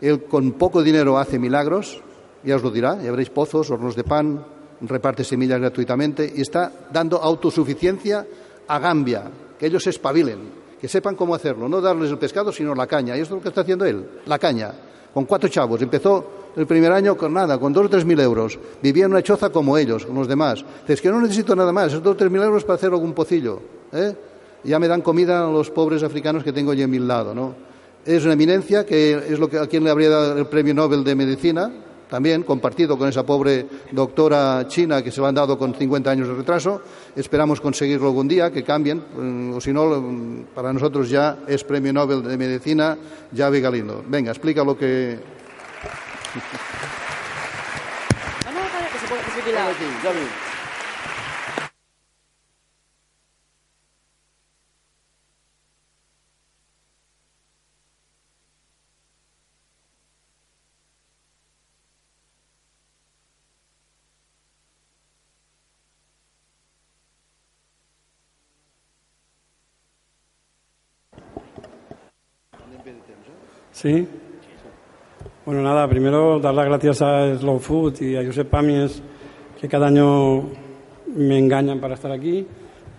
Él 0.00 0.24
con 0.24 0.52
poco 0.52 0.82
dinero 0.82 1.18
hace 1.18 1.38
milagros, 1.38 2.00
ya 2.44 2.56
os 2.56 2.62
lo 2.62 2.70
dirá, 2.70 3.00
ya 3.02 3.10
veréis 3.10 3.30
pozos, 3.30 3.70
hornos 3.70 3.96
de 3.96 4.04
pan, 4.04 4.44
reparte 4.82 5.24
semillas 5.24 5.60
gratuitamente 5.60 6.30
y 6.34 6.40
está 6.40 6.72
dando 6.92 7.18
autosuficiencia 7.18 8.26
a 8.66 8.78
Gambia, 8.78 9.30
que 9.58 9.66
ellos 9.66 9.82
se 9.82 9.90
espabilen, 9.90 10.38
que 10.80 10.88
sepan 10.88 11.14
cómo 11.14 11.34
hacerlo, 11.34 11.68
no 11.68 11.80
darles 11.80 12.10
el 12.10 12.18
pescado, 12.18 12.50
sino 12.50 12.74
la 12.74 12.86
caña. 12.86 13.16
Y 13.16 13.20
esto 13.20 13.34
es 13.34 13.38
lo 13.38 13.42
que 13.42 13.48
está 13.48 13.60
haciendo 13.60 13.84
él, 13.84 14.04
la 14.26 14.38
caña, 14.38 14.72
con 15.14 15.24
cuatro 15.24 15.48
chavos. 15.48 15.80
Empezó 15.82 16.41
el 16.56 16.66
primer 16.66 16.92
año 16.92 17.16
con 17.16 17.32
nada, 17.32 17.58
con 17.58 17.72
dos 17.72 17.86
o 17.86 17.88
tres 17.88 18.04
mil 18.04 18.20
euros. 18.20 18.58
Vivía 18.82 19.06
en 19.06 19.12
una 19.12 19.22
choza 19.22 19.50
como 19.50 19.76
ellos, 19.78 20.06
con 20.06 20.14
los 20.14 20.28
demás. 20.28 20.64
Es 20.86 21.00
que 21.00 21.10
no 21.10 21.20
necesito 21.20 21.56
nada 21.56 21.72
más, 21.72 21.88
esos 21.88 22.02
dos 22.02 22.14
o 22.14 22.16
tres 22.16 22.30
mil 22.30 22.42
euros 22.42 22.64
para 22.64 22.76
hacer 22.76 22.90
algún 22.90 23.12
pocillo. 23.12 23.60
¿eh? 23.92 24.14
Ya 24.64 24.78
me 24.78 24.88
dan 24.88 25.02
comida 25.02 25.46
a 25.46 25.50
los 25.50 25.70
pobres 25.70 26.02
africanos 26.02 26.44
que 26.44 26.52
tengo 26.52 26.72
allí 26.72 26.82
a 26.82 26.88
mi 26.88 26.98
lado. 26.98 27.34
¿no? 27.34 27.54
Es 28.04 28.24
una 28.24 28.34
eminencia 28.34 28.84
que 28.84 29.12
es 29.12 29.38
lo 29.38 29.48
que 29.48 29.58
a 29.58 29.66
quien 29.66 29.84
le 29.84 29.90
habría 29.90 30.10
dado 30.10 30.38
el 30.38 30.46
premio 30.46 30.74
Nobel 30.74 31.04
de 31.04 31.14
Medicina, 31.14 31.70
también 32.12 32.42
compartido 32.42 32.98
con 32.98 33.08
esa 33.08 33.24
pobre 33.24 33.66
doctora 33.90 34.66
china 34.68 35.02
que 35.02 35.10
se 35.10 35.20
lo 35.20 35.26
han 35.26 35.34
dado 35.34 35.56
con 35.56 35.74
50 35.74 36.10
años 36.10 36.28
de 36.28 36.34
retraso. 36.34 36.82
Esperamos 37.16 37.60
conseguirlo 37.60 38.08
algún 38.08 38.28
día, 38.28 38.50
que 38.50 38.62
cambien, 38.62 39.02
mm, 39.16 39.54
o 39.54 39.60
si 39.60 39.72
no, 39.72 39.86
mm, 39.86 40.44
para 40.54 40.72
nosotros 40.74 41.08
ya 41.08 41.38
es 41.46 41.64
premio 41.64 41.92
Nobel 41.92 42.22
de 42.22 42.36
Medicina, 42.36 42.98
Javi 43.34 43.60
Galindo. 43.60 44.04
Venga, 44.06 44.30
explica 44.30 44.62
lo 44.62 44.76
que 44.76 45.16
Sí. 73.72 74.06
Bueno, 75.44 75.60
nada, 75.60 75.88
primero 75.88 76.38
dar 76.38 76.54
las 76.54 76.66
gracias 76.66 77.02
a 77.02 77.36
Slow 77.36 77.58
Food 77.58 78.00
y 78.02 78.14
a 78.14 78.24
Josep 78.24 78.48
Pamies, 78.48 79.02
que 79.60 79.68
cada 79.68 79.88
año 79.88 80.44
me 81.16 81.36
engañan 81.36 81.80
para 81.80 81.94
estar 81.94 82.12
aquí. 82.12 82.46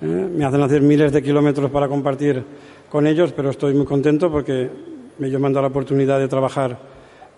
¿eh? 0.02 0.06
Me 0.06 0.44
hacen 0.44 0.62
hacer 0.62 0.82
miles 0.82 1.14
de 1.14 1.24
kilómetros 1.24 1.72
para 1.72 1.88
compartir 1.88 2.44
con 2.90 3.08
ellos, 3.08 3.32
pero 3.32 3.50
estoy 3.50 3.74
muy 3.74 3.86
contento 3.86 4.30
porque 4.30 4.70
ellos 5.22 5.40
me 5.40 5.48
han 5.48 5.54
dado 5.54 5.62
la 5.62 5.70
oportunidad 5.70 6.20
de 6.20 6.28
trabajar 6.28 6.78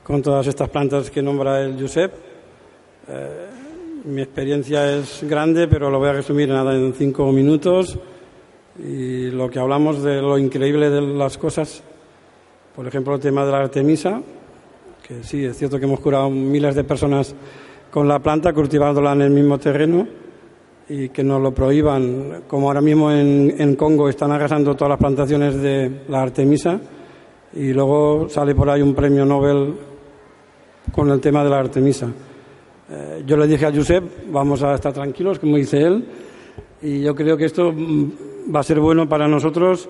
con 0.01 0.23
todas 0.23 0.47
estas 0.47 0.69
plantas 0.69 1.11
que 1.11 1.21
nombra 1.21 1.61
el 1.61 1.79
Josep. 1.79 2.11
Eh, 3.07 3.29
mi 4.05 4.23
experiencia 4.23 4.91
es 4.91 5.23
grande, 5.29 5.67
pero 5.67 5.91
lo 5.91 5.99
voy 5.99 6.09
a 6.09 6.13
resumir 6.13 6.49
nada 6.49 6.75
en 6.75 6.95
cinco 6.95 7.31
minutos. 7.31 7.95
Y 8.79 9.29
lo 9.29 9.51
que 9.51 9.59
hablamos 9.59 10.01
de 10.01 10.19
lo 10.19 10.39
increíble 10.39 10.89
de 10.89 11.01
las 11.01 11.37
cosas, 11.37 11.83
por 12.75 12.87
ejemplo, 12.87 13.13
el 13.13 13.21
tema 13.21 13.45
de 13.45 13.51
la 13.51 13.59
Artemisa, 13.59 14.23
que 15.05 15.23
sí, 15.23 15.45
es 15.45 15.55
cierto 15.55 15.77
que 15.77 15.85
hemos 15.85 15.99
curado 15.99 16.31
miles 16.31 16.73
de 16.73 16.83
personas 16.83 17.35
con 17.91 18.07
la 18.07 18.17
planta, 18.17 18.53
cultivándola 18.53 19.13
en 19.13 19.21
el 19.21 19.29
mismo 19.29 19.59
terreno 19.59 20.07
y 20.89 21.09
que 21.09 21.23
nos 21.23 21.39
lo 21.41 21.53
prohíban, 21.53 22.43
como 22.47 22.67
ahora 22.67 22.81
mismo 22.81 23.11
en, 23.11 23.75
Congo 23.75 24.09
están 24.09 24.31
arrasando 24.31 24.73
todas 24.75 24.89
las 24.89 24.99
plantaciones 24.99 25.61
de 25.61 26.01
la 26.09 26.23
Artemisa 26.23 26.79
y 27.53 27.71
luego 27.71 28.27
sale 28.29 28.55
por 28.55 28.67
ahí 28.67 28.81
un 28.81 28.95
premio 28.95 29.25
Nobel 29.25 29.75
con 30.91 31.11
el 31.11 31.21
tema 31.21 31.43
de 31.43 31.49
la 31.51 31.59
Artemisa. 31.59 32.07
Eh, 32.89 33.23
yo 33.27 33.37
le 33.37 33.45
dije 33.45 33.67
a 33.67 33.73
Josep, 33.73 34.31
vamos 34.31 34.63
a 34.63 34.73
estar 34.73 34.91
tranquilos, 34.91 35.37
como 35.37 35.57
dice 35.57 35.81
él, 35.81 36.03
y 36.81 37.01
yo 37.01 37.13
creo 37.13 37.37
que 37.37 37.45
esto 37.45 37.71
mm, 37.71 38.55
va 38.55 38.61
a 38.61 38.63
ser 38.63 38.79
bueno 38.79 39.07
para 39.07 39.27
nosotros 39.27 39.87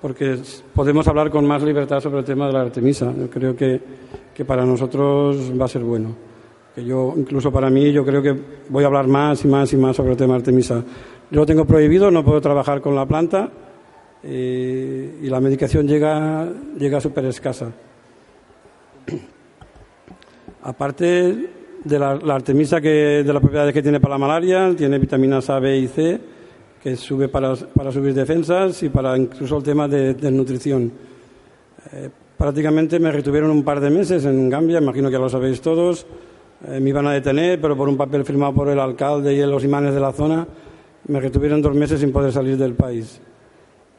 porque 0.00 0.38
podemos 0.74 1.06
hablar 1.08 1.30
con 1.30 1.46
más 1.46 1.62
libertad 1.62 2.00
sobre 2.00 2.20
el 2.20 2.24
tema 2.24 2.46
de 2.46 2.52
la 2.52 2.60
Artemisa. 2.60 3.12
Yo 3.16 3.28
creo 3.28 3.56
que, 3.56 3.80
que 4.38 4.44
para 4.44 4.64
nosotros 4.64 5.52
va 5.60 5.64
a 5.64 5.68
ser 5.68 5.82
bueno. 5.82 6.14
Que 6.72 6.84
yo, 6.84 7.12
incluso 7.16 7.50
para 7.50 7.70
mí, 7.70 7.90
yo 7.90 8.04
creo 8.04 8.22
que 8.22 8.36
voy 8.68 8.84
a 8.84 8.86
hablar 8.86 9.08
más 9.08 9.44
y 9.44 9.48
más 9.48 9.72
y 9.72 9.76
más 9.76 9.96
sobre 9.96 10.12
el 10.12 10.16
tema 10.16 10.34
de 10.34 10.38
Artemisa. 10.38 10.84
Yo 11.28 11.40
lo 11.40 11.44
tengo 11.44 11.64
prohibido, 11.64 12.08
no 12.12 12.24
puedo 12.24 12.40
trabajar 12.40 12.80
con 12.80 12.94
la 12.94 13.04
planta, 13.04 13.50
y 14.22 15.28
la 15.28 15.40
medicación 15.40 15.88
llega, 15.88 16.48
llega 16.78 17.00
súper 17.00 17.24
escasa. 17.24 17.72
Aparte 20.62 21.50
de 21.82 21.98
la, 21.98 22.12
artemisa 22.12 22.80
que, 22.80 23.24
de 23.24 23.32
las 23.32 23.42
propiedades 23.42 23.74
que 23.74 23.82
tiene 23.82 23.98
para 23.98 24.14
la 24.14 24.18
malaria, 24.18 24.72
tiene 24.76 25.00
vitaminas 25.00 25.50
A, 25.50 25.58
B 25.58 25.78
y 25.78 25.88
C, 25.88 26.20
que 26.80 26.94
sube 26.94 27.26
para, 27.26 27.56
para 27.56 27.90
subir 27.90 28.14
defensas 28.14 28.84
y 28.84 28.88
para 28.88 29.18
incluso 29.18 29.56
el 29.56 29.64
tema 29.64 29.88
de, 29.88 30.30
nutrición. 30.30 30.92
Eh, 31.92 32.08
prácticamente 32.38 33.00
me 33.00 33.10
retuvieron 33.10 33.50
un 33.50 33.64
par 33.64 33.80
de 33.80 33.90
meses 33.90 34.24
en 34.24 34.48
Gambia, 34.48 34.78
imagino 34.78 35.10
que 35.10 35.18
lo 35.18 35.28
sabéis 35.28 35.60
todos. 35.60 36.06
Eh, 36.66 36.80
me 36.80 36.90
iban 36.90 37.06
a 37.06 37.12
detener, 37.12 37.60
pero 37.60 37.76
por 37.76 37.88
un 37.88 37.96
papel 37.96 38.24
firmado 38.24 38.54
por 38.54 38.68
el 38.68 38.78
alcalde 38.78 39.34
y 39.34 39.44
los 39.44 39.64
imanes 39.64 39.92
de 39.92 40.00
la 40.00 40.12
zona, 40.12 40.46
me 41.08 41.20
retuvieron 41.20 41.60
dos 41.60 41.74
meses 41.74 42.00
sin 42.00 42.12
poder 42.12 42.32
salir 42.32 42.56
del 42.56 42.74
país. 42.74 43.20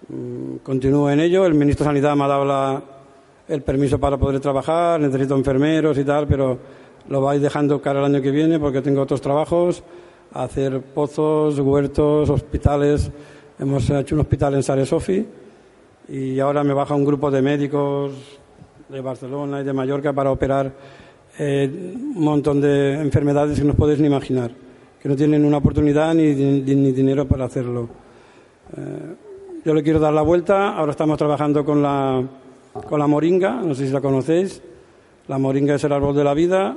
Mm, 0.08 0.58
continúo 0.64 1.10
en 1.10 1.20
ello. 1.20 1.46
El 1.46 1.54
ministro 1.54 1.84
de 1.84 1.90
Sanidad 1.90 2.16
me 2.16 2.24
ha 2.24 2.28
dado 2.28 2.84
el 3.48 3.62
permiso 3.62 4.00
para 4.00 4.18
poder 4.18 4.40
trabajar, 4.40 5.00
necesito 5.00 5.36
enfermeros 5.36 5.98
y 5.98 6.06
tal, 6.06 6.26
pero 6.28 6.58
lo 7.10 7.22
vais 7.22 7.42
dejando 7.42 7.82
cara 7.82 8.00
el 8.00 8.06
año 8.06 8.22
que 8.22 8.32
viene 8.32 8.58
porque 8.60 8.82
tengo 8.82 9.02
otros 9.02 9.22
trabajos, 9.22 9.84
hacer 10.34 10.82
pozos, 10.82 11.60
huertos, 11.60 12.30
hospitales. 12.30 13.12
Hemos 13.60 13.90
hecho 13.90 14.16
un 14.16 14.22
hospital 14.22 14.54
en 14.54 14.64
Sare 14.64 14.86
Sofi 14.86 15.28
y 16.10 16.40
ahora 16.40 16.64
me 16.64 16.74
baja 16.74 16.96
un 16.96 17.06
grupo 17.06 17.30
de 17.30 17.42
médicos 17.42 18.12
de 18.90 19.02
Barcelona 19.02 19.62
y 19.62 19.64
de 19.64 19.74
Mallorca 19.74 20.12
para 20.12 20.32
operar 20.32 20.72
eh, 21.38 21.70
un 21.72 22.24
montón 22.24 22.60
de 22.60 22.96
enfermedades 22.96 23.60
que 23.60 23.66
no 23.66 23.76
podéis 23.76 24.00
ni 24.00 24.08
imaginar, 24.08 24.52
que 25.00 25.08
no 25.08 25.16
tienen 25.16 25.46
una 25.46 25.58
oportunidad 25.58 26.14
ni, 26.16 26.34
ni, 26.34 26.92
dinero 26.92 27.28
para 27.28 27.46
hacerlo. 27.46 27.88
Eh, 28.76 29.16
yo 29.64 29.74
le 29.74 29.84
quiero 29.84 30.00
dar 30.00 30.14
la 30.14 30.24
vuelta. 30.24 30.76
Ahora 30.76 30.92
estamos 30.92 31.18
trabajando 31.18 31.64
con 31.64 31.84
la, 31.84 32.24
con 32.88 33.00
la 33.00 33.08
moringa, 33.08 33.62
no 33.62 33.76
sé 33.76 33.86
si 33.86 33.94
la 33.94 34.02
conocéis. 34.02 34.64
La 35.28 35.38
moringa 35.38 35.76
es 35.76 35.84
el 35.84 35.94
árbol 35.94 36.16
de 36.16 36.24
la 36.24 36.34
vida. 36.34 36.76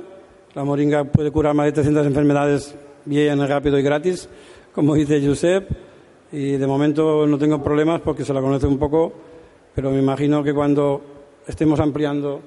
La 0.53 0.63
moringa 0.63 1.05
puede 1.05 1.31
curar 1.31 1.55
más 1.55 1.65
de 1.65 1.71
300 1.71 2.05
enfermedades 2.05 2.75
bien, 3.05 3.45
rápido 3.47 3.79
y 3.79 3.81
gratis, 3.81 4.29
como 4.73 4.93
dice 4.93 5.25
Josep. 5.25 5.82
Y 6.33 6.57
de 6.57 6.65
momento 6.65 7.27
no 7.27 7.37
tengo 7.37 7.61
problemas 7.61 8.01
porque 8.01 8.25
se 8.25 8.33
la 8.33 8.41
conoce 8.41 8.65
un 8.65 8.79
poco, 8.79 9.13
pero 9.75 9.91
me 9.91 9.99
imagino 9.99 10.43
que 10.43 10.51
cuando 10.51 10.99
estemos 11.45 11.79
ampliando 11.79 12.41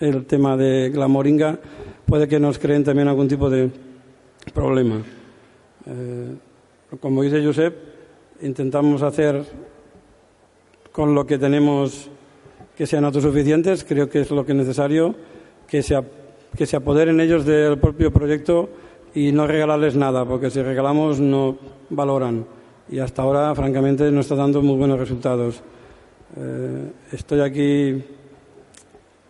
el 0.00 0.24
tema 0.24 0.56
de 0.56 0.88
la 0.88 1.06
moringa, 1.06 1.58
puede 2.06 2.26
que 2.26 2.40
nos 2.40 2.58
creen 2.58 2.82
también 2.82 3.08
algún 3.08 3.28
tipo 3.28 3.50
de 3.50 3.70
problema. 4.54 5.02
Eh, 5.86 6.34
como 6.98 7.22
dice 7.22 7.44
Josep, 7.44 7.76
intentamos 8.40 9.02
hacer 9.02 9.44
con 10.90 11.14
lo 11.14 11.26
que 11.26 11.36
tenemos 11.36 12.08
que 12.74 12.86
sean 12.86 13.04
autosuficientes, 13.04 13.84
creo 13.84 14.08
que 14.08 14.20
es 14.20 14.30
lo 14.30 14.46
que 14.46 14.52
es 14.52 14.58
necesario, 14.58 15.14
que 15.68 15.82
se, 15.82 16.02
que 16.56 16.64
se 16.64 16.76
apoderen 16.76 17.20
ellos 17.20 17.44
del 17.44 17.76
propio 17.76 18.10
proyecto 18.10 18.70
y 19.14 19.30
no 19.30 19.46
regalarles 19.46 19.94
nada, 19.94 20.24
porque 20.24 20.48
si 20.48 20.62
regalamos 20.62 21.20
no 21.20 21.58
valoran. 21.90 22.63
Y 22.90 22.98
hasta 22.98 23.22
ahora, 23.22 23.54
francamente, 23.54 24.10
no 24.10 24.20
está 24.20 24.34
dando 24.34 24.60
muy 24.60 24.76
buenos 24.76 24.98
resultados. 24.98 25.62
Eh, 26.36 26.90
estoy 27.12 27.40
aquí 27.40 28.02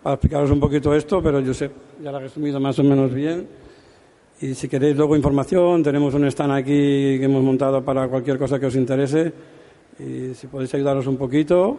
para 0.03 0.15
explicaros 0.15 0.51
un 0.51 0.61
poquito 0.61 0.95
esto, 0.95 1.23
pero 1.23 1.41
yo 1.41 1.55
sé, 1.55 1.71
ya 2.03 2.11
lo 2.11 2.19
he 2.19 2.23
resumido 2.23 2.59
más 2.59 2.79
o 2.79 2.83
menos 2.83 3.15
bien. 3.15 3.47
Y 4.41 4.55
si 4.55 4.69
queréis 4.69 4.97
luego 4.97 5.15
información, 5.15 5.83
tenemos 5.83 6.13
un 6.15 6.25
stand 6.25 6.53
aquí 6.53 7.19
que 7.19 7.25
hemos 7.25 7.43
montado 7.43 7.83
para 7.85 8.09
cualquier 8.09 8.39
cosa 8.39 8.59
que 8.59 8.67
os 8.67 8.75
interese. 8.75 9.33
Y 10.01 10.35
si 10.35 10.49
podéis 10.49 10.75
ayudaros 10.75 11.07
un 11.07 11.17
poquito 11.17 11.79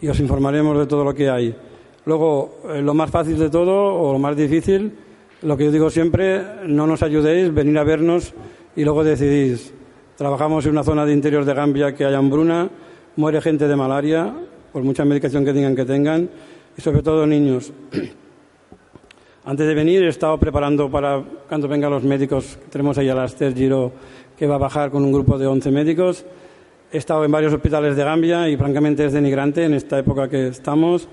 y 0.00 0.08
os 0.08 0.18
informaremos 0.18 0.78
de 0.78 0.86
todo 0.86 1.04
lo 1.04 1.14
que 1.14 1.28
hay. 1.28 1.54
Luego, 2.06 2.60
eh, 2.70 2.80
lo 2.80 2.94
más 2.94 3.10
fácil 3.10 3.38
de 3.38 3.50
todo 3.50 3.94
o 3.94 4.14
lo 4.14 4.18
más 4.18 4.34
difícil, 4.34 4.90
lo 5.42 5.56
que 5.56 5.66
yo 5.66 5.70
digo 5.70 5.90
siempre, 5.90 6.42
no 6.66 6.86
nos 6.86 7.02
ayudéis, 7.02 7.52
venir 7.52 7.76
a 7.76 7.84
vernos 7.84 8.32
y 8.74 8.84
luego 8.84 9.04
decidís. 9.04 9.74
Trabajamos 10.20 10.66
en 10.66 10.72
una 10.72 10.84
zona 10.84 11.06
de 11.06 11.14
interior 11.14 11.46
de 11.46 11.54
Gambia 11.54 11.94
que 11.94 12.04
hay 12.04 12.12
hambruna, 12.12 12.68
muere 13.16 13.40
gente 13.40 13.66
de 13.66 13.74
malaria, 13.74 14.30
por 14.70 14.82
mucha 14.82 15.02
medicación 15.02 15.46
que 15.46 15.54
digan 15.54 15.74
que 15.74 15.86
tengan, 15.86 16.28
y 16.76 16.82
sobre 16.82 17.00
todo 17.00 17.26
niños. 17.26 17.72
Antes 19.46 19.66
de 19.66 19.72
venir 19.72 20.02
he 20.02 20.08
estado 20.08 20.36
preparando 20.36 20.90
para 20.90 21.24
cuando 21.48 21.68
vengan 21.68 21.90
los 21.90 22.02
médicos. 22.02 22.58
Tenemos 22.68 22.98
ahí 22.98 23.08
a 23.08 23.14
la 23.14 23.24
Esther 23.24 23.54
Giro 23.54 23.92
que 24.36 24.46
va 24.46 24.56
a 24.56 24.58
bajar 24.58 24.90
con 24.90 25.02
un 25.04 25.10
grupo 25.10 25.38
de 25.38 25.46
11 25.46 25.70
médicos. 25.70 26.26
He 26.92 26.98
estado 26.98 27.24
en 27.24 27.32
varios 27.32 27.54
hospitales 27.54 27.96
de 27.96 28.04
Gambia 28.04 28.46
y 28.46 28.58
francamente 28.58 29.06
es 29.06 29.14
denigrante 29.14 29.64
en 29.64 29.72
esta 29.72 29.98
época 29.98 30.28
que 30.28 30.48
estamos. 30.48 31.08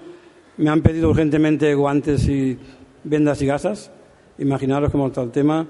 Me 0.57 0.69
han 0.69 0.81
pedido 0.81 1.09
urgentemente 1.09 1.73
guantes 1.75 2.27
y 2.27 2.59
vendas 3.05 3.41
y 3.41 3.45
gasas. 3.45 3.89
Imaginaros 4.37 4.91
cómo 4.91 5.07
está 5.07 5.21
el 5.23 5.31
tema. 5.31 5.65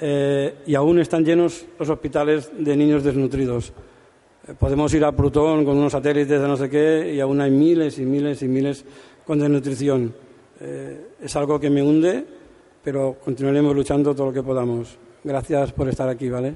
Eh, 0.00 0.54
y 0.66 0.74
aún 0.74 0.98
están 0.98 1.24
llenos 1.24 1.66
los 1.78 1.88
hospitales 1.88 2.50
de 2.56 2.76
niños 2.76 3.04
desnutridos. 3.04 3.72
Eh, 4.48 4.54
podemos 4.58 4.92
ir 4.94 5.04
a 5.04 5.12
Plutón 5.12 5.64
con 5.64 5.76
unos 5.76 5.92
satélites 5.92 6.40
de 6.40 6.48
no 6.48 6.56
sé 6.56 6.70
qué 6.70 7.12
y 7.14 7.20
aún 7.20 7.40
hay 7.40 7.50
miles 7.50 7.98
y 7.98 8.06
miles 8.06 8.42
y 8.42 8.48
miles 8.48 8.84
con 9.26 9.38
desnutrición. 9.38 10.14
Eh, 10.60 11.08
es 11.20 11.36
algo 11.36 11.60
que 11.60 11.68
me 11.68 11.82
hunde, 11.82 12.24
pero 12.82 13.16
continuaremos 13.22 13.74
luchando 13.76 14.14
todo 14.14 14.28
lo 14.28 14.32
que 14.32 14.42
podamos. 14.42 14.96
Gracias 15.22 15.72
por 15.72 15.88
estar 15.88 16.08
aquí, 16.08 16.30
¿vale? 16.30 16.54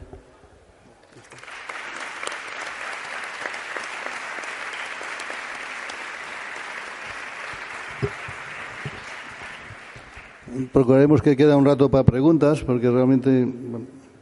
Procuraremos 10.73 11.23
que 11.23 11.37
quede 11.37 11.55
un 11.55 11.65
rato 11.65 11.91
para 11.91 12.05
preguntas, 12.05 12.63
porque 12.63 12.91
realmente 12.91 13.47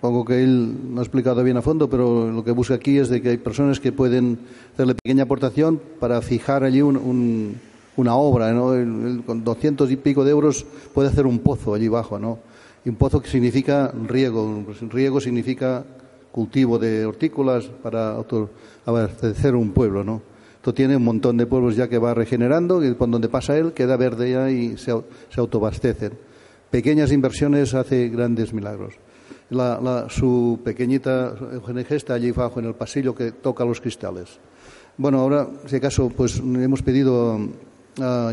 pongo 0.01 0.25
que 0.25 0.43
él 0.43 0.95
no 0.95 1.01
ha 1.01 1.05
explicado 1.05 1.45
bien 1.45 1.57
a 1.57 1.63
fondo, 1.63 1.89
pero 1.89 2.31
lo 2.31 2.43
que 2.43 2.51
busca 2.51 2.75
aquí 2.75 2.99
es 2.99 3.09
de 3.09 3.23
que 3.23 3.31
hay 3.31 3.37
personas 3.37 3.81
que 3.81 3.93
pueden 3.93 4.39
hacerle 4.75 4.95
pequeña 4.95 5.25
aportación 5.25 5.81
para 6.01 6.21
fijar 6.23 6.65
allí 6.65 6.83
un 6.83 7.57
una 7.97 8.17
obra, 8.17 8.53
¿no? 8.53 8.73
con 9.25 9.45
doscientos 9.45 9.91
y 9.91 9.97
pico 9.97 10.25
de 10.25 10.31
euros 10.31 10.65
puede 10.95 11.09
hacer 11.09 11.27
un 11.27 11.41
pozo 11.41 11.75
allí 11.75 11.87
abajo, 11.87 12.19
¿no? 12.19 12.39
Y 12.85 12.89
un 12.89 12.97
pozo 12.97 13.21
que 13.21 13.29
significa 13.29 13.93
riego, 14.09 14.63
pues 14.65 14.81
riego 14.91 15.21
significa 15.21 15.85
cultivo 16.33 16.79
de 16.79 17.05
hortícolas 17.05 17.67
para 17.83 18.17
abastecer 18.87 19.55
un 19.55 19.73
pueblo, 19.73 20.03
¿no? 20.03 20.23
Esto 20.63 20.75
tiene 20.75 20.95
un 20.95 21.03
montón 21.03 21.37
de 21.39 21.45
pueblos 21.45 21.75
ya 21.75 21.89
que 21.89 21.99
va 21.99 22.15
regenerando 22.15 22.85
y 22.85 22.95
cuando 22.95 23.17
donde 23.17 23.29
pasa 23.29 23.59
él 23.59 23.73
queda 23.73 23.97
verde 23.97 24.31
ya 24.31 24.49
y 24.49 24.77
se, 24.77 24.95
se 25.29 25.41
autobastecen. 25.41 26.13
Pequeñas 26.71 27.11
inversiones 27.11 27.75
hace 27.75 28.09
grandes 28.11 28.53
milagros. 28.53 28.95
La, 29.51 30.07
su 30.09 30.61
pequeñita 30.63 31.35
ONG 31.67 31.87
está 31.91 32.15
allí 32.15 32.29
abajo 32.29 32.61
en 32.61 32.67
el 32.67 32.77
pasillo 32.77 33.13
que 33.13 33.33
toca 33.33 33.65
los 33.65 33.81
cristales. 33.81 34.39
Bueno, 34.97 35.19
ahora, 35.19 35.49
si 35.67 35.75
acaso, 35.75 36.11
pues 36.11 36.39
hemos 36.39 36.81
pedido 36.81 37.41
a 38.01 38.33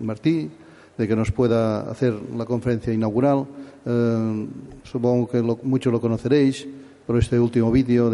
Martí 0.00 0.50
de 0.96 1.06
que 1.06 1.14
nos 1.14 1.30
pueda 1.30 1.90
hacer 1.90 2.14
la 2.34 2.46
conferencia 2.46 2.90
inaugural. 2.90 3.44
Eh, 3.84 4.46
supongo 4.82 5.28
que 5.28 5.42
muchos 5.42 5.92
lo 5.92 6.00
conoceréis 6.00 6.66
por 7.06 7.18
este 7.18 7.38
último 7.38 7.70
vídeo 7.70 8.08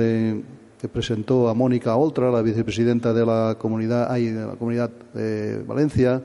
que 0.80 0.88
presentó 0.88 1.48
a 1.48 1.54
Mónica 1.54 1.94
Oltra, 1.94 2.30
la 2.30 2.40
vicepresidenta 2.40 3.12
de 3.12 3.26
la 3.26 3.56
comunidad, 3.58 4.14
de 4.14 4.46
la 4.46 4.56
comunidad 4.56 4.90
de 5.12 5.62
Valencia, 5.64 6.22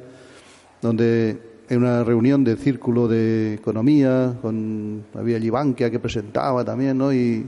donde 0.81 1.37
en 1.67 1.79
una 1.79 2.05
reunión 2.05 2.43
de 2.45 2.55
círculo 2.55 3.09
de 3.09 3.55
economía, 3.55 4.37
con 4.41 5.03
había 5.13 5.35
allí 5.35 5.49
Bankia 5.49 5.91
que 5.91 5.99
presentaba 5.99 6.63
también, 6.63 6.97
¿no? 6.97 7.13
Y, 7.13 7.45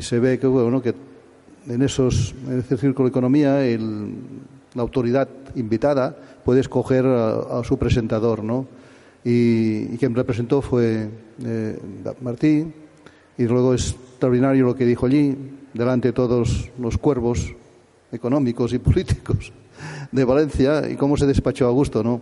se 0.00 0.18
ve 0.18 0.38
que 0.38 0.46
bueno 0.46 0.80
que 0.80 0.94
en 1.68 1.82
esos 1.82 2.34
en 2.48 2.60
ese 2.60 2.78
círculo 2.78 3.08
de 3.08 3.10
economía 3.10 3.58
la 4.74 4.82
autoridad 4.82 5.28
invitada 5.54 6.16
puede 6.44 6.60
escoger 6.60 7.04
a, 7.06 7.62
su 7.62 7.78
presentador, 7.78 8.42
¿no? 8.42 8.66
Y, 9.22 9.96
quien 9.98 10.14
representó 10.14 10.60
fue 10.60 11.08
eh, 11.44 11.78
Martí, 12.20 12.66
y 13.38 13.44
luego 13.44 13.74
es 13.74 13.92
extraordinario 13.92 14.64
lo 14.64 14.74
que 14.74 14.86
dijo 14.86 15.06
allí, 15.06 15.36
delante 15.74 16.08
de 16.08 16.12
todos 16.12 16.70
los 16.78 16.98
cuervos 16.98 17.54
económicos 18.10 18.72
y 18.72 18.78
políticos 18.78 19.52
de 20.12 20.24
Valencia, 20.24 20.88
y 20.88 20.96
cómo 20.96 21.16
se 21.16 21.26
despachó 21.26 21.68
a 21.68 22.02
¿no? 22.02 22.20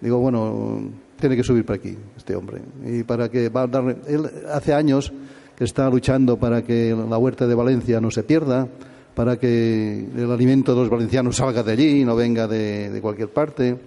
Digo, 0.00 0.18
bueno, 0.18 0.80
tiene 1.18 1.36
que 1.36 1.44
subir 1.44 1.64
para 1.64 1.76
aquí 1.78 1.96
este 2.16 2.34
hombre. 2.34 2.60
Y 2.84 3.04
para 3.04 3.28
que 3.28 3.48
va 3.48 3.62
a 3.62 3.66
darle. 3.68 3.96
Él 4.08 4.28
hace 4.52 4.74
años 4.74 5.12
que 5.56 5.64
está 5.64 5.88
luchando 5.88 6.36
para 6.36 6.62
que 6.62 6.96
la 7.08 7.18
huerta 7.18 7.46
de 7.46 7.54
Valencia 7.54 8.00
no 8.00 8.10
se 8.10 8.24
pierda, 8.24 8.66
para 9.14 9.38
que 9.38 10.08
el 10.16 10.30
alimento 10.30 10.74
de 10.74 10.80
los 10.80 10.90
valencianos 10.90 11.36
salga 11.36 11.62
de 11.62 11.72
allí 11.72 12.00
y 12.00 12.04
no 12.04 12.16
venga 12.16 12.48
de, 12.48 12.98
cualquier 13.00 13.28
parte, 13.28 13.78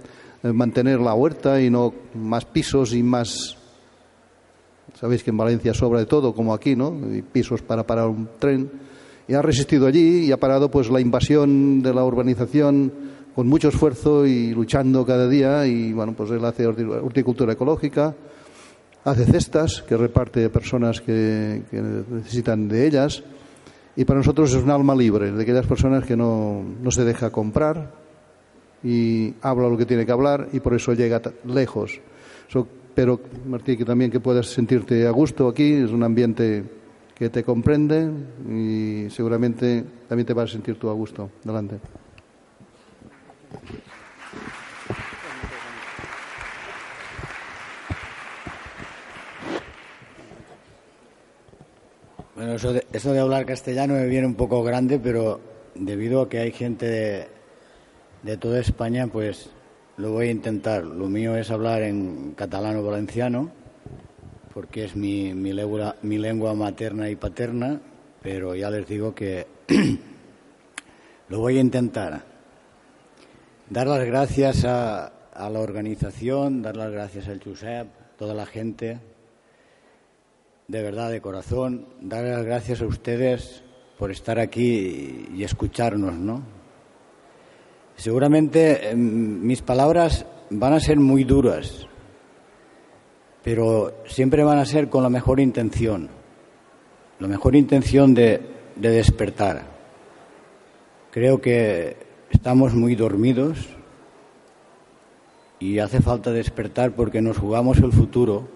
eh, 0.44 0.54
mantener 0.54 1.00
la 1.00 1.14
huerta 1.14 1.62
y 1.62 1.70
no 1.70 1.94
más 2.14 2.46
pisos 2.46 2.94
y 2.94 3.04
más. 3.04 3.58
Sabéis 4.98 5.24
que 5.24 5.32
en 5.32 5.38
Valencia 5.38 5.74
sobra 5.74 6.00
de 6.00 6.06
todo, 6.06 6.34
como 6.34 6.54
aquí, 6.54 6.76
¿no? 6.76 6.98
Y 7.14 7.22
pisos 7.22 7.62
para 7.62 7.86
parar 7.86 8.08
un 8.08 8.30
tren 8.40 8.72
y 9.28 9.34
ha 9.34 9.42
resistido 9.42 9.88
allí 9.88 10.26
y 10.26 10.32
ha 10.32 10.38
parado 10.38 10.70
pues 10.70 10.90
la 10.90 11.00
invasión 11.00 11.82
de 11.82 11.94
la 11.94 12.04
urbanización 12.04 12.92
con 13.34 13.48
mucho 13.48 13.70
esfuerzo 13.70 14.26
y 14.26 14.54
luchando 14.54 15.06
cada 15.06 15.28
día 15.28 15.66
y 15.66 15.94
bueno 15.94 16.14
pues 16.14 16.32
él 16.32 16.44
hace 16.46 16.68
horticultura 16.68 17.54
ecológica 17.54 18.16
hace 19.04 19.26
cestas 19.26 19.84
que 19.88 19.98
reparte 19.98 20.46
a 20.46 20.50
personas 20.50 21.02
que, 21.02 21.62
necesitan 21.72 22.68
de 22.68 22.88
ellas 22.88 23.24
y 23.96 24.06
para 24.06 24.20
nosotros 24.20 24.54
es 24.54 24.64
un 24.64 24.72
alma 24.72 24.96
libre 24.96 25.32
de 25.32 25.42
aquellas 25.42 25.66
personas 25.66 26.06
que 26.06 26.16
no, 26.16 26.64
no 26.82 26.92
se 26.92 27.04
deja 27.04 27.30
comprar 27.30 27.92
y 28.84 29.34
habla 29.42 29.70
lo 29.70 29.78
que 29.78 29.86
tiene 29.86 30.06
que 30.06 30.12
hablar 30.12 30.50
y 30.54 30.60
por 30.60 30.76
eso 30.76 30.94
llega 30.94 31.22
lejos. 31.46 32.00
pero 32.94 33.20
Martí 33.48 33.78
que 33.78 33.86
también 33.86 34.12
que 34.12 34.20
puedas 34.20 34.48
sentirte 34.48 35.08
a 35.08 35.12
gusto 35.12 35.48
aquí 35.48 35.74
es 35.74 35.92
un 35.92 36.04
ambiente 36.04 36.64
que 37.16 37.30
te 37.30 37.44
comprende 37.44 38.12
y 38.50 39.10
seguramente 39.10 39.84
también 40.08 40.28
te 40.28 40.34
vas 40.34 40.50
a 40.50 40.54
sentir 40.54 40.78
tú 40.78 40.90
a 40.90 40.94
gusto. 40.94 41.30
Adelante. 41.46 41.80
Bueno, 52.36 52.54
eso 52.56 52.74
de, 52.74 52.86
eso 52.92 53.14
de 53.14 53.20
hablar 53.20 53.46
castellano 53.46 53.94
me 53.94 54.08
viene 54.08 54.28
un 54.28 54.36
poco 54.36 54.62
grande, 54.62 55.00
pero 55.00 55.40
debido 55.74 56.22
a 56.22 56.30
que 56.30 56.40
hay 56.40 56.52
gente 56.52 56.86
de, 56.86 57.28
de 58.24 58.38
toda 58.38 58.60
España, 58.60 59.08
pues 59.08 59.50
lo 59.96 60.12
voy 60.12 60.28
a 60.28 60.32
intentar. 60.32 60.84
Lo 60.84 61.08
mío 61.08 61.38
es 61.38 61.50
hablar 61.50 61.82
en 61.84 62.34
catalano 62.36 62.84
valenciano 62.84 63.65
porque 64.56 64.86
es 64.86 64.96
mi, 64.96 65.34
lengua, 65.34 66.54
materna 66.54 67.10
y 67.10 67.18
paterna, 67.18 67.82
pero 68.22 68.56
ya 68.56 68.70
les 68.70 68.88
digo 68.88 69.14
que 69.14 69.46
lo 71.28 71.40
voy 71.40 71.58
a 71.58 71.62
intentar. 71.62 72.24
Dar 73.70 73.86
las 73.86 74.06
gracias 74.06 74.64
a, 74.64 75.08
a 75.34 75.50
la 75.50 75.60
organización, 75.60 76.62
dar 76.62 76.78
las 76.78 76.90
gracias 76.90 77.28
al 77.28 77.44
Josep, 77.44 77.88
toda 78.18 78.34
la 78.34 78.46
gente, 78.46 79.02
de 80.70 80.82
verdad, 80.82 81.12
de 81.12 81.20
corazón, 81.20 81.88
dar 82.00 82.24
las 82.24 82.46
gracias 82.46 82.82
a 82.82 82.86
ustedes 82.86 83.62
por 84.00 84.10
estar 84.10 84.40
aquí 84.40 85.28
y 85.36 85.44
escucharnos, 85.44 86.14
¿no? 86.14 86.44
Seguramente 87.98 88.92
em, 88.92 89.42
mis 89.42 89.62
palabras 89.62 90.26
van 90.50 90.72
a 90.72 90.80
ser 90.80 90.98
muy 90.98 91.26
duras, 91.26 91.88
pero 93.46 93.94
siempre 94.08 94.44
van 94.44 94.58
a 94.58 94.66
ser 94.66 94.90
con 94.90 95.04
la 95.04 95.10
mejor 95.12 95.40
intención, 95.40 96.10
la 97.20 97.28
mejor 97.28 97.56
intención 97.56 98.16
de, 98.16 98.42
despertar. 98.76 99.62
Creo 101.12 101.40
que 101.40 101.96
estamos 102.32 102.74
muy 102.74 102.96
dormidos 102.96 103.70
y 105.60 105.78
hace 105.78 106.02
falta 106.02 106.32
despertar 106.32 106.94
porque 106.96 107.22
nos 107.22 107.38
jugamos 107.38 107.78
el 107.78 107.94
futuro 107.94 108.50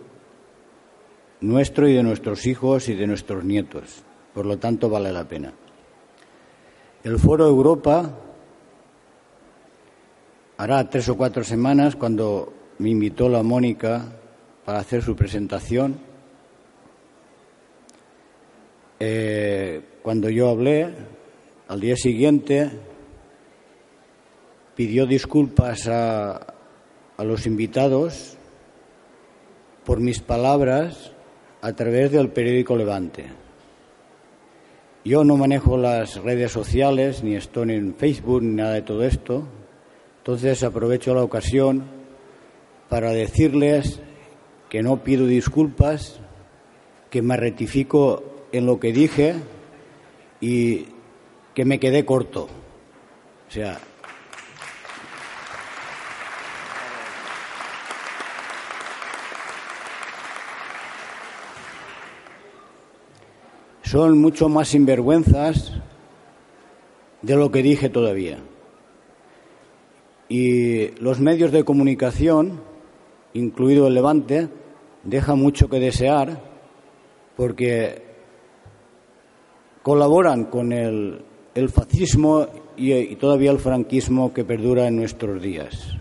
nuestro 1.40 1.88
y 1.88 1.94
de 1.94 2.02
nuestros 2.02 2.48
hijos 2.48 2.90
y 2.90 2.96
de 2.96 3.06
nuestros 3.06 3.46
nietos. 3.46 4.04
Por 4.34 4.48
lo 4.48 4.58
tanto, 4.58 4.90
vale 4.90 5.14
la 5.14 5.28
pena. 5.28 5.54
El 7.04 7.20
Foro 7.20 7.48
Europa 7.48 8.18
hará 10.58 10.90
tres 10.90 11.08
o 11.10 11.16
cuatro 11.16 11.44
semanas 11.44 11.96
cuando 11.96 12.52
me 12.80 12.90
invitó 12.90 13.30
la 13.30 13.44
Mónica 13.44 14.19
para 14.70 14.82
hacer 14.82 15.02
su 15.02 15.16
presentación. 15.16 15.98
Eh, 19.00 19.82
cuando 20.04 20.30
yo 20.30 20.48
hablé, 20.48 20.94
al 21.68 21.80
día 21.80 21.96
siguiente 21.96 22.70
pidió 24.76 25.08
disculpas 25.08 25.88
a, 25.88 26.54
a 27.18 27.24
los 27.24 27.48
invitados 27.48 28.38
por 29.86 30.02
mis 30.02 30.20
palabras 30.20 31.14
a 31.64 31.74
través 31.74 32.12
del 32.12 32.30
periódico 32.30 32.78
Levante. 32.78 33.26
Yo 35.04 35.24
no 35.24 35.36
manejo 35.36 35.78
las 35.78 36.22
redes 36.22 36.52
sociales, 36.52 37.24
ni 37.24 37.34
estoy 37.34 37.72
en 37.72 37.96
Facebook, 37.96 38.44
ni 38.44 38.54
nada 38.54 38.74
de 38.76 38.84
todo 38.84 39.04
esto. 39.04 39.48
Entonces 40.20 40.62
aprovecho 40.62 41.16
la 41.16 41.24
ocasión 41.24 41.86
para 42.88 43.10
decirles 43.14 44.04
que 44.70 44.84
no 44.84 45.04
pido 45.04 45.26
disculpas, 45.26 46.20
que 47.10 47.22
me 47.22 47.36
rectifico 47.36 48.24
en 48.52 48.66
lo 48.66 48.80
que 48.80 48.94
dije 48.94 49.36
y 50.40 50.86
que 51.56 51.66
me 51.66 51.80
quedé 51.80 52.06
corto. 52.06 52.48
O 53.48 53.52
sea, 53.52 53.80
son 63.82 64.20
mucho 64.20 64.50
más 64.50 64.68
sinvergüenzas 64.68 65.74
de 67.24 67.36
lo 67.36 67.52
que 67.52 67.64
dije 67.64 67.90
todavía. 67.90 68.38
Y 70.30 70.90
los 71.02 71.20
medios 71.20 71.52
de 71.52 71.64
comunicación, 71.64 72.62
incluido 73.34 73.88
el 73.88 73.96
Levante, 73.96 74.48
deja 75.10 75.36
mucho 75.36 75.70
que 75.70 75.80
desear 75.80 76.39
porque 77.36 78.03
colaboran 79.82 80.45
con 80.45 80.72
el, 80.72 81.24
fascismo 81.70 82.47
y, 82.78 83.16
todavía 83.16 83.51
el 83.51 83.60
franquismo 83.60 84.34
que 84.34 84.43
perdura 84.43 84.88
en 84.88 84.97
nuestros 84.97 85.41
días. 85.41 85.95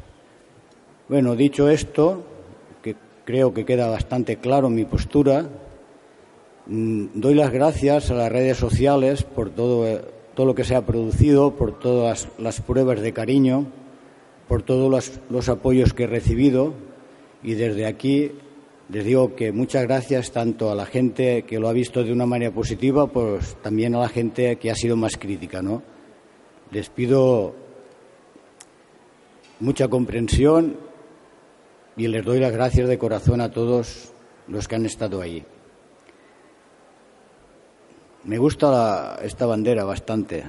Bueno, 1.09 1.35
dicho 1.37 1.71
esto, 1.71 2.23
que 2.83 2.97
creo 3.25 3.55
que 3.55 3.65
queda 3.65 3.89
bastante 3.89 4.37
claro 4.37 4.69
mi 4.69 4.85
postura, 4.85 5.49
mm, 6.67 7.07
doy 7.15 7.35
las 7.35 7.51
gracias 7.51 8.11
a 8.11 8.15
las 8.15 8.31
redes 8.31 8.59
sociales 8.59 9.23
por 9.23 9.51
todo, 9.51 9.87
todo 10.35 10.47
lo 10.47 10.55
que 10.55 10.65
se 10.65 10.75
ha 10.75 10.85
producido, 10.85 11.57
por 11.57 11.79
todas 11.79 12.29
las 12.39 12.61
pruebas 12.61 13.01
de 13.01 13.13
cariño, 13.13 13.67
por 14.49 14.63
todos 14.63 15.21
los 15.31 15.49
apoyos 15.49 15.95
que 15.95 16.05
he 16.05 16.07
recibido 16.07 16.75
y 17.43 17.55
desde 17.55 17.87
aquí 17.87 18.33
les 18.89 19.05
digo 19.05 19.35
que 19.35 19.53
muchas 19.53 19.83
gracias 19.83 20.33
tanto 20.33 20.71
a 20.71 20.75
la 20.75 20.87
gente 20.87 21.43
que 21.43 21.59
lo 21.59 21.69
ha 21.69 21.73
visto 21.73 22.03
de 22.03 22.13
una 22.13 22.25
manera 22.25 22.53
positiva, 22.53 23.07
pues 23.07 23.57
también 23.63 23.95
a 23.95 24.01
la 24.01 24.09
gente 24.09 24.57
que 24.57 24.71
ha 24.71 24.75
sido 24.75 24.97
más 24.97 25.19
crítica, 25.19 25.61
¿no? 25.61 25.83
Les 26.71 26.89
pido 26.89 27.55
mucha 29.61 29.89
comprensión 29.89 30.77
y 31.97 32.09
les 32.09 32.25
doy 32.25 32.41
las 32.41 32.53
gracias 32.53 32.89
de 32.89 32.99
corazón 32.99 33.43
a 33.43 33.51
todos 33.51 34.13
los 34.47 34.67
que 34.67 34.77
han 34.77 34.87
estado 34.87 35.21
ahí. 35.21 35.45
Me 38.25 38.39
gusta 38.39 39.19
esta 39.23 39.45
bandera 39.45 39.85
bastante. 39.85 40.45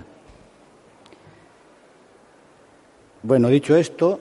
Bueno, 3.21 3.49
dicho 3.49 3.75
esto, 3.75 4.19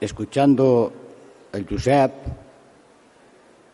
escuchando 0.00 1.03
el 1.54 1.66
Josep, 1.68 2.12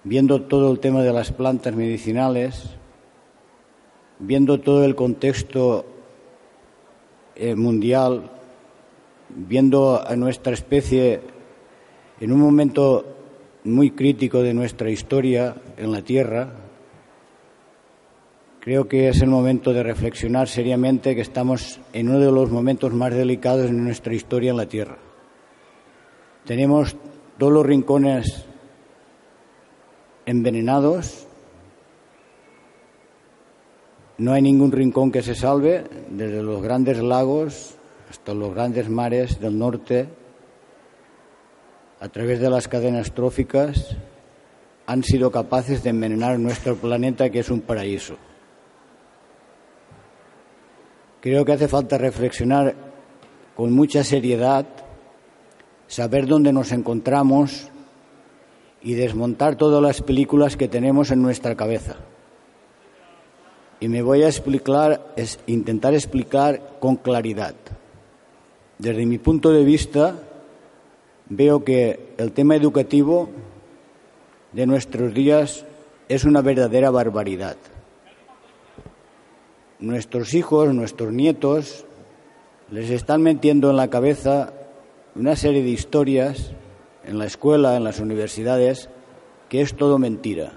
viendo 0.05 0.43
todo 0.43 0.71
el 0.73 0.81
tema 0.81 1.03
de 1.03 1.13
las 1.13 1.33
plantas 1.33 1.75
medicinales, 1.75 2.77
viendo 4.19 4.61
todo 4.61 4.85
el 4.85 4.95
contexto 4.95 5.87
eh, 7.35 7.55
mundial, 7.55 8.31
viendo 9.29 10.07
a 10.07 10.15
nuestra 10.17 10.53
especie 10.53 11.21
en 12.21 12.33
un 12.33 12.41
momento 12.41 13.17
muy 13.65 13.91
crítico 13.93 14.43
de 14.43 14.55
nuestra 14.55 14.91
historia 14.91 15.55
en 15.77 15.93
la 15.93 16.03
Tierra, 16.03 16.53
creo 18.61 18.89
que 18.89 19.09
es 19.09 19.23
el 19.23 19.29
momento 19.29 19.73
de 19.73 19.83
reflexionar 19.83 20.49
seriamente 20.49 21.15
que 21.15 21.23
estamos 21.23 21.81
en 21.93 22.09
uno 22.09 22.19
de 22.19 22.33
los 22.33 22.51
momentos 22.51 22.93
más 22.93 23.15
delicados 23.15 23.67
de 23.67 23.73
nuestra 23.73 24.15
historia 24.15 24.51
en 24.51 24.57
la 24.57 24.67
Tierra. 24.67 24.99
Tenemos 26.45 26.97
todos 27.41 27.55
los 27.55 27.65
rincones 27.65 28.45
envenenados. 30.27 31.27
No 34.19 34.35
hay 34.35 34.43
ningún 34.43 34.71
rincón 34.71 35.11
que 35.11 35.23
se 35.23 35.35
salve, 35.35 35.85
desde 36.11 36.43
los 36.43 36.61
grandes 36.61 36.99
lagos 36.99 37.77
hasta 38.11 38.35
los 38.35 38.53
grandes 38.53 38.91
mares 38.91 39.41
del 39.41 39.59
norte, 39.59 40.07
a 42.01 42.09
través 42.11 42.41
de 42.41 42.51
las 42.51 42.69
cadenas 42.69 43.15
tróficas, 43.15 43.97
han 44.85 45.03
sido 45.03 45.31
capaces 45.31 45.83
de 45.83 45.91
envenenar 45.91 46.39
nuestro 46.39 46.77
planeta, 46.77 47.31
que 47.31 47.39
es 47.39 47.49
un 47.49 47.63
paraíso. 47.63 48.17
Creo 51.23 51.47
que 51.47 51.53
hace 51.53 51.69
falta 51.69 51.97
reflexionar 51.97 52.75
con 53.57 53.73
mucha 53.73 54.05
seriedad 54.05 54.67
saber 55.91 56.29
dónde 56.29 56.53
nos 56.53 56.71
encontramos 56.71 57.69
y 58.81 58.95
desmontar 58.95 59.57
todas 59.57 59.83
las 59.83 60.01
películas 60.03 60.57
que 60.57 60.69
tenemos 60.69 61.11
en 61.11 61.21
nuestra 61.21 61.57
cabeza. 61.57 61.97
y 63.83 63.89
me 63.89 64.03
voy 64.03 64.23
a 64.23 64.29
explicar, 64.29 65.13
es 65.17 65.41
intentar 65.47 65.95
explicar 65.95 66.77
con 66.81 66.97
claridad. 66.97 67.55
Desde 68.79 69.07
mi 69.07 69.17
punto 69.17 69.53
de 69.53 69.65
vista, 69.65 70.17
veo 71.31 71.65
que 71.65 72.13
el 72.19 72.33
tema 72.33 72.57
educativo 72.57 73.31
de 74.53 74.67
nuestros 74.67 75.15
días 75.15 75.65
es 76.11 76.25
una 76.25 76.43
verdadera 76.43 76.91
barbaridad. 76.91 77.57
Nuestros 79.79 80.35
hijos, 80.35 80.75
nuestros 80.75 81.11
nietos, 81.11 81.87
les 82.71 82.91
están 82.91 83.23
metiendo 83.23 83.71
en 83.71 83.77
la 83.77 83.89
cabeza 83.89 84.53
una 85.21 85.37
serie 85.37 85.63
de 85.63 85.69
historias 85.69 86.53
en 87.05 87.19
la 87.19 87.27
escuela, 87.27 87.77
en 87.77 87.85
las 87.85 88.01
universidades, 88.01 88.89
que 89.51 89.61
es 89.61 89.77
todo 89.77 89.99
mentira. 89.99 90.53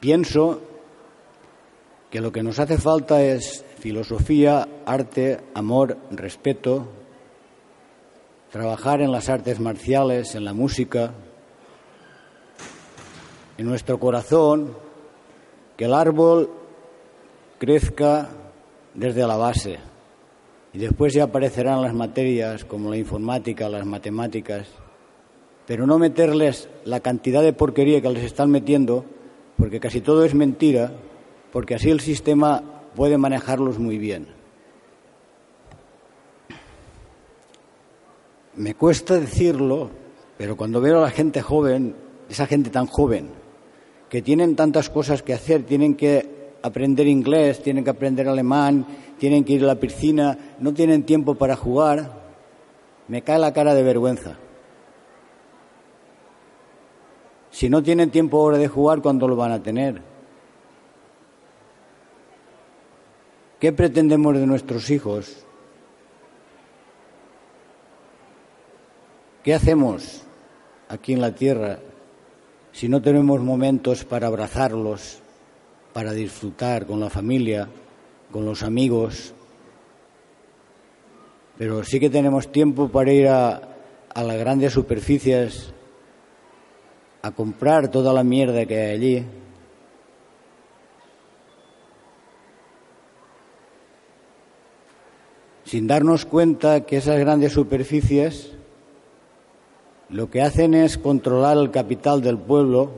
Pienso 0.00 0.60
que 2.10 2.20
lo 2.20 2.32
que 2.32 2.42
nos 2.42 2.58
hace 2.58 2.78
falta 2.78 3.22
es 3.22 3.64
filosofía, 3.78 4.66
arte, 4.84 5.38
amor, 5.54 5.98
respeto, 6.10 6.88
trabajar 8.50 9.02
en 9.02 9.12
las 9.12 9.28
artes 9.28 9.60
marciales, 9.60 10.34
en 10.34 10.44
la 10.44 10.52
música, 10.52 11.12
en 13.56 13.66
nuestro 13.66 14.00
corazón, 14.00 14.76
que 15.76 15.84
el 15.84 15.94
árbol 15.94 16.50
crezca 17.60 18.30
desde 18.94 19.24
la 19.28 19.36
base 19.36 19.93
y 20.74 20.78
después 20.78 21.14
ya 21.14 21.24
aparecerán 21.24 21.82
las 21.82 21.94
materias 21.94 22.64
como 22.64 22.90
la 22.90 22.96
informática, 22.96 23.68
las 23.68 23.86
matemáticas, 23.86 24.66
pero 25.66 25.86
no 25.86 26.00
meterles 26.00 26.68
la 26.84 26.98
cantidad 26.98 27.42
de 27.42 27.52
porquería 27.52 28.00
que 28.00 28.10
les 28.10 28.24
están 28.24 28.50
metiendo, 28.50 29.04
porque 29.56 29.78
casi 29.78 30.00
todo 30.00 30.24
es 30.24 30.34
mentira, 30.34 30.92
porque 31.52 31.76
así 31.76 31.90
el 31.90 32.00
sistema 32.00 32.82
puede 32.96 33.16
manejarlos 33.18 33.78
muy 33.78 33.98
bien. 33.98 34.26
Me 38.56 38.74
cuesta 38.74 39.18
decirlo, 39.18 39.90
pero 40.36 40.56
cuando 40.56 40.80
veo 40.80 40.98
a 40.98 41.02
la 41.02 41.10
gente 41.10 41.40
joven, 41.40 41.94
esa 42.28 42.46
gente 42.46 42.70
tan 42.70 42.86
joven, 42.86 43.30
que 44.08 44.22
tienen 44.22 44.56
tantas 44.56 44.90
cosas 44.90 45.22
que 45.22 45.34
hacer, 45.34 45.62
tienen 45.62 45.94
que 45.94 46.33
aprender 46.64 47.06
inglés, 47.06 47.62
tienen 47.62 47.84
que 47.84 47.90
aprender 47.90 48.26
alemán, 48.26 48.86
tienen 49.18 49.44
que 49.44 49.52
ir 49.52 49.64
a 49.64 49.66
la 49.66 49.74
piscina, 49.74 50.56
no 50.60 50.72
tienen 50.72 51.04
tiempo 51.04 51.34
para 51.34 51.56
jugar, 51.56 52.10
me 53.06 53.20
cae 53.20 53.38
la 53.38 53.52
cara 53.52 53.74
de 53.74 53.82
vergüenza. 53.82 54.38
Si 57.50 57.68
no 57.68 57.82
tienen 57.82 58.10
tiempo 58.10 58.40
ahora 58.40 58.56
de 58.56 58.66
jugar, 58.66 59.02
¿cuándo 59.02 59.28
lo 59.28 59.36
van 59.36 59.52
a 59.52 59.62
tener? 59.62 60.00
¿Qué 63.60 63.70
pretendemos 63.70 64.34
de 64.34 64.46
nuestros 64.46 64.88
hijos? 64.88 65.44
¿Qué 69.42 69.52
hacemos 69.52 70.22
aquí 70.88 71.12
en 71.12 71.20
la 71.20 71.34
tierra 71.34 71.78
si 72.72 72.88
no 72.88 73.02
tenemos 73.02 73.40
momentos 73.42 74.06
para 74.06 74.28
abrazarlos, 74.28 75.20
para 75.94 76.12
disfrutar 76.12 76.86
con 76.86 76.98
la 76.98 77.08
familia, 77.08 77.68
con 78.32 78.44
los 78.44 78.64
amigos, 78.64 79.32
pero 81.56 81.84
sí 81.84 82.00
que 82.00 82.10
tenemos 82.10 82.50
tiempo 82.50 82.88
para 82.88 83.12
ir 83.12 83.28
a, 83.28 83.60
las 84.16 84.38
grandes 84.38 84.72
superficies 84.72 85.72
a 87.22 87.30
comprar 87.30 87.92
toda 87.92 88.12
la 88.12 88.24
mierda 88.24 88.66
que 88.66 88.76
hay 88.76 88.90
allí. 88.90 89.26
Sin 95.64 95.86
darnos 95.86 96.26
cuenta 96.26 96.84
que 96.84 96.96
esas 96.96 97.20
grandes 97.20 97.52
superficies 97.52 98.50
lo 100.08 100.28
que 100.28 100.42
hacen 100.42 100.74
es 100.74 100.98
controlar 100.98 101.56
el 101.56 101.70
capital 101.70 102.20
del 102.20 102.38
pueblo, 102.38 102.90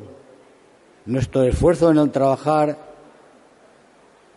nuestro 1.05 1.44
esfuerzo 1.44 1.90
en 1.90 1.99
el 1.99 2.11
trabajar 2.11 2.86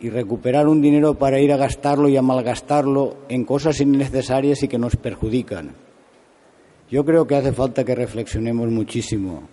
y 0.00 0.08
recuperar 0.08 0.66
un 0.66 0.80
dinero 0.80 1.14
para 1.14 1.40
ir 1.40 1.52
a 1.52 1.58
gastarlo 1.58 2.08
y 2.08 2.16
a 2.16 2.22
malgastarlo 2.22 3.18
en 3.28 3.44
cosas 3.44 3.80
innecesarias 3.80 4.62
y 4.62 4.68
que 4.68 4.78
nos 4.78 4.96
perjudican. 4.96 5.74
Yo 6.90 7.04
creo 7.04 7.26
que 7.26 7.36
hace 7.36 7.52
falta 7.52 7.84
que 7.84 7.94
reflexionemos 7.94 8.68
muchísimo. 8.70 9.48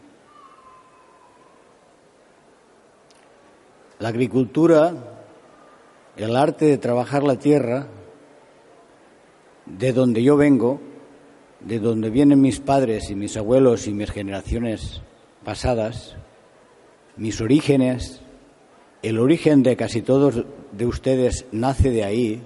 La 3.99 4.09
agricultura, 4.09 4.93
el 6.15 6.35
arte 6.35 6.65
de 6.65 6.77
trabajar 6.77 7.23
la 7.23 7.37
tierra, 7.37 7.87
de 9.65 9.91
donde 9.91 10.23
yo 10.23 10.37
vengo, 10.37 10.79
de 11.59 11.79
donde 11.79 12.09
vienen 12.09 12.39
mis 12.39 12.59
padres 12.59 13.09
y 13.09 13.15
mis 13.15 13.35
abuelos 13.35 13.87
y 13.87 13.93
mis 13.93 14.11
generaciones 14.11 15.01
pasadas, 15.43 16.15
mis 17.17 17.41
orígenes, 17.41 18.21
el 19.07 19.19
origen 19.19 19.63
de 19.63 19.77
casi 19.77 20.01
todos 20.01 20.43
de 20.73 20.85
ustedes 20.85 21.45
nace 21.53 21.91
de 21.91 22.03
ahí, 22.03 22.41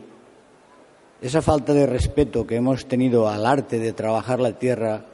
esa 1.20 1.42
falta 1.42 1.74
de 1.74 1.88
respeto 1.88 2.46
que 2.46 2.56
hemos 2.56 2.86
tenido 2.86 3.28
al 3.28 3.48
arte 3.48 3.80
de 3.80 3.94
trabajar 3.94 4.40
la 4.40 4.60
tierra, 4.60 5.06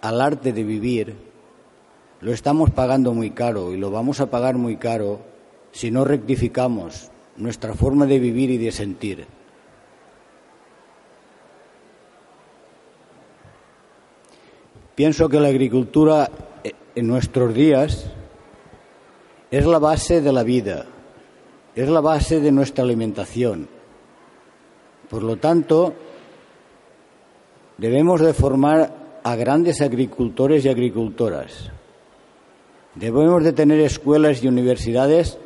al 0.00 0.20
arte 0.20 0.52
de 0.52 0.64
vivir, 0.64 1.14
lo 2.20 2.32
estamos 2.32 2.70
pagando 2.70 3.14
muy 3.14 3.30
caro 3.30 3.72
y 3.72 3.76
lo 3.76 3.92
vamos 3.92 4.20
a 4.20 4.30
pagar 4.30 4.56
muy 4.56 4.78
caro 4.78 5.20
si 5.70 5.92
no 5.92 6.04
rectificamos 6.04 7.10
nuestra 7.36 7.74
forma 7.74 8.06
de 8.06 8.18
vivir 8.18 8.50
y 8.50 8.58
de 8.58 8.72
sentir. 8.72 9.26
Pienso 14.96 15.28
que 15.28 15.38
la 15.38 15.48
agricultura 15.48 16.30
eh, 16.64 16.72
en 16.96 17.06
nuestros 17.06 17.54
días 17.54 18.10
es 19.50 19.66
la 19.66 19.78
base 19.78 20.20
de 20.20 20.32
la 20.32 20.42
vida, 20.42 20.86
es 21.74 21.88
la 21.88 22.00
base 22.00 22.40
de 22.40 22.52
nuestra 22.52 22.84
alimentación. 22.84 23.68
Por 25.08 25.24
lo 25.24 25.36
tanto, 25.36 25.92
debemos 27.76 28.20
de 28.20 28.32
formar 28.32 29.20
a 29.24 29.34
grandes 29.34 29.80
agricultores 29.80 30.64
y 30.64 30.68
agricultoras. 30.68 31.70
Debemos 32.94 33.42
de 33.42 33.52
tener 33.52 33.80
escuelas 33.80 34.42
y 34.42 34.48
universidades 34.48 35.38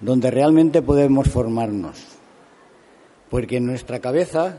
donde 0.00 0.30
realmente 0.30 0.82
podemos 0.82 1.28
formarnos. 1.28 2.02
Porque 3.30 3.60
nuestra 3.60 4.00
cabeza 4.00 4.58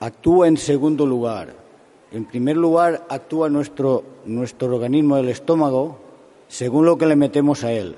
actúa 0.00 0.48
en 0.48 0.56
segundo 0.56 1.06
lugar. 1.06 1.54
En 2.12 2.24
primer 2.24 2.56
lugar 2.56 3.04
actúa 3.08 3.48
nuestro, 3.48 4.04
nuestro 4.24 4.74
organismo, 4.74 5.16
el 5.16 5.28
estómago, 5.28 6.03
según 6.48 6.86
lo 6.86 6.98
que 6.98 7.06
le 7.06 7.16
metemos 7.16 7.64
a 7.64 7.72
él. 7.72 7.96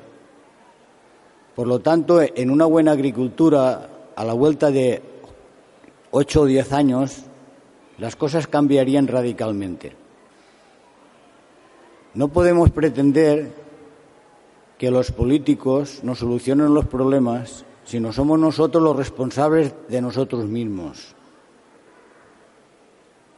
Por 1.55 1.67
lo 1.67 1.81
tanto, 1.81 2.21
en 2.23 2.51
una 2.51 2.67
buena 2.67 2.93
agricultura, 2.93 3.89
a 4.15 4.25
la 4.25 4.33
vuelta 4.35 4.71
de 4.71 5.03
ocho 6.11 6.43
o 6.43 6.45
diez 6.45 6.73
años, 6.73 7.25
las 7.99 8.15
cosas 8.15 8.47
cambiarían 8.47 9.09
radicalmente. 9.09 9.97
No 12.15 12.29
podemos 12.29 12.71
pretender 12.71 13.53
que 14.79 14.91
los 14.91 15.13
políticos 15.13 16.01
nos 16.03 16.19
solucionen 16.19 16.75
los 16.75 16.87
problemas 16.87 17.65
si 17.85 18.01
no 18.01 18.13
somos 18.13 18.39
nosotros 18.39 18.83
los 18.83 18.97
responsables 18.97 19.73
de 19.89 20.03
nosotros 20.03 20.45
mismos. 20.45 21.16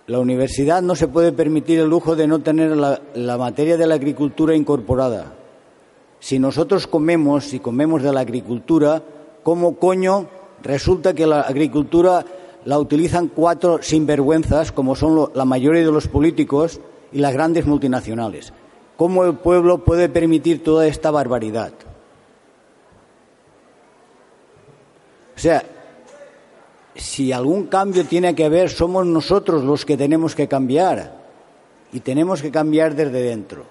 La 0.09 0.21
universidad 0.21 0.81
no 0.81 0.97
se 0.97 1.07
puede 1.07 1.33
permitir 1.33 1.81
el 1.81 1.91
lujo 1.91 2.17
de 2.17 2.27
no 2.27 2.39
tener 2.39 2.75
la, 2.75 3.37
materia 3.37 3.77
de 3.77 3.87
la 3.87 3.97
agricultura 3.97 4.57
incorporada. 4.57 5.35
Si 6.19 6.39
nosotros 6.39 6.87
comemos 6.87 7.53
y 7.53 7.61
comemos 7.61 8.03
de 8.03 8.15
la 8.15 8.21
agricultura, 8.21 9.03
¿cómo 9.43 9.77
coño 9.77 10.27
resulta 10.63 11.13
que 11.13 11.27
la 11.27 11.43
agricultura 11.43 12.25
la 12.65 12.79
utilizan 12.79 13.29
cuatro 13.29 13.83
sinvergüenzas, 13.83 14.73
como 14.73 14.97
son 14.97 15.31
la 15.35 15.45
mayoría 15.45 15.85
de 15.85 15.93
los 15.93 16.09
políticos 16.09 16.81
y 17.13 17.19
las 17.19 17.35
grandes 17.35 17.67
multinacionales? 17.67 18.55
¿Cómo 18.97 19.27
el 19.27 19.35
pueblo 19.35 19.85
puede 19.85 20.09
permitir 20.09 20.65
toda 20.65 20.87
esta 20.87 21.11
barbaridad? 21.11 21.75
O 25.37 25.39
sea, 25.39 25.63
si 26.99 27.33
algún 27.33 27.67
cambio 27.67 28.05
tiene 28.05 28.35
que 28.35 28.45
haber, 28.45 28.71
somos 28.71 29.07
nosotros 29.07 29.65
los 29.65 29.85
que 29.85 29.97
tenemos 29.97 30.35
que 30.35 30.49
cambiar. 30.49 31.17
Y 31.93 32.01
tenemos 32.01 32.43
que 32.43 32.51
cambiar 32.51 32.95
desde 32.95 33.23
dentro. 33.23 33.65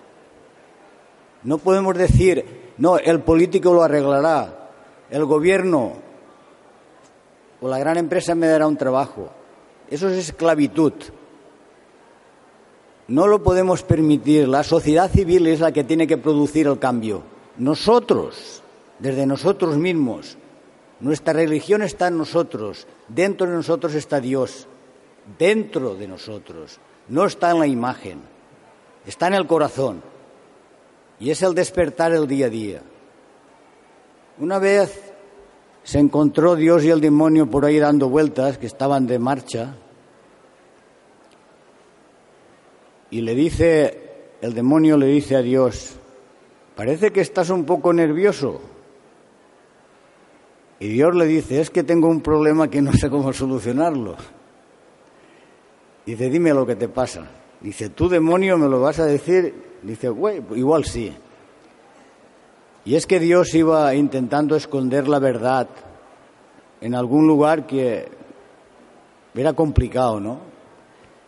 No 1.44 1.60
podemos 1.60 1.96
decir, 1.96 2.74
no, 2.78 2.98
el 2.98 3.22
político 3.22 3.74
lo 3.74 3.84
arreglará, 3.84 4.70
el 5.10 5.26
gobierno 5.26 5.94
o 7.62 7.68
la 7.68 7.80
gran 7.80 7.98
empresa 7.98 8.34
me 8.34 8.48
dará 8.48 8.68
un 8.68 8.78
trabajo. 8.78 9.30
Eso 9.90 10.10
es 10.10 10.18
esclavitud. 10.18 10.94
No 13.08 13.28
lo 13.28 13.44
podemos 13.44 13.84
permitir. 13.84 14.48
La 14.48 14.64
sociedad 14.64 15.10
civil 15.10 15.48
es 15.48 15.60
la 15.60 15.72
que 15.72 15.84
tiene 15.84 16.08
que 16.08 16.18
producir 16.18 16.68
el 16.68 16.80
cambio. 16.80 17.24
Nosotros, 17.58 18.62
desde 19.00 19.26
nosotros 19.26 19.78
mismos. 19.78 20.38
Nuestra 21.00 21.34
religión 21.34 21.82
está 21.82 22.08
en 22.08 22.18
nosotros. 22.18 22.88
Dentro 23.08 23.48
de 23.48 23.54
nosotros 23.54 23.94
está 23.94 24.20
Dios. 24.20 24.68
Dentro 25.38 25.96
de 25.96 26.08
nosotros. 26.08 26.80
No 27.10 27.26
está 27.26 27.52
en 27.52 27.60
la 27.60 27.68
imagen. 27.68 28.22
Está 29.06 29.28
en 29.28 29.36
el 29.36 29.48
corazón. 29.48 30.02
Y 31.20 31.32
es 31.32 31.42
el 31.42 31.54
despertar 31.54 32.12
el 32.14 32.28
día 32.28 32.48
a 32.48 32.50
día. 32.50 32.82
Una 34.40 34.60
vez 34.60 35.14
se 35.84 36.00
encontró 36.00 36.56
Dios 36.56 36.84
y 36.84 36.90
el 36.90 37.02
demonio 37.02 37.50
por 37.50 37.66
ahí 37.66 37.80
dando 37.80 38.10
vueltas, 38.10 38.58
que 38.58 38.68
estaban 38.68 39.08
de 39.08 39.20
marcha, 39.20 39.76
y 43.10 43.22
le 43.22 43.34
dice, 43.34 44.34
el 44.42 44.54
demonio 44.54 44.98
le 44.98 45.08
dice 45.08 45.38
a 45.38 45.42
Dios, 45.42 45.96
parece 46.76 47.12
que 47.12 47.22
estás 47.22 47.50
un 47.50 47.64
poco 47.64 47.94
nervioso. 47.94 48.60
Y 50.80 50.90
Dios 50.90 51.16
le 51.16 51.26
dice, 51.26 51.60
es 51.60 51.70
que 51.70 51.84
tengo 51.84 52.08
un 52.08 52.22
problema 52.22 52.70
que 52.70 52.82
no 52.82 52.94
sé 52.94 53.10
cómo 53.10 53.34
solucionarlo. 53.34 54.16
Dice, 56.06 56.30
dime 56.30 56.54
lo 56.54 56.66
que 56.66 56.76
te 56.76 56.88
pasa. 56.88 57.28
Dice, 57.62 57.90
tú 57.90 58.08
demonio 58.08 58.58
me 58.58 58.68
lo 58.68 58.80
vas 58.80 59.00
a 59.00 59.06
decir. 59.06 59.54
Dice, 59.82 60.10
güey, 60.10 60.42
igual 60.56 60.86
sí. 60.86 61.12
Y 62.86 62.96
es 62.96 63.06
que 63.06 63.20
Dios 63.20 63.54
iba 63.56 63.94
intentando 63.96 64.56
esconder 64.56 65.08
la 65.08 65.20
verdad 65.20 65.68
en 66.80 66.96
algún 66.96 67.28
lugar 67.28 67.66
que 67.66 68.08
era 69.36 69.54
complicado, 69.54 70.20
¿no? 70.20 70.40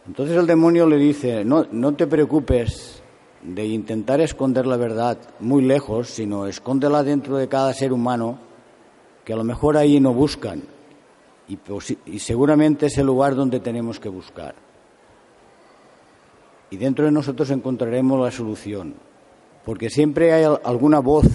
Entonces 0.08 0.38
el 0.38 0.48
demonio 0.48 0.88
le 0.88 0.98
dice, 0.98 1.44
no, 1.44 1.66
no 1.72 1.94
te 1.96 2.08
preocupes 2.08 3.02
de 3.44 3.66
intentar 3.66 4.22
esconder 4.22 4.66
la 4.66 4.78
verdad 4.78 5.18
muy 5.40 5.64
lejos, 5.64 6.10
sino 6.10 6.48
escóndela 6.48 7.04
dentro 7.04 7.38
de 7.38 7.48
cada 7.48 7.74
ser 7.74 7.94
humano, 7.94 8.40
que 9.30 9.34
a 9.34 9.38
lo 9.38 9.44
mejor 9.44 9.78
ahí 9.78 10.00
no 10.00 10.12
buscan. 10.12 10.64
Y, 11.48 11.60
y 12.08 12.18
seguramente 12.18 12.88
es 12.88 12.98
el 12.98 13.06
lugar 13.06 13.36
donde 13.36 13.60
tenemos 13.60 14.00
que 14.00 14.10
buscar. 14.10 14.56
Y 16.72 16.78
dentro 16.78 17.06
de 17.06 17.12
nosotros 17.12 17.52
encontraremos 17.52 18.20
la 18.20 18.32
solución. 18.32 18.96
Porque 19.64 19.92
siempre 19.92 20.34
hay 20.34 20.46
alguna 20.64 20.98
voz, 20.98 21.28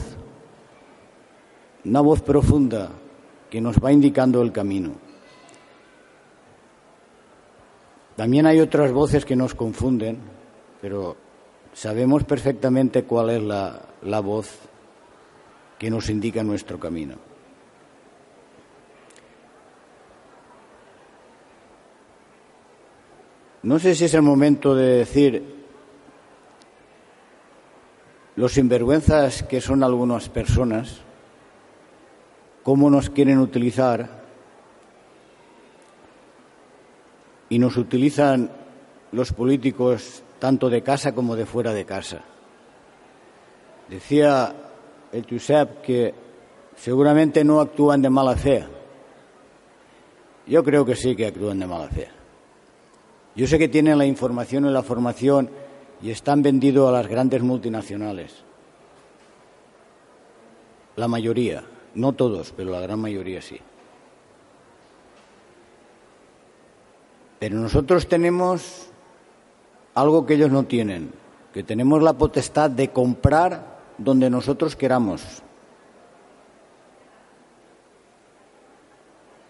una 1.84 2.00
voz 2.00 2.20
profunda 2.20 2.90
que 3.48 3.60
nos 3.60 3.76
va 3.76 3.92
indicando 3.92 4.42
el 4.42 4.50
camino. 4.50 4.94
También 8.16 8.46
hay 8.46 8.58
otras 8.58 8.90
voces 8.90 9.24
que 9.24 9.36
nos 9.36 9.54
confunden, 9.54 10.18
pero 10.80 11.16
sabemos 11.72 12.24
perfectamente 12.24 13.04
cuál 13.04 13.30
es 13.30 13.42
la, 13.44 13.82
la 14.02 14.18
voz 14.18 14.50
que 15.78 15.90
nos 15.90 16.10
indica 16.10 16.42
nuestro 16.42 16.80
camino. 16.80 17.23
No 23.64 23.78
sé 23.78 23.94
si 23.94 24.04
es 24.04 24.12
el 24.12 24.20
momento 24.20 24.74
de 24.74 24.98
decir 24.98 25.42
los 28.36 28.52
sinvergüenzas 28.52 29.42
que 29.42 29.62
son 29.62 29.82
algunas 29.82 30.28
personas, 30.28 31.00
cómo 32.62 32.90
nos 32.90 33.08
quieren 33.08 33.38
utilizar 33.38 34.22
y 37.48 37.58
nos 37.58 37.78
utilizan 37.78 38.50
los 39.12 39.32
políticos 39.32 40.22
tanto 40.38 40.68
de 40.68 40.82
casa 40.82 41.14
como 41.14 41.34
de 41.34 41.46
fuera 41.46 41.72
de 41.72 41.86
casa. 41.86 42.20
Decía 43.88 44.54
el 45.10 45.26
Josep 45.26 45.80
que 45.80 46.12
seguramente 46.76 47.42
no 47.44 47.62
actúan 47.62 48.02
de 48.02 48.10
mala 48.10 48.36
fe. 48.36 48.62
Yo 50.46 50.62
creo 50.62 50.84
que 50.84 50.96
sí 50.96 51.16
que 51.16 51.28
actúan 51.28 51.60
de 51.60 51.66
mala 51.66 51.88
fe. 51.88 52.23
Yo 53.36 53.46
sé 53.46 53.58
que 53.58 53.68
tienen 53.68 53.98
la 53.98 54.06
información 54.06 54.66
y 54.66 54.70
la 54.70 54.82
formación 54.82 55.50
y 56.00 56.10
están 56.10 56.42
vendidos 56.42 56.88
a 56.88 56.92
las 56.92 57.08
grandes 57.08 57.42
multinacionales. 57.42 58.44
La 60.96 61.08
mayoría, 61.08 61.64
no 61.94 62.12
todos, 62.12 62.52
pero 62.56 62.70
la 62.70 62.80
gran 62.80 63.00
mayoría 63.00 63.42
sí. 63.42 63.58
Pero 67.40 67.56
nosotros 67.56 68.06
tenemos 68.06 68.88
algo 69.94 70.24
que 70.24 70.34
ellos 70.34 70.50
no 70.50 70.64
tienen, 70.64 71.10
que 71.52 71.64
tenemos 71.64 72.02
la 72.02 72.12
potestad 72.12 72.70
de 72.70 72.90
comprar 72.90 73.80
donde 73.98 74.30
nosotros 74.30 74.76
queramos. 74.76 75.42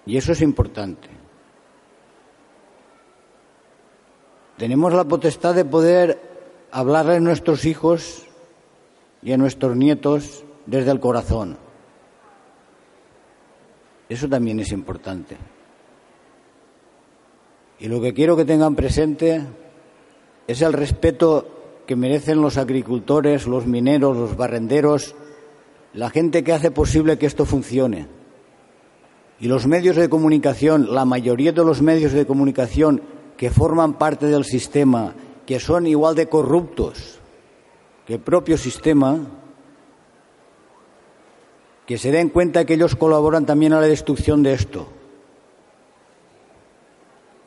Y 0.07 0.17
eso 0.17 0.33
es 0.33 0.41
importante. 0.41 1.24
Tenemos 4.57 4.93
la 4.93 5.05
potestad 5.05 5.55
de 5.55 5.65
poder 5.65 6.21
hablarle 6.71 7.17
a 7.17 7.21
nuestros 7.21 7.65
hijos 7.65 8.23
y 9.23 9.33
a 9.33 9.37
nuestros 9.37 9.77
nietos 9.77 10.45
desde 10.67 10.91
el 10.91 11.01
corazón. 11.01 11.57
Eso 14.09 14.29
también 14.29 14.61
es 14.61 14.71
importante. 14.71 15.37
Y 17.81 17.89
lo 17.89 18.01
que 18.01 18.15
quiero 18.15 18.37
que 18.37 18.45
tengan 18.45 18.77
presente 18.77 19.43
es 20.47 20.63
el 20.63 20.73
respeto 20.73 21.83
que 21.87 21.97
merecen 21.97 22.41
los 22.41 22.57
agricultores, 22.57 23.47
los 23.47 23.67
mineros, 23.67 24.17
los 24.17 24.37
barrenderos, 24.37 25.15
la 25.93 26.11
gente 26.11 26.45
que 26.45 26.53
hace 26.53 26.71
posible 26.71 27.19
que 27.19 27.27
esto 27.27 27.45
funcione. 27.45 28.07
Y 29.41 29.49
los 29.49 29.67
medios 29.67 29.97
de 29.97 30.09
comunicación, 30.09 30.95
la 30.95 31.05
mayoría 31.05 31.53
de 31.53 31.65
los 31.65 31.83
medios 31.83 32.13
de 32.13 32.27
comunicación 32.27 33.03
que 33.37 33.51
forman 33.51 33.95
parte 33.95 34.27
del 34.27 34.45
sistema, 34.45 35.15
que 35.47 35.61
son 35.61 35.87
igual 35.87 36.15
de 36.15 36.29
corruptos 36.29 37.15
que 38.07 38.15
el 38.15 38.21
propio 38.21 38.59
sistema, 38.59 39.21
que 41.87 41.99
se 41.99 42.13
den 42.13 42.29
cuenta 42.29 42.65
que 42.65 42.75
ellos 42.75 42.97
colaboran 42.97 43.47
también 43.47 43.73
a 43.73 43.81
la 43.81 43.87
destrucción 43.87 44.43
de 44.43 44.53
esto. 44.53 44.89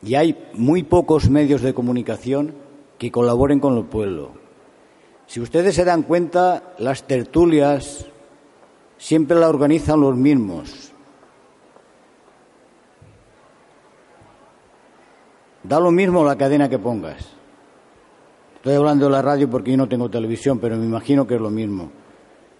Y 0.01 0.15
hay 0.15 0.49
muy 0.53 0.83
pocos 0.83 1.29
medios 1.29 1.61
de 1.61 1.73
comunicación 1.73 2.55
que 2.97 3.11
colaboren 3.11 3.59
con 3.59 3.77
el 3.77 3.85
pueblo. 3.85 4.31
Si 5.25 5.39
ustedes 5.41 5.75
se 5.75 5.85
dan 5.85 6.03
cuenta, 6.03 6.73
las 6.77 7.03
tertulias 7.03 8.05
siempre 8.97 9.38
la 9.38 9.49
organizan 9.49 10.01
los 10.01 10.15
mismos. 10.15 10.91
Da 15.68 15.82
lo 15.82 15.91
mismo 15.91 16.24
la 16.24 16.38
cadena 16.38 16.70
que 16.70 16.80
pongas. 16.80 17.18
Estoy 18.55 18.76
hablando 18.76 19.05
de 19.05 19.11
la 19.11 19.22
radio 19.22 19.49
porque 19.49 19.72
yo 19.72 19.78
no 19.78 19.89
tengo 19.89 20.09
televisión, 20.09 20.59
pero 20.59 20.78
me 20.78 20.86
imagino 20.86 21.28
que 21.28 21.36
es 21.36 21.41
lo 21.41 21.49
mismo. 21.49 21.91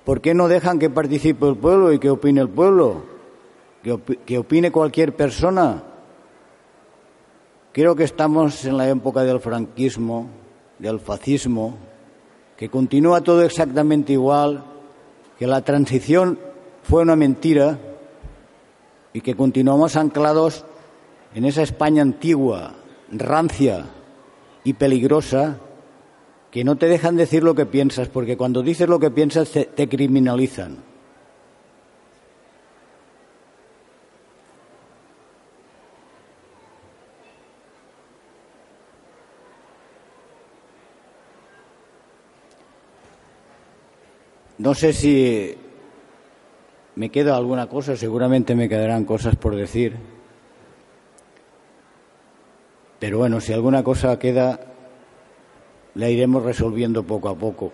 ¿Por 0.03 0.20
qué 0.20 0.34
no 0.34 0.49
dejan 0.49 0.78
que 0.78 0.89
participe 0.89 1.47
el 1.47 1.55
pueblo 1.55 1.93
y 1.93 1.99
que 1.99 2.10
opine 2.10 2.41
el 2.41 2.49
pueblo? 2.49 3.03
Que, 4.26 4.38
opine 4.38 4.72
cualquier 4.72 5.16
persona. 5.16 5.84
Creo 7.72 7.95
que 7.95 8.03
estamos 8.03 8.66
en 8.66 8.76
la 8.76 8.89
época 8.89 9.24
del 9.24 9.39
franquismo, 9.39 10.28
del 10.78 10.99
fascismo, 10.99 11.78
que 12.58 12.68
continúa 12.68 13.22
todo 13.22 13.41
exactamente 13.43 14.14
igual, 14.14 14.66
que 15.39 15.47
la 15.47 15.62
transición 15.62 16.39
fue 16.84 17.03
una 17.03 17.16
mentira 17.16 17.80
y 19.14 19.22
que 19.22 19.36
continuamos 19.36 19.95
anclados 19.95 20.66
en 21.34 21.45
esa 21.45 21.62
España 21.62 22.01
antigua, 22.01 22.74
rancia 23.12 23.86
y 24.64 24.74
peligrosa 24.74 25.60
que 26.51 26.64
no 26.64 26.78
te 26.78 26.88
dejan 26.88 27.16
decir 27.16 27.43
lo 27.43 27.55
que 27.55 27.66
piensas, 27.66 28.10
porque 28.10 28.38
cuando 28.38 28.64
dices 28.64 28.89
lo 28.89 28.99
que 28.99 29.12
piensas 29.12 29.51
te, 29.51 29.89
criminalizan. 29.89 30.78
No 44.58 44.74
sé 44.74 44.91
si 44.91 45.55
me 46.95 47.12
queda 47.12 47.38
alguna 47.38 47.68
cosa, 47.68 47.95
seguramente 47.95 48.55
me 48.55 48.68
quedarán 48.68 49.05
cosas 49.05 49.36
por 49.36 49.55
decir. 49.55 50.16
Pero 52.99 53.19
bueno, 53.19 53.39
si 53.39 53.53
alguna 53.53 53.83
cosa 53.83 54.17
queda, 54.17 54.59
la 55.95 56.09
iremos 56.09 56.43
resolviendo 56.43 57.03
poco 57.03 57.29
a 57.29 57.35
poco. 57.35 57.71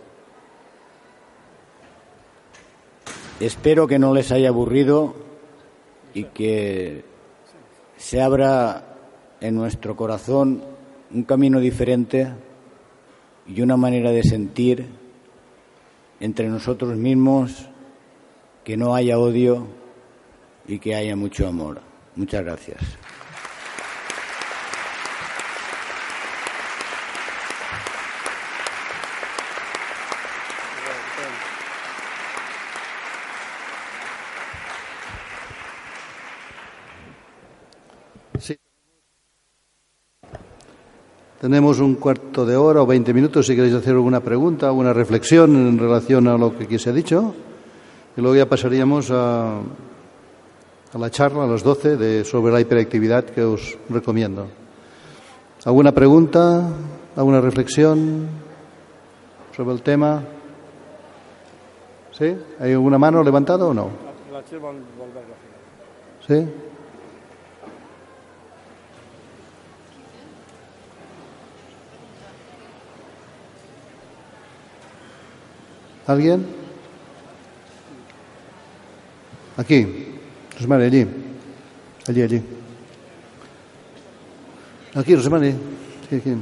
Espero 3.40 3.88
que 3.88 4.00
no 4.00 4.14
les 4.14 4.32
haya 4.32 4.50
aburrido 4.50 5.16
y 6.14 6.26
que 6.26 7.04
se 7.98 8.22
abra 8.22 8.96
en 9.42 9.56
nuestro 9.56 9.96
corazón 9.96 10.62
un 11.12 11.24
camino 11.24 11.60
diferente 11.60 12.32
y 13.48 13.62
una 13.62 13.78
manera 13.78 14.12
de 14.12 14.24
sentir 14.24 14.88
entre 16.20 16.48
nosotros 16.48 16.96
mismos 16.96 17.68
que 18.64 18.78
no 18.78 18.96
haya 18.96 19.20
odio 19.20 19.68
y 20.68 20.80
que 20.80 20.96
haya 20.96 21.16
mucho 21.16 21.48
amor. 21.48 21.82
Muchas 22.16 22.44
gracias. 22.44 22.80
Tenemos 41.44 41.82
un 41.82 41.96
cuarto 41.96 42.46
de 42.46 42.56
hora 42.56 42.80
o 42.80 42.88
veinte 42.88 43.12
minutos 43.12 43.44
si 43.44 43.52
queréis 43.52 43.76
hacer 43.76 44.00
alguna 44.00 44.24
pregunta, 44.24 44.68
alguna 44.68 44.96
reflexión 44.96 45.52
en 45.58 45.78
relación 45.78 46.30
a 46.30 46.38
lo 46.38 46.56
que 46.56 46.64
aquí 46.64 46.80
se 46.80 46.90
ha 46.90 46.94
dicho. 46.94 47.36
Y 48.16 48.22
luego 48.22 48.38
ya 48.38 48.48
pasaríamos 48.48 49.12
a, 49.12 49.60
a 49.60 50.98
la 50.98 51.10
charla 51.12 51.44
a 51.44 51.48
las 51.48 51.62
doce 51.62 51.98
de, 51.98 52.24
sobre 52.24 52.54
la 52.54 52.62
hiperactividad 52.62 53.26
que 53.26 53.44
os 53.44 53.78
recomiendo. 53.90 54.48
¿Alguna 55.66 55.92
pregunta? 55.92 56.64
¿Alguna 57.18 57.42
reflexión 57.42 58.26
sobre 59.54 59.74
el 59.74 59.82
tema? 59.82 60.24
¿Sí? 62.14 62.38
¿Hay 62.62 62.72
alguna 62.72 62.98
mano 62.98 63.22
levantada 63.22 63.66
o 63.66 63.74
no? 63.74 63.90
¿Sí? 66.26 66.48
¿Alguien? 76.06 76.46
Aquí. 79.56 80.08
Rosemary, 80.56 80.86
allí. 80.86 81.08
Allí, 82.08 82.22
allí. 82.22 82.42
Aquí, 84.96 85.16
Rosemary. 85.16 85.56
Aquí, 86.06 86.16
aquí. 86.16 86.36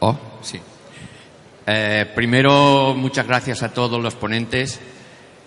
Oh, 0.00 0.16
sí. 0.40 0.60
Eh, 1.66 2.10
primero, 2.14 2.94
muchas 2.96 3.26
gracias 3.26 3.62
a 3.62 3.72
todos 3.72 4.02
los 4.02 4.14
ponentes 4.14 4.80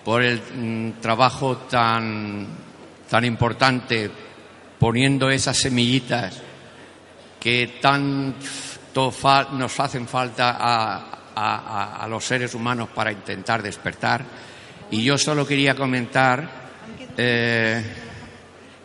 por 0.03 0.21
el 0.21 0.39
mm, 0.39 1.01
trabajo 1.01 1.57
tan, 1.57 2.47
tan 3.09 3.25
importante 3.25 4.11
poniendo 4.77 5.31
esas 5.31 5.57
semillitas 5.57 6.41
que 7.39 7.79
tan 7.81 8.35
nos 8.95 9.79
hacen 9.79 10.07
falta 10.07 10.57
a, 11.35 12.07
los 12.07 12.23
seres 12.23 12.55
humanos 12.55 12.89
para 12.95 13.11
intentar 13.11 13.61
despertar. 13.61 14.23
Y 14.91 15.03
yo 15.03 15.17
solo 15.17 15.45
quería 15.45 15.75
comentar, 15.75 16.47
eh, 17.17 17.83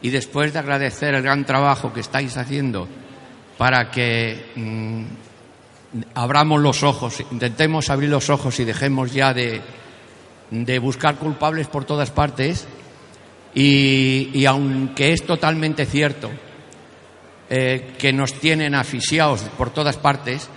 y 0.03 0.11
después 0.11 0.53
de 0.53 0.59
agradecer 0.59 1.15
el 1.15 1.23
gran 1.23 1.45
trabajo 1.45 1.93
que 1.93 2.01
estáis 2.01 2.37
haciendo 2.37 2.89
para 3.57 3.91
que 3.91 4.53
mm, 4.57 5.05
abramos 6.15 6.61
los 6.61 6.83
ojos, 6.83 7.23
intentemos 7.31 7.91
abrir 7.91 8.09
los 8.09 8.31
ojos 8.31 8.59
y 8.59 8.65
dejemos 8.65 9.13
ya 9.13 9.33
de, 9.35 9.61
de 10.51 10.79
buscar 10.79 11.17
culpables 11.17 11.69
por 11.69 11.85
todas 11.85 12.11
partes, 12.11 12.67
y, 13.55 14.31
y 14.33 14.47
aunque 14.47 15.13
es 15.13 15.25
totalmente 15.25 15.85
cierto, 15.87 16.31
eh, 17.53 17.95
que 17.99 18.13
nos 18.13 18.35
tienen 18.35 18.77
asfixiados 18.77 19.41
por 19.59 19.71
todas 19.71 19.97
partes, 19.97 20.49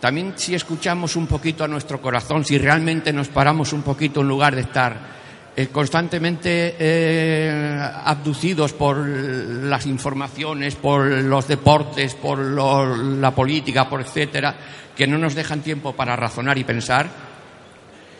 también 0.00 0.34
si 0.36 0.54
escuchamos 0.54 1.16
un 1.16 1.26
poquito 1.26 1.64
a 1.64 1.68
nuestro 1.68 1.98
corazón, 2.02 2.44
si 2.44 2.58
realmente 2.58 3.10
nos 3.10 3.28
paramos 3.28 3.72
un 3.72 3.80
poquito 3.80 4.20
en 4.20 4.28
lugar 4.28 4.54
de 4.54 4.60
estar 4.60 5.16
eh, 5.56 5.68
constantemente 5.68 6.76
eh, 6.78 7.80
abducidos 8.04 8.74
por 8.74 8.98
las 8.98 9.86
informaciones, 9.86 10.74
por 10.74 11.06
los 11.06 11.48
deportes, 11.48 12.14
por 12.14 12.38
la 12.38 13.30
política, 13.30 13.88
por 13.88 14.02
etcétera, 14.02 14.54
que 14.94 15.06
no 15.06 15.16
nos 15.16 15.34
dejan 15.34 15.62
tiempo 15.62 15.94
para 15.94 16.16
razonar 16.16 16.58
y 16.58 16.64
pensar. 16.64 17.08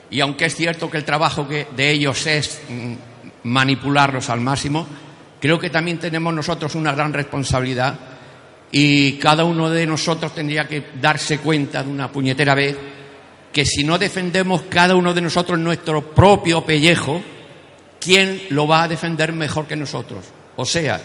Y 0.08 0.20
aunque 0.20 0.46
es 0.46 0.56
cierto 0.56 0.90
que 0.90 0.96
el 0.96 1.04
trabajo 1.04 1.44
de 1.44 1.90
ellos 1.90 2.26
es 2.26 2.62
mm, 2.70 2.94
manipularlos 3.42 4.30
al 4.30 4.40
máximo, 4.40 4.86
Creo 5.41 5.59
que 5.59 5.70
también 5.70 5.99
tenemos 5.99 6.32
nosotros 6.32 6.74
una 6.74 6.93
gran 6.93 7.12
responsabilidad 7.12 7.99
y 8.72 9.12
cada 9.14 9.45
uno 9.45 9.70
de 9.70 9.87
nosotros 9.87 10.34
tendría 10.34 10.66
que 10.66 10.84
darse 11.01 11.39
cuenta 11.39 11.82
de 11.82 11.91
una 11.91 12.11
puñetera 12.11 12.55
vez 12.55 12.76
que 13.53 13.64
si 13.64 13.84
no 13.84 13.99
defendemos 13.99 14.62
cada 14.68 14.95
uno 14.97 15.14
de 15.14 15.22
nosotros 15.22 15.59
nuestro 15.59 16.11
propio 16.11 16.64
pellejo, 16.64 17.22
¿quién 17.99 18.43
lo 18.51 18.66
va 18.66 18.82
a 18.82 18.89
defender 18.89 19.32
mejor 19.32 19.66
que 19.66 19.76
nosotros? 19.76 20.26
O 20.57 20.64
sea, 20.64 21.01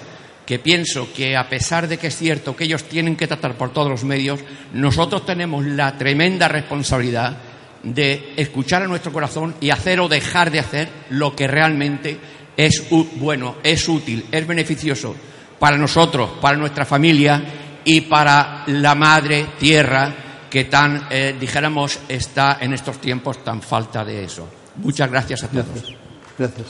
que 0.45 0.59
pienso 0.59 1.13
que 1.13 1.37
a 1.37 1.47
pesar 1.47 1.87
de 1.87 1.97
que 1.97 2.07
es 2.07 2.17
cierto 2.17 2.55
que 2.55 2.65
ellos 2.65 2.83
tienen 2.83 3.15
que 3.15 3.27
tratar 3.27 3.55
por 3.55 3.71
todos 3.71 3.89
los 3.89 4.03
medios, 4.03 4.41
nosotros 4.73 5.25
tenemos 5.25 5.65
la 5.65 5.97
tremenda 5.97 6.47
responsabilidad 6.47 7.37
de 7.83 8.33
escuchar 8.35 8.83
a 8.83 8.87
nuestro 8.87 9.13
corazón 9.13 9.55
y 9.61 9.69
hacer 9.69 9.99
o 9.99 10.09
dejar 10.09 10.51
de 10.51 10.59
hacer 10.59 10.89
lo 11.09 11.35
que 11.35 11.47
realmente 11.47 12.17
es 12.65 12.87
bueno, 13.15 13.55
es 13.63 13.89
útil, 13.89 14.25
es 14.31 14.45
beneficioso 14.45 15.15
para 15.57 15.77
nosotros, 15.77 16.31
para 16.39 16.57
nuestra 16.57 16.85
familia 16.85 17.43
y 17.83 18.01
para 18.01 18.63
la 18.67 18.93
madre 18.93 19.47
tierra 19.57 20.13
que 20.47 20.65
tan, 20.65 21.07
eh, 21.09 21.35
dijéramos, 21.39 21.99
está 22.07 22.59
en 22.61 22.73
estos 22.73 22.99
tiempos 22.99 23.43
tan 23.43 23.63
falta 23.63 24.05
de 24.05 24.25
eso. 24.25 24.47
Muchas 24.75 25.09
gracias 25.09 25.43
a 25.43 25.47
todos. 25.47 25.95
Gracias. 26.37 26.67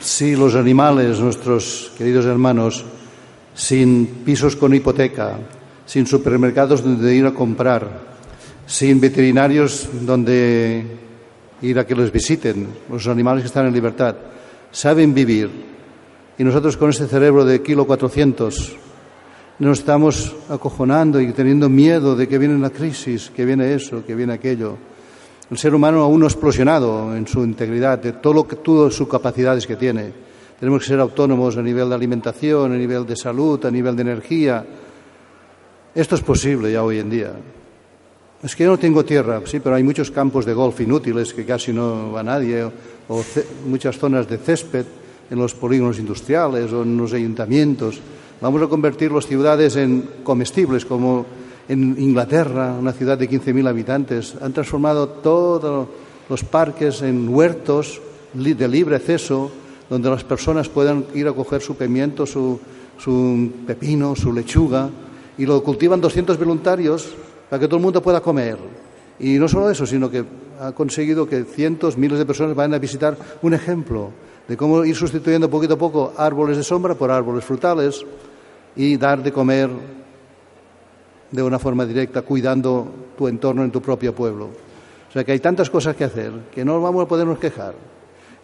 Si 0.00 0.36
los 0.36 0.54
animales, 0.54 1.20
nuestros 1.20 1.92
queridos 1.98 2.24
hermanos, 2.24 2.84
sin 3.54 4.06
pisos 4.24 4.56
con 4.56 4.74
hipoteca, 4.74 5.38
sin 5.84 6.06
supermercados 6.06 6.82
donde 6.82 7.14
ir 7.14 7.26
a 7.26 7.34
comprar, 7.34 8.11
sin 8.72 8.98
veterinarios 9.02 9.86
donde 10.00 10.82
ir 11.60 11.78
a 11.78 11.86
que 11.86 11.94
los 11.94 12.10
visiten, 12.10 12.68
los 12.88 13.06
animales 13.06 13.42
que 13.42 13.48
están 13.48 13.66
en 13.66 13.74
libertad, 13.74 14.16
saben 14.70 15.12
vivir. 15.12 15.50
Y 16.38 16.42
nosotros 16.42 16.78
con 16.78 16.88
ese 16.88 17.06
cerebro 17.06 17.44
de 17.44 17.60
kilo 17.60 17.86
400 17.86 18.76
nos 19.58 19.78
estamos 19.78 20.34
acojonando 20.48 21.20
y 21.20 21.32
teniendo 21.32 21.68
miedo 21.68 22.16
de 22.16 22.26
que 22.26 22.38
viene 22.38 22.58
la 22.58 22.70
crisis, 22.70 23.30
que 23.36 23.44
viene 23.44 23.74
eso, 23.74 24.06
que 24.06 24.14
viene 24.14 24.32
aquello. 24.32 24.78
El 25.50 25.58
ser 25.58 25.74
humano 25.74 26.00
aún 26.00 26.20
no 26.20 26.26
explosionado 26.26 27.14
en 27.14 27.26
su 27.26 27.44
integridad, 27.44 27.98
de 27.98 28.12
todo 28.14 28.32
lo 28.32 28.48
que, 28.48 28.56
todas 28.56 28.94
sus 28.94 29.06
capacidades 29.06 29.66
que 29.66 29.76
tiene. 29.76 30.10
Tenemos 30.58 30.80
que 30.80 30.88
ser 30.88 30.98
autónomos 30.98 31.58
a 31.58 31.62
nivel 31.62 31.90
de 31.90 31.94
alimentación, 31.94 32.72
a 32.72 32.76
nivel 32.76 33.04
de 33.04 33.16
salud, 33.16 33.62
a 33.66 33.70
nivel 33.70 33.94
de 33.94 34.02
energía. 34.02 34.64
Esto 35.94 36.14
es 36.14 36.22
posible 36.22 36.72
ya 36.72 36.82
hoy 36.82 37.00
en 37.00 37.10
día. 37.10 37.32
Es 38.42 38.56
que 38.56 38.64
yo 38.64 38.70
no 38.70 38.78
tengo 38.78 39.04
tierra, 39.04 39.40
sí, 39.44 39.60
pero 39.60 39.76
hay 39.76 39.84
muchos 39.84 40.10
campos 40.10 40.44
de 40.44 40.52
golf 40.52 40.80
inútiles 40.80 41.32
que 41.32 41.44
casi 41.44 41.72
no 41.72 42.10
va 42.10 42.24
nadie, 42.24 42.64
o, 42.64 43.22
muchas 43.68 43.96
zonas 43.96 44.28
de 44.28 44.36
césped 44.36 44.84
en 45.30 45.38
los 45.38 45.54
polígonos 45.54 46.00
industriales 46.00 46.72
o 46.72 46.82
en 46.82 46.96
los 46.96 47.12
ayuntamientos. 47.12 48.00
Vamos 48.40 48.60
a 48.60 48.66
convertir 48.66 49.12
las 49.12 49.28
ciudades 49.28 49.76
en 49.76 50.08
comestibles, 50.24 50.84
como 50.84 51.24
en 51.68 51.94
Inglaterra, 51.96 52.74
una 52.74 52.92
ciudad 52.92 53.16
de 53.16 53.30
15.000 53.30 53.68
habitantes. 53.68 54.34
Han 54.42 54.52
transformado 54.52 55.08
todos 55.08 55.86
los 56.28 56.42
parques 56.42 57.00
en 57.02 57.28
huertos 57.28 58.02
de 58.34 58.66
libre 58.66 58.96
acceso, 58.96 59.52
donde 59.88 60.10
las 60.10 60.24
personas 60.24 60.68
puedan 60.68 61.06
ir 61.14 61.28
a 61.28 61.32
coger 61.32 61.62
su 61.62 61.76
pimiento, 61.76 62.26
su, 62.26 62.58
su 62.98 63.52
pepino, 63.68 64.16
su 64.16 64.32
lechuga, 64.32 64.90
y 65.38 65.46
lo 65.46 65.62
cultivan 65.62 66.00
200 66.00 66.36
voluntarios 66.36 67.14
para 67.52 67.60
que 67.60 67.68
todo 67.68 67.76
el 67.76 67.82
mundo 67.82 68.00
pueda 68.00 68.22
comer. 68.22 68.56
Y 69.18 69.38
no 69.38 69.46
solo 69.46 69.68
eso, 69.68 69.84
sino 69.84 70.08
que 70.08 70.24
ha 70.58 70.72
conseguido 70.72 71.28
que 71.28 71.44
cientos, 71.44 71.98
miles 71.98 72.18
de 72.18 72.24
personas 72.24 72.56
vayan 72.56 72.72
a 72.72 72.78
visitar 72.78 73.14
un 73.42 73.52
ejemplo 73.52 74.08
de 74.48 74.56
cómo 74.56 74.82
ir 74.86 74.96
sustituyendo 74.96 75.50
poquito 75.50 75.74
a 75.74 75.76
poco 75.76 76.14
árboles 76.16 76.56
de 76.56 76.62
sombra 76.62 76.94
por 76.94 77.10
árboles 77.10 77.44
frutales 77.44 78.06
y 78.74 78.96
dar 78.96 79.22
de 79.22 79.32
comer 79.32 79.68
de 81.30 81.42
una 81.42 81.58
forma 81.58 81.84
directa, 81.84 82.22
cuidando 82.22 82.90
tu 83.18 83.28
entorno 83.28 83.64
en 83.64 83.70
tu 83.70 83.82
propio 83.82 84.14
pueblo. 84.14 84.46
O 85.10 85.12
sea 85.12 85.22
que 85.22 85.32
hay 85.32 85.40
tantas 85.40 85.68
cosas 85.68 85.94
que 85.94 86.04
hacer 86.04 86.32
que 86.54 86.64
no 86.64 86.80
vamos 86.80 87.04
a 87.04 87.06
podernos 87.06 87.38
quejar 87.38 87.74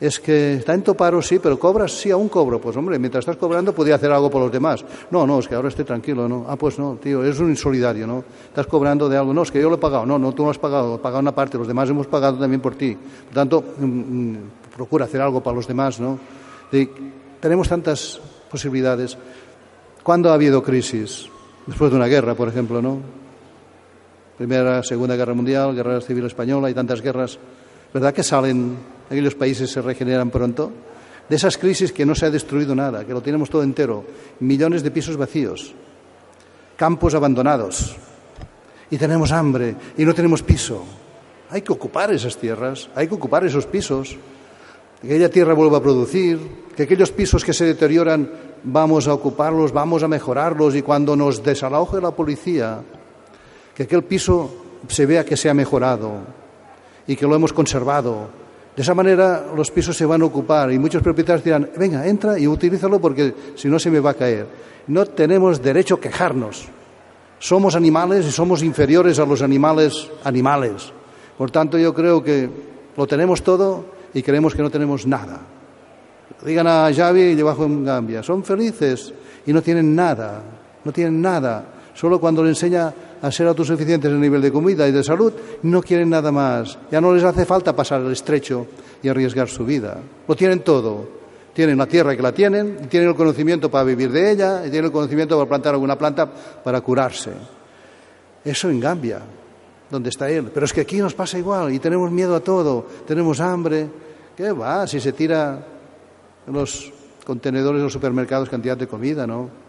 es 0.00 0.20
que 0.20 0.54
está 0.54 0.74
en 0.74 0.82
toparo, 0.82 1.20
sí, 1.20 1.40
pero 1.40 1.58
cobras, 1.58 1.92
sí, 1.92 2.10
aún 2.10 2.28
cobro. 2.28 2.60
Pues 2.60 2.76
hombre, 2.76 2.98
mientras 2.98 3.22
estás 3.22 3.36
cobrando 3.36 3.74
podía 3.74 3.96
hacer 3.96 4.12
algo 4.12 4.30
por 4.30 4.40
los 4.42 4.52
demás. 4.52 4.84
No, 5.10 5.26
no, 5.26 5.40
es 5.40 5.48
que 5.48 5.56
ahora 5.56 5.68
estoy 5.68 5.84
tranquilo, 5.84 6.28
¿no? 6.28 6.46
Ah, 6.48 6.56
pues 6.56 6.78
no, 6.78 6.96
tío, 7.02 7.24
es 7.24 7.38
un 7.40 7.50
insolidario, 7.50 8.06
¿no? 8.06 8.24
Estás 8.46 8.66
cobrando 8.66 9.08
de 9.08 9.16
algo. 9.16 9.34
No, 9.34 9.42
es 9.42 9.50
que 9.50 9.60
yo 9.60 9.68
lo 9.68 9.74
he 9.74 9.78
pagado. 9.78 10.06
No, 10.06 10.18
no, 10.18 10.32
tú 10.32 10.44
no 10.44 10.50
has 10.50 10.58
pagado, 10.58 10.94
has 10.94 11.00
pagado 11.00 11.20
una 11.20 11.34
parte, 11.34 11.58
los 11.58 11.66
demás 11.66 11.90
hemos 11.90 12.06
pagado 12.06 12.38
también 12.38 12.60
por 12.60 12.76
ti. 12.76 12.96
Por 12.96 13.34
tanto, 13.34 13.64
mm, 13.78 13.84
mm, 13.84 14.38
procura 14.76 15.06
hacer 15.06 15.20
algo 15.20 15.42
para 15.42 15.56
los 15.56 15.66
demás, 15.66 16.00
¿no? 16.00 16.18
tenemos 17.40 17.68
tantas 17.68 18.20
posibilidades. 18.50 19.16
¿Cuándo 20.02 20.30
ha 20.30 20.34
habido 20.34 20.62
crisis? 20.62 21.28
Después 21.66 21.90
de 21.90 21.96
una 21.96 22.06
guerra, 22.06 22.34
por 22.34 22.48
ejemplo, 22.48 22.82
¿no? 22.82 22.98
Primera, 24.36 24.82
Segunda 24.82 25.16
Guerra 25.16 25.34
Mundial, 25.34 25.74
Guerra 25.74 26.00
Civil 26.00 26.26
Española 26.26 26.70
y 26.70 26.74
tantas 26.74 27.02
guerras. 27.02 27.38
¿Verdad 27.92 28.14
que 28.14 28.22
salen, 28.22 28.76
aquellos 29.08 29.34
países 29.34 29.70
se 29.70 29.82
regeneran 29.82 30.30
pronto? 30.30 30.72
De 31.28 31.36
esas 31.36 31.58
crisis 31.58 31.92
que 31.92 32.06
no 32.06 32.14
se 32.14 32.26
ha 32.26 32.30
destruido 32.30 32.74
nada, 32.74 33.04
que 33.04 33.12
lo 33.12 33.20
tenemos 33.20 33.50
todo 33.50 33.62
entero, 33.62 34.04
millones 34.40 34.82
de 34.82 34.90
pisos 34.90 35.16
vacíos, 35.16 35.74
campos 36.76 37.14
abandonados, 37.14 37.96
y 38.90 38.96
tenemos 38.96 39.32
hambre 39.32 39.74
y 39.96 40.04
no 40.04 40.14
tenemos 40.14 40.42
piso. 40.42 40.84
Hay 41.50 41.62
que 41.62 41.72
ocupar 41.72 42.12
esas 42.12 42.36
tierras, 42.36 42.88
hay 42.94 43.08
que 43.08 43.14
ocupar 43.14 43.44
esos 43.44 43.66
pisos, 43.66 44.16
que 45.00 45.06
aquella 45.06 45.30
tierra 45.30 45.54
vuelva 45.54 45.78
a 45.78 45.82
producir, 45.82 46.38
que 46.76 46.82
aquellos 46.84 47.12
pisos 47.12 47.44
que 47.44 47.52
se 47.52 47.64
deterioran 47.64 48.30
vamos 48.64 49.06
a 49.06 49.14
ocuparlos, 49.14 49.72
vamos 49.72 50.02
a 50.02 50.08
mejorarlos 50.08 50.74
y 50.74 50.82
cuando 50.82 51.14
nos 51.16 51.42
desaloje 51.42 52.00
la 52.00 52.10
policía, 52.10 52.80
que 53.74 53.84
aquel 53.84 54.04
piso 54.04 54.50
se 54.88 55.06
vea 55.06 55.24
que 55.24 55.36
se 55.36 55.48
ha 55.48 55.54
mejorado 55.54 56.20
y 57.06 57.16
que 57.16 57.26
lo 57.26 57.34
hemos 57.34 57.52
conservado. 57.52 58.47
De 58.78 58.82
esa 58.82 58.94
manera 58.94 59.44
los 59.56 59.72
pisos 59.72 59.96
se 59.96 60.06
van 60.06 60.22
a 60.22 60.26
ocupar 60.26 60.70
y 60.70 60.78
muchos 60.78 61.02
propietarios 61.02 61.42
dirán, 61.42 61.68
venga, 61.76 62.06
entra 62.06 62.38
y 62.38 62.46
utilízalo 62.46 63.00
porque 63.00 63.34
si 63.56 63.66
no 63.66 63.76
se 63.76 63.90
me 63.90 63.98
va 63.98 64.10
a 64.10 64.14
caer. 64.14 64.46
No 64.86 65.04
tenemos 65.04 65.60
derecho 65.60 65.96
a 65.96 66.00
quejarnos. 66.00 66.68
Somos 67.40 67.74
animales 67.74 68.24
y 68.24 68.30
somos 68.30 68.62
inferiores 68.62 69.18
a 69.18 69.26
los 69.26 69.42
animales 69.42 70.08
animales. 70.22 70.92
Por 71.36 71.50
tanto, 71.50 71.76
yo 71.76 71.92
creo 71.92 72.22
que 72.22 72.48
lo 72.96 73.04
tenemos 73.08 73.42
todo 73.42 73.84
y 74.14 74.22
creemos 74.22 74.54
que 74.54 74.62
no 74.62 74.70
tenemos 74.70 75.08
nada. 75.08 75.40
Digan 76.46 76.68
a 76.68 76.88
Javi 76.94 77.22
y 77.22 77.34
debajo 77.34 77.64
en 77.64 77.84
Gambia, 77.84 78.22
son 78.22 78.44
felices 78.44 79.12
y 79.44 79.52
no 79.52 79.60
tienen 79.60 79.96
nada, 79.96 80.40
no 80.84 80.92
tienen 80.92 81.20
nada. 81.20 81.64
Solo 81.98 82.20
cuando 82.20 82.44
le 82.44 82.50
enseña 82.50 82.94
a 83.20 83.32
ser 83.32 83.48
autosuficientes 83.48 84.08
en 84.08 84.20
nivel 84.20 84.40
de 84.40 84.52
comida 84.52 84.86
y 84.86 84.92
de 84.92 85.02
salud, 85.02 85.32
no 85.64 85.82
quieren 85.82 86.08
nada 86.08 86.30
más. 86.30 86.78
Ya 86.92 87.00
no 87.00 87.12
les 87.12 87.24
hace 87.24 87.44
falta 87.44 87.74
pasar 87.74 88.02
el 88.02 88.12
estrecho 88.12 88.68
y 89.02 89.08
arriesgar 89.08 89.48
su 89.48 89.64
vida. 89.64 89.98
Lo 90.28 90.36
tienen 90.36 90.60
todo. 90.60 91.08
Tienen 91.52 91.76
la 91.76 91.86
tierra 91.86 92.14
que 92.14 92.22
la 92.22 92.30
tienen, 92.30 92.78
y 92.84 92.86
tienen 92.86 93.08
el 93.08 93.16
conocimiento 93.16 93.68
para 93.68 93.82
vivir 93.82 94.12
de 94.12 94.30
ella, 94.30 94.60
y 94.64 94.70
tienen 94.70 94.84
el 94.84 94.92
conocimiento 94.92 95.36
para 95.36 95.48
plantar 95.48 95.74
alguna 95.74 95.98
planta 95.98 96.30
para 96.62 96.80
curarse. 96.82 97.32
Eso 98.44 98.70
en 98.70 98.78
Gambia, 98.78 99.20
donde 99.90 100.10
está 100.10 100.30
él. 100.30 100.52
Pero 100.54 100.66
es 100.66 100.72
que 100.72 100.82
aquí 100.82 100.98
nos 100.98 101.14
pasa 101.14 101.36
igual 101.36 101.72
y 101.72 101.80
tenemos 101.80 102.12
miedo 102.12 102.36
a 102.36 102.40
todo, 102.40 102.86
tenemos 103.08 103.40
hambre. 103.40 103.88
¿Qué 104.36 104.52
va? 104.52 104.86
Si 104.86 105.00
se 105.00 105.12
tira 105.12 105.66
en 106.46 106.52
los 106.52 106.92
contenedores 107.26 107.80
de 107.80 107.84
los 107.84 107.92
supermercados 107.92 108.48
cantidad 108.48 108.76
de 108.76 108.86
comida, 108.86 109.26
¿no? 109.26 109.66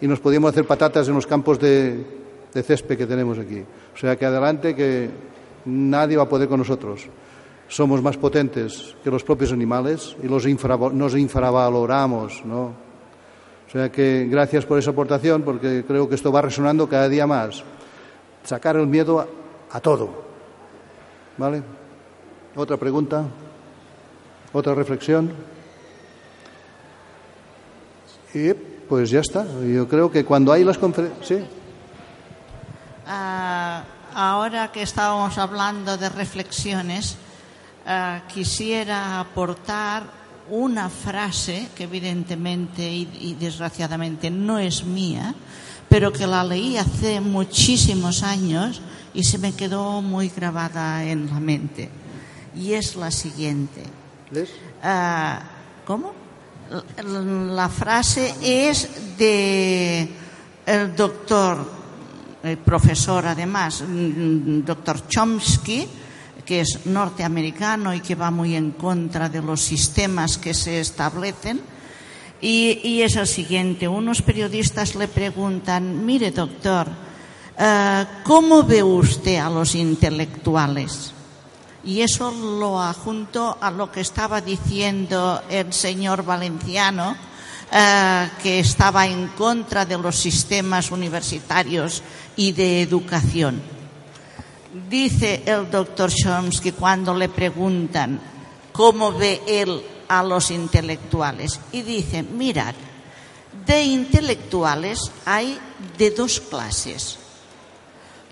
Y 0.00 0.06
nos 0.06 0.20
podíamos 0.20 0.50
hacer 0.50 0.66
patatas 0.66 1.08
en 1.08 1.14
los 1.14 1.26
campos 1.26 1.58
de, 1.58 2.04
de 2.52 2.62
césped 2.62 2.98
que 2.98 3.06
tenemos 3.06 3.38
aquí. 3.38 3.64
O 3.94 3.96
sea 3.96 4.16
que 4.16 4.26
adelante 4.26 4.74
que 4.74 5.08
nadie 5.64 6.16
va 6.16 6.24
a 6.24 6.28
poder 6.28 6.48
con 6.48 6.58
nosotros 6.58 7.08
somos 7.68 8.02
más 8.02 8.16
potentes 8.16 8.94
que 9.02 9.10
los 9.10 9.24
propios 9.24 9.52
animales 9.52 10.16
y 10.22 10.28
los 10.28 10.46
nos 10.46 11.16
infravaloramos, 11.16 12.44
¿no? 12.44 12.62
O 13.66 13.70
sea 13.70 13.90
que 13.90 14.28
gracias 14.30 14.64
por 14.64 14.78
esa 14.78 14.90
aportación, 14.90 15.42
porque 15.42 15.84
creo 15.86 16.08
que 16.08 16.14
esto 16.14 16.30
va 16.30 16.42
resonando 16.42 16.88
cada 16.88 17.08
día 17.08 17.26
más. 17.26 17.64
Sacar 18.44 18.76
el 18.76 18.86
miedo 18.86 19.18
a, 19.18 19.26
a 19.72 19.80
todo. 19.80 20.24
¿Vale? 21.36 21.62
¿Otra 22.54 22.76
pregunta? 22.76 23.24
¿Otra 24.52 24.74
reflexión? 24.74 25.32
Y 28.32 28.52
pues 28.88 29.10
ya 29.10 29.20
está. 29.20 29.46
Yo 29.62 29.88
creo 29.88 30.10
que 30.10 30.24
cuando 30.24 30.52
hay 30.52 30.64
las 30.64 30.78
conferencias. 30.78 31.26
¿Sí? 31.26 31.34
Uh, 33.06 33.82
ahora 34.14 34.70
que 34.72 34.82
estábamos 34.82 35.36
hablando 35.38 35.96
de 35.96 36.08
reflexiones, 36.08 37.16
uh, 37.86 38.26
quisiera 38.32 39.20
aportar 39.20 40.04
una 40.50 40.88
frase 40.88 41.68
que 41.74 41.84
evidentemente 41.84 42.82
y, 42.82 43.08
y, 43.20 43.34
desgraciadamente 43.34 44.30
no 44.30 44.58
es 44.58 44.84
mía, 44.84 45.34
pero 45.88 46.12
que 46.12 46.26
la 46.26 46.44
leí 46.44 46.76
hace 46.76 47.20
muchísimos 47.20 48.22
años 48.22 48.82
y 49.14 49.24
se 49.24 49.38
me 49.38 49.52
quedó 49.52 50.02
muy 50.02 50.28
grabada 50.28 51.04
en 51.04 51.26
la 51.26 51.40
mente. 51.40 51.90
Y 52.54 52.74
es 52.74 52.96
la 52.96 53.10
siguiente. 53.10 53.82
Uh, 54.32 55.38
¿Cómo? 55.86 56.23
La 56.70 57.68
frase 57.68 58.34
es 58.42 59.16
de 59.18 60.08
el 60.66 60.96
doctor, 60.96 61.58
el 62.42 62.58
profesor 62.58 63.26
además, 63.26 63.84
doctor 63.86 65.06
Chomsky, 65.08 65.86
que 66.44 66.60
es 66.60 66.86
norteamericano 66.86 67.94
y 67.94 68.00
que 68.00 68.14
va 68.14 68.30
muy 68.30 68.54
en 68.54 68.72
contra 68.72 69.28
de 69.28 69.42
los 69.42 69.60
sistemas 69.60 70.38
que 70.38 70.54
se 70.54 70.80
establecen. 70.80 71.60
Y, 72.40 72.80
y 72.82 73.02
es 73.02 73.16
el 73.16 73.26
siguiente, 73.26 73.88
unos 73.88 74.20
periodistas 74.20 74.94
le 74.94 75.08
preguntan, 75.08 76.04
mire 76.04 76.30
doctor, 76.30 76.88
uh, 76.88 78.22
¿cómo 78.22 78.62
ve 78.64 78.82
usted 78.82 79.36
a 79.36 79.48
los 79.48 79.74
intelectuales? 79.74 81.14
Y 81.84 82.00
eso 82.00 82.30
lo 82.30 82.80
adjunto 82.80 83.58
a 83.60 83.70
lo 83.70 83.92
que 83.92 84.00
estaba 84.00 84.40
diciendo 84.40 85.42
el 85.50 85.72
señor 85.72 86.24
Valenciano, 86.24 87.12
uh, 87.12 88.42
que 88.42 88.60
estaba 88.60 89.06
en 89.06 89.28
contra 89.28 89.84
de 89.84 89.98
los 89.98 90.16
sistemas 90.16 90.90
universitarios 90.90 92.02
y 92.36 92.52
de 92.52 92.82
educación 92.82 93.74
Dice 94.74 95.44
el 95.46 95.70
doctor 95.70 96.10
Chomsky 96.12 96.72
cuando 96.72 97.14
le 97.14 97.28
preguntan 97.28 98.18
cómo 98.72 99.12
ve 99.12 99.40
él 99.46 99.80
a 100.08 100.20
los 100.24 100.50
intelectuales 100.50 101.60
y 101.70 101.82
dice, 101.82 102.24
mirad, 102.24 102.74
de 103.64 103.84
intelectuales 103.84 105.12
hay 105.24 105.56
de 105.96 106.10
dos 106.10 106.40
clases. 106.40 107.18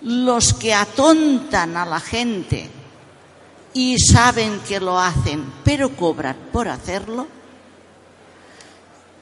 Los 0.00 0.52
que 0.54 0.74
atontan 0.74 1.76
a 1.76 1.86
la 1.86 2.00
gente 2.00 2.68
y 3.74 3.98
saben 3.98 4.60
que 4.60 4.80
lo 4.80 4.98
hacen, 4.98 5.44
pero 5.64 5.96
cobran 5.96 6.36
por 6.52 6.68
hacerlo. 6.68 7.26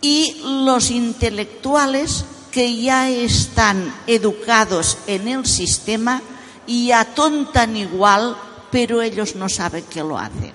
Y 0.00 0.40
los 0.64 0.90
intelectuales 0.90 2.24
que 2.50 2.76
ya 2.76 3.08
están 3.08 3.94
educados 4.06 4.98
en 5.06 5.28
el 5.28 5.46
sistema 5.46 6.22
y 6.66 6.92
atontan 6.92 7.76
igual, 7.76 8.36
pero 8.70 9.02
ellos 9.02 9.36
no 9.36 9.48
saben 9.48 9.84
que 9.84 10.02
lo 10.02 10.18
hacen. 10.18 10.52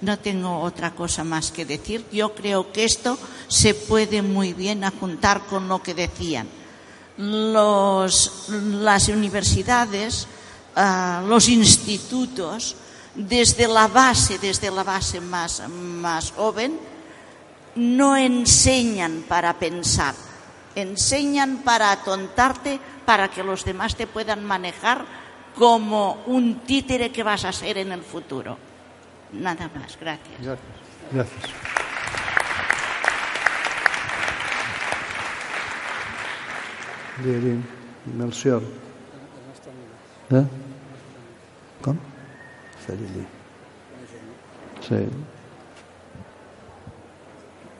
No 0.00 0.18
tengo 0.18 0.60
otra 0.60 0.94
cosa 0.94 1.24
más 1.24 1.50
que 1.50 1.64
decir. 1.64 2.04
Yo 2.12 2.34
creo 2.34 2.72
que 2.72 2.84
esto 2.84 3.18
se 3.48 3.74
puede 3.74 4.20
muy 4.20 4.52
bien 4.52 4.84
ajuntar 4.84 5.46
con 5.46 5.68
lo 5.68 5.82
que 5.82 5.94
decían. 5.94 6.46
Los, 7.16 8.48
las 8.48 9.08
universidades, 9.08 10.26
los 10.76 11.48
institutos, 11.48 12.76
desde 13.14 13.68
la 13.68 13.88
base, 13.88 14.38
desde 14.38 14.70
la 14.70 14.82
base 14.82 15.20
más, 15.20 15.62
más 15.68 16.32
joven, 16.32 16.78
no 17.76 18.16
enseñan 18.16 19.24
para 19.28 19.58
pensar, 19.58 20.14
enseñan 20.74 21.58
para 21.58 21.92
atontarte 21.92 22.80
para 23.04 23.28
que 23.28 23.42
los 23.42 23.64
demás 23.64 23.96
te 23.96 24.06
puedan 24.06 24.44
manejar 24.44 25.04
como 25.56 26.22
un 26.26 26.60
títere 26.60 27.12
que 27.12 27.22
vas 27.22 27.44
a 27.44 27.52
ser 27.52 27.78
en 27.78 27.92
el 27.92 28.02
futuro. 28.02 28.58
Nada 29.32 29.70
más, 29.74 29.96
gracias. 30.00 30.40
Gracias. 30.40 30.58
gracias. 31.12 31.50
Bien. 40.28 40.63
¿Cómo? 41.84 41.98
Sí. 44.88 44.94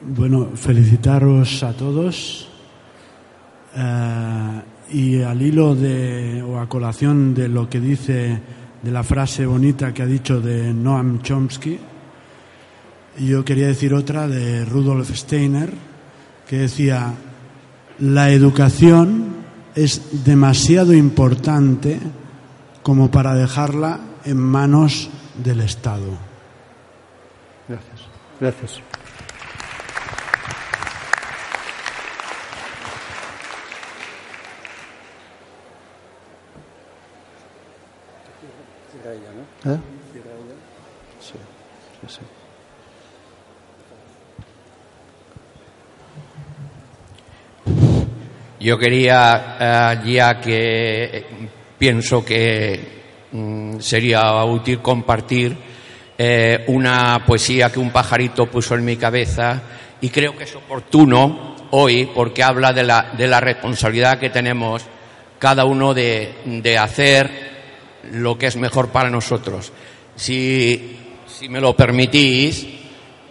Bueno, 0.01 0.49
felicitaros 0.53 1.63
a 1.63 1.73
todos. 1.73 2.47
Uh, 3.75 4.93
y 4.95 5.23
al 5.23 5.41
hilo 5.41 5.73
de, 5.73 6.43
o 6.43 6.59
a 6.59 6.69
colación 6.69 7.33
de 7.33 7.49
lo 7.49 7.67
que 7.67 7.79
dice, 7.79 8.39
de 8.83 8.91
la 8.91 9.01
frase 9.01 9.47
bonita 9.47 9.91
que 9.91 10.03
ha 10.03 10.05
dicho 10.05 10.39
de 10.39 10.71
Noam 10.71 11.23
Chomsky, 11.23 11.79
yo 13.21 13.43
quería 13.43 13.67
decir 13.67 13.91
otra 13.95 14.27
de 14.27 14.65
Rudolf 14.65 15.09
Steiner, 15.15 15.73
que 16.47 16.59
decía, 16.59 17.11
la 17.99 18.29
educación 18.29 19.33
es 19.73 20.23
demasiado 20.23 20.93
importante 20.93 21.99
como 22.85 23.09
para 23.09 23.33
dejarla 23.33 23.99
en 24.25 24.37
manos 24.37 25.09
del 25.33 25.61
Estado. 25.61 26.19
Gracias. 28.39 28.79
¿Eh? 39.65 39.79
Sí, 41.19 41.33
sí, 42.01 42.07
sí. 42.07 42.21
Yo 48.59 48.77
quería, 48.77 49.57
eh, 49.59 50.01
ya 50.05 50.39
que 50.39 51.54
pienso 51.77 52.23
que 52.23 52.79
mm, 53.31 53.79
sería 53.79 54.43
útil 54.45 54.81
compartir 54.81 55.55
eh, 56.17 56.63
una 56.67 57.23
poesía 57.25 57.71
que 57.71 57.79
un 57.79 57.91
pajarito 57.91 58.45
puso 58.47 58.75
en 58.75 58.85
mi 58.85 58.95
cabeza 58.95 59.61
y 60.01 60.09
creo 60.09 60.35
que 60.35 60.45
es 60.45 60.55
oportuno 60.55 61.55
hoy 61.71 62.09
porque 62.13 62.43
habla 62.43 62.71
de 62.71 62.83
la, 62.83 63.11
de 63.17 63.27
la 63.27 63.39
responsabilidad 63.41 64.19
que 64.19 64.29
tenemos 64.29 64.83
cada 65.39 65.65
uno 65.65 65.93
de, 65.93 66.35
de 66.45 66.77
hacer 66.77 67.29
lo 68.11 68.37
que 68.37 68.47
es 68.47 68.55
mejor 68.55 68.89
para 68.89 69.09
nosotros. 69.09 69.71
Si, 70.15 70.97
si 71.27 71.49
me 71.49 71.59
lo 71.59 71.75
permitís, 71.75 72.65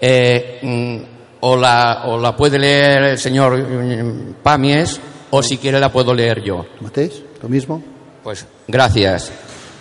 eh, 0.00 0.58
mm, 0.62 0.96
o, 1.40 1.56
la, 1.56 2.02
o 2.06 2.18
la 2.20 2.36
puede 2.36 2.58
leer 2.58 3.02
el 3.04 3.18
señor 3.18 3.56
mm, 3.56 4.34
Pamies 4.42 5.00
o 5.30 5.42
si 5.42 5.56
quiere 5.58 5.80
la 5.80 5.90
puedo 5.90 6.12
leer 6.12 6.42
yo. 6.42 6.66
¿Matéis? 6.80 7.22
¿Lo 7.42 7.48
mismo? 7.48 7.93
Pues 8.24 8.46
gracias. 8.66 9.30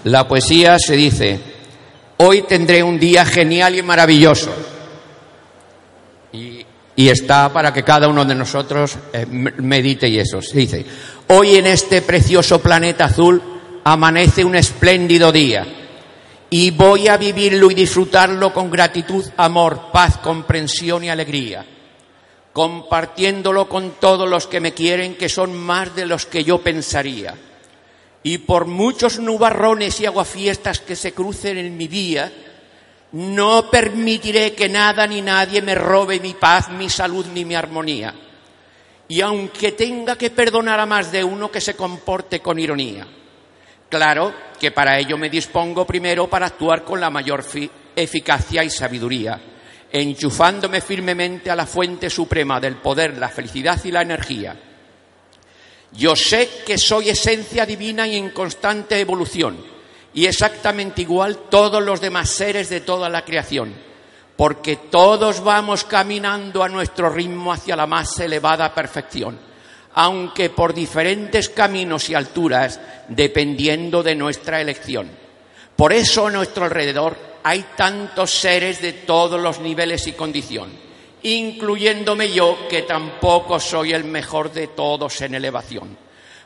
La 0.03 0.27
poesía 0.27 0.77
se 0.77 0.97
dice, 0.97 1.39
hoy 2.17 2.41
tendré 2.41 2.83
un 2.83 2.99
día 2.99 3.23
genial 3.23 3.75
y 3.75 3.81
maravilloso. 3.81 4.51
Y, 6.33 6.65
está 6.95 7.51
para 7.53 7.71
que 7.71 7.83
cada 7.83 8.07
uno 8.09 8.25
de 8.25 8.35
nosotros 8.35 8.97
eh, 9.13 9.25
medite 9.25 10.09
y 10.09 10.19
eso. 10.19 10.41
Se 10.41 10.57
dice, 10.57 10.85
hoy 11.29 11.55
en 11.55 11.67
este 11.67 12.01
precioso 12.01 12.59
planeta 12.59 13.05
azul 13.05 13.41
amanece 13.85 14.43
un 14.43 14.55
espléndido 14.55 15.31
día 15.31 15.65
y 16.49 16.71
voy 16.71 17.07
a 17.07 17.15
vivirlo 17.15 17.71
y 17.71 17.75
disfrutarlo 17.75 18.53
con 18.53 18.69
gratitud, 18.69 19.25
amor, 19.37 19.91
paz, 19.93 20.17
comprensión 20.17 21.05
y 21.05 21.09
alegría, 21.09 21.65
compartiéndolo 22.51 23.69
con 23.69 23.91
todos 24.01 24.29
los 24.29 24.47
que 24.47 24.59
me 24.59 24.73
quieren, 24.73 25.15
que 25.15 25.29
son 25.29 25.55
más 25.55 25.95
de 25.95 26.05
los 26.05 26.25
que 26.25 26.43
yo 26.43 26.59
pensaría. 26.59 27.35
Y 28.23 28.37
por 28.39 28.65
muchos 28.65 29.19
nubarrones 29.19 29.99
y 29.99 30.05
aguafiestas 30.05 30.79
que 30.79 30.95
se 30.95 31.13
crucen 31.13 31.57
en 31.57 31.75
mi 31.75 31.87
vía, 31.87 32.31
no 33.11 33.69
permitiré 33.69 34.53
que 34.53 34.69
nada 34.69 35.05
ni 35.05 35.21
nadie 35.21 35.61
me 35.61 35.75
robe 35.75 36.19
mi 36.19 36.33
paz, 36.33 36.69
mi 36.69 36.89
salud 36.89 37.25
ni 37.33 37.43
mi 37.45 37.53
armonía. 37.55 38.13
Y 39.09 39.19
aunque 39.21 39.73
tenga 39.73 40.15
que 40.17 40.29
perdonar 40.29 40.79
a 40.79 40.85
más 40.85 41.11
de 41.11 41.23
uno 41.23 41.51
que 41.51 41.61
se 41.61 41.75
comporte 41.75 42.39
con 42.39 42.57
ironía, 42.59 43.05
Claro 43.89 44.33
que 44.59 44.71
para 44.71 44.97
ello 44.97 45.19
me 45.19 45.29
dispongo 45.29 45.85
primero 45.85 46.27
para 46.27 46.47
actuar 46.47 46.83
con 46.83 46.99
la 46.99 47.11
mayor 47.11 47.43
fi- 47.43 47.69
eficacia 47.95 48.63
y 48.63 48.69
sabiduría, 48.71 49.39
enchufándome 49.91 50.81
firmemente 50.81 51.51
a 51.51 51.55
la 51.55 51.67
fuente 51.67 52.09
suprema 52.09 52.59
del 52.59 52.77
poder, 52.77 53.15
la 53.19 53.29
felicidad 53.29 53.79
y 53.83 53.91
la 53.91 54.01
energía. 54.01 54.55
Yo 55.93 56.15
sé 56.15 56.49
que 56.65 56.77
soy 56.77 57.09
esencia 57.09 57.65
divina 57.65 58.07
y 58.07 58.17
en 58.17 58.31
constante 58.31 58.99
evolución, 58.99 59.57
y 60.13 60.25
exactamente 60.25 61.01
igual 61.01 61.49
todos 61.49 61.83
los 61.83 62.01
demás 62.01 62.29
seres 62.29 62.69
de 62.69 62.81
toda 62.81 63.09
la 63.09 63.23
creación, 63.23 63.73
porque 64.35 64.75
todos 64.75 65.43
vamos 65.43 65.83
caminando 65.83 66.63
a 66.63 66.69
nuestro 66.69 67.09
ritmo 67.09 67.53
hacia 67.53 67.75
la 67.75 67.87
más 67.87 68.19
elevada 68.19 68.73
perfección 68.73 69.53
aunque 69.95 70.49
por 70.49 70.73
diferentes 70.73 71.49
caminos 71.49 72.09
y 72.09 72.15
alturas, 72.15 72.79
dependiendo 73.09 74.01
de 74.01 74.15
nuestra 74.15 74.59
elección. 74.61 75.09
Por 75.75 75.93
eso 75.93 76.27
a 76.27 76.31
nuestro 76.31 76.65
alrededor 76.65 77.17
hay 77.43 77.65
tantos 77.75 78.31
seres 78.31 78.81
de 78.81 78.93
todos 78.93 79.39
los 79.39 79.59
niveles 79.59 80.07
y 80.07 80.13
condición, 80.13 80.71
incluyéndome 81.23 82.31
yo, 82.31 82.67
que 82.69 82.83
tampoco 82.83 83.59
soy 83.59 83.93
el 83.93 84.03
mejor 84.03 84.51
de 84.51 84.67
todos 84.67 85.21
en 85.21 85.35
elevación. 85.35 85.97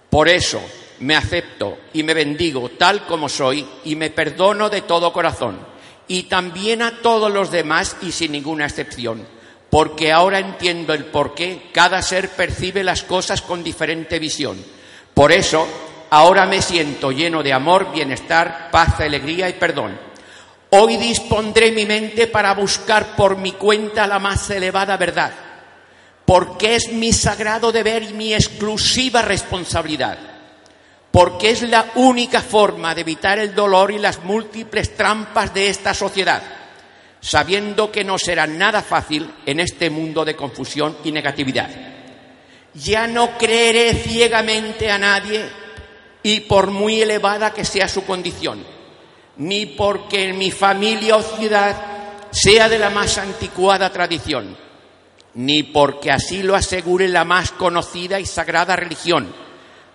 Por 0.10 0.30
eso 0.30 0.62
me 1.00 1.16
acepto 1.16 1.78
y 1.94 2.04
me 2.04 2.14
bendigo 2.14 2.70
tal 2.70 3.06
como 3.06 3.30
soy 3.30 3.68
y 3.84 3.96
me 3.96 4.10
perdono 4.10 4.70
de 4.70 4.82
todo 4.82 5.12
corazón, 5.12 5.60
y 6.08 6.24
también 6.24 6.82
a 6.82 7.02
todos 7.02 7.32
los 7.32 7.52
demás 7.52 7.98
y 8.02 8.12
sin 8.12 8.32
ninguna 8.32 8.66
excepción 8.66 9.38
porque 9.70 10.12
ahora 10.12 10.40
entiendo 10.40 10.94
el 10.94 11.06
por 11.06 11.36
qué 11.36 11.70
cada 11.72 12.02
ser 12.02 12.30
percibe 12.30 12.84
las 12.84 13.04
cosas 13.04 13.42
con 13.42 13.64
diferente 13.64 14.20
visión. 14.20 14.58
Por 15.14 15.32
eso, 15.32 15.68
ahora 16.10 16.46
me 16.46 16.62
siento 16.62 17.12
lleno 17.12 17.44
de 17.44 17.54
amor, 17.54 17.92
bienestar, 17.92 18.70
paz, 18.72 19.00
alegría 19.00 19.50
y 19.50 19.54
perdón. 19.54 20.00
Hoy 20.70 20.98
dispondré 20.98 21.72
mi 21.72 21.86
mente 21.86 22.28
para 22.28 22.54
buscar 22.54 23.16
por 23.16 23.38
mi 23.38 23.54
cuenta 23.54 24.06
la 24.06 24.20
más 24.20 24.50
elevada 24.50 24.98
verdad, 24.98 25.32
porque 26.26 26.76
es 26.76 26.92
mi 26.92 27.14
sagrado 27.14 27.72
deber 27.72 28.04
y 28.04 28.14
mi 28.14 28.34
exclusiva 28.34 29.22
responsabilidad, 29.22 30.18
porque 31.12 31.52
es 31.52 31.62
la 31.62 31.86
única 31.96 32.42
forma 32.42 32.94
de 32.94 33.02
evitar 33.02 33.40
el 33.40 33.56
dolor 33.56 33.92
y 33.92 33.98
las 33.98 34.24
múltiples 34.24 34.96
trampas 34.96 35.54
de 35.54 35.70
esta 35.70 35.94
sociedad 35.94 36.44
sabiendo 37.20 37.92
que 37.92 38.04
no 38.04 38.18
será 38.18 38.48
nada 38.48 38.82
fácil 38.82 39.30
en 39.46 39.60
este 39.60 39.90
mundo 39.90 40.24
de 40.24 40.36
confusión 40.36 40.98
y 41.04 41.12
negatividad. 41.12 41.70
Ya 42.74 43.08
no 43.08 43.38
creeré 43.38 43.94
ciegamente 43.96 44.92
a 44.92 44.98
nadie 44.98 45.46
y 46.24 46.42
por 46.42 46.72
muy 46.72 47.02
elevada 47.02 47.54
que 47.54 47.66
sea 47.66 47.88
su 47.88 48.06
condición, 48.06 48.66
ni 49.38 49.66
porque 49.66 50.30
en 50.30 50.38
mi 50.38 50.52
familia 50.52 51.16
o 51.16 51.22
ciudad 51.22 51.76
sea 52.32 52.70
de 52.70 52.80
la 52.80 52.90
más 52.90 53.18
anticuada 53.18 53.92
tradición, 53.92 54.56
ni 55.36 55.64
porque 55.64 56.12
así 56.12 56.44
lo 56.44 56.56
asegure 56.56 57.08
la 57.08 57.24
más 57.24 57.52
conocida 57.52 58.20
y 58.20 58.26
sagrada 58.26 58.76
religión. 58.76 59.34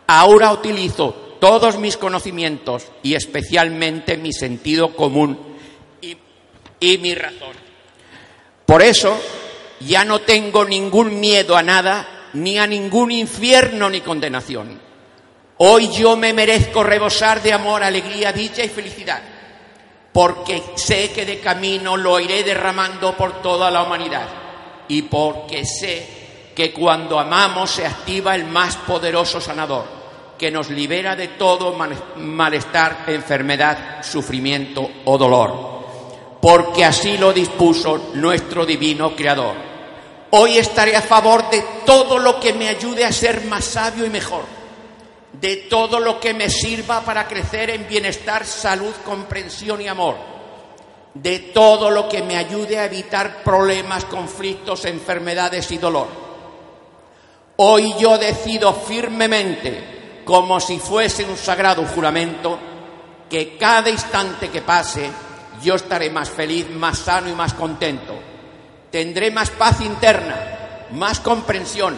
Ahora 0.07 0.53
utilizo 0.53 1.37
todos 1.41 1.79
mis 1.79 1.97
conocimientos 1.97 2.87
y 3.03 3.15
especialmente 3.15 4.17
mi 4.17 4.33
sentido 4.33 4.95
común 4.95 5.39
y 6.81 6.99
mi 6.99 7.15
razón. 7.15 7.57
Por 8.67 8.83
eso 8.83 9.21
ya 9.81 10.05
no 10.05 10.21
tengo 10.21 10.65
ningún 10.65 11.21
miedo 11.21 11.57
a 11.57 11.63
nada, 11.63 12.29
ni 12.35 12.59
a 12.59 12.67
ningún 12.67 13.11
infierno 13.11 13.91
ni 13.91 14.01
condenación. 14.01 14.92
Hoy 15.59 15.89
yo 15.91 16.17
me 16.17 16.33
merezco 16.33 16.83
rebosar 16.83 17.43
de 17.43 17.53
amor, 17.53 17.83
alegría, 17.83 18.33
dicha 18.33 18.65
y 18.65 18.69
felicidad, 18.69 19.21
porque 20.13 20.63
sé 20.75 21.13
que 21.13 21.25
de 21.25 21.41
camino 21.41 21.97
lo 21.97 22.19
iré 22.19 22.43
derramando 22.43 23.17
por 23.17 23.43
toda 23.43 23.71
la 23.71 23.83
humanidad 23.83 24.29
y 24.89 25.03
porque 25.03 25.65
sé 25.65 26.53
que 26.55 26.73
cuando 26.73 27.19
amamos 27.19 27.71
se 27.71 27.87
activa 27.87 28.35
el 28.35 28.45
más 28.45 28.77
poderoso 28.77 29.41
sanador, 29.41 29.85
que 30.39 30.51
nos 30.51 30.71
libera 30.71 31.15
de 31.15 31.29
todo 31.29 31.77
malestar, 32.17 33.05
enfermedad, 33.07 34.03
sufrimiento 34.03 34.91
o 35.05 35.17
dolor 35.17 35.73
porque 36.43 36.85
así 36.85 37.17
lo 37.19 37.33
dispuso 37.33 38.11
nuestro 38.15 38.67
divino 38.67 39.15
Creador. 39.15 39.55
Hoy 40.31 40.59
estaré 40.59 40.97
a 40.97 41.01
favor 41.01 41.49
de 41.49 41.63
todo 41.87 42.19
lo 42.19 42.41
que 42.41 42.53
me 42.53 42.69
ayude 42.69 43.05
a 43.05 43.13
ser 43.13 43.45
más 43.45 43.65
sabio 43.65 44.05
y 44.05 44.11
mejor, 44.11 44.43
de 45.33 45.57
todo 45.69 45.99
lo 45.99 46.21
que 46.21 46.35
me 46.35 46.51
sirva 46.51 47.01
para 47.01 47.27
crecer 47.27 47.71
en 47.71 47.89
bienestar, 47.89 48.45
salud, 48.45 48.93
comprensión 49.05 49.81
y 49.81 49.89
amor, 49.89 50.17
de 51.15 51.39
todo 51.39 51.91
lo 51.91 52.09
que 52.09 52.23
me 52.23 52.37
ayude 52.37 52.79
a 52.79 52.85
evitar 52.85 53.43
problemas, 53.43 54.05
conflictos, 54.05 54.85
enfermedades 54.85 55.71
y 55.73 55.79
dolor. 55.79 56.09
Hoy 57.57 57.95
yo 57.99 58.19
decido 58.19 58.73
firmemente, 58.73 60.23
como 60.25 60.61
si 60.61 60.79
fuese 60.79 61.25
un 61.25 61.37
sagrado 61.37 61.85
juramento, 61.85 62.59
que 63.29 63.57
cada 63.57 63.89
instante 63.89 64.51
que 64.51 64.63
pase 64.63 65.11
yo 65.63 65.75
estaré 65.75 66.11
más 66.11 66.29
feliz, 66.29 66.69
más 66.71 66.99
sano 66.99 67.29
y 67.29 67.33
más 67.33 67.55
contento. 67.55 68.15
Tendré 68.91 69.31
más 69.31 69.51
paz 69.51 69.81
interna, 69.81 70.87
más 70.93 71.21
comprensión 71.21 71.97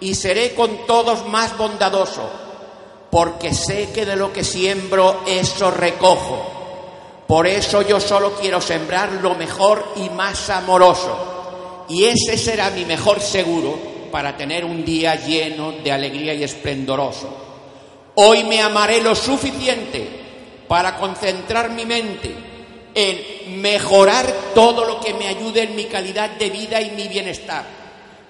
y 0.00 0.14
seré 0.14 0.54
con 0.54 0.86
todos 0.86 1.26
más 1.26 1.56
bondadoso, 1.56 2.30
porque 3.10 3.52
sé 3.52 3.90
que 3.92 4.06
de 4.06 4.16
lo 4.16 4.32
que 4.32 4.44
siembro 4.44 5.22
eso 5.26 5.70
recojo. 5.70 6.60
Por 7.26 7.46
eso 7.46 7.82
yo 7.82 8.00
solo 8.00 8.34
quiero 8.34 8.60
sembrar 8.60 9.12
lo 9.22 9.34
mejor 9.34 9.92
y 9.96 10.10
más 10.10 10.50
amoroso. 10.50 11.86
Y 11.88 12.04
ese 12.04 12.38
será 12.38 12.70
mi 12.70 12.84
mejor 12.84 13.20
seguro 13.20 13.78
para 14.10 14.36
tener 14.36 14.64
un 14.64 14.84
día 14.84 15.14
lleno 15.16 15.72
de 15.72 15.92
alegría 15.92 16.34
y 16.34 16.44
esplendoroso. 16.44 17.28
Hoy 18.14 18.44
me 18.44 18.60
amaré 18.60 19.00
lo 19.00 19.14
suficiente 19.14 20.06
para 20.68 20.96
concentrar 20.96 21.70
mi 21.70 21.84
mente 21.84 22.34
en 22.94 23.60
mejorar 23.60 24.26
todo 24.54 24.84
lo 24.84 25.00
que 25.00 25.14
me 25.14 25.28
ayude 25.28 25.62
en 25.62 25.76
mi 25.76 25.84
calidad 25.84 26.30
de 26.30 26.50
vida 26.50 26.80
y 26.80 26.90
mi 26.90 27.08
bienestar, 27.08 27.64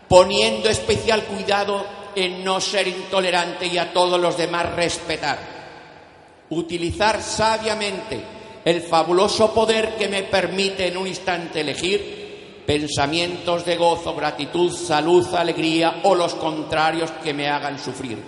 poniendo 0.09 0.69
especial 0.69 1.24
cuidado 1.24 2.00
en 2.15 2.45
no 2.45 2.61
ser 2.61 2.89
intolerante 2.89 3.66
y 3.66 3.78
a 3.78 3.93
todos 3.93 4.20
los 4.20 4.37
demás 4.37 4.74
respetar. 4.74 5.39
Utilizar 6.51 7.23
sabiamente 7.23 8.20
el 8.65 8.82
fabuloso 8.82 9.55
poder 9.55 9.97
que 9.97 10.09
me 10.09 10.24
permite 10.24 10.89
en 10.89 10.97
un 10.97 11.07
instante 11.07 11.61
elegir 11.61 12.20
pensamientos 12.66 13.65
de 13.65 13.77
gozo, 13.77 14.15
gratitud, 14.15 14.73
salud, 14.73 15.27
alegría 15.35 16.03
o 16.05 16.15
los 16.15 16.35
contrarios 16.35 17.11
que 17.23 17.35
me 17.35 17.49
hagan 17.49 17.78
sufrir. 17.78 18.19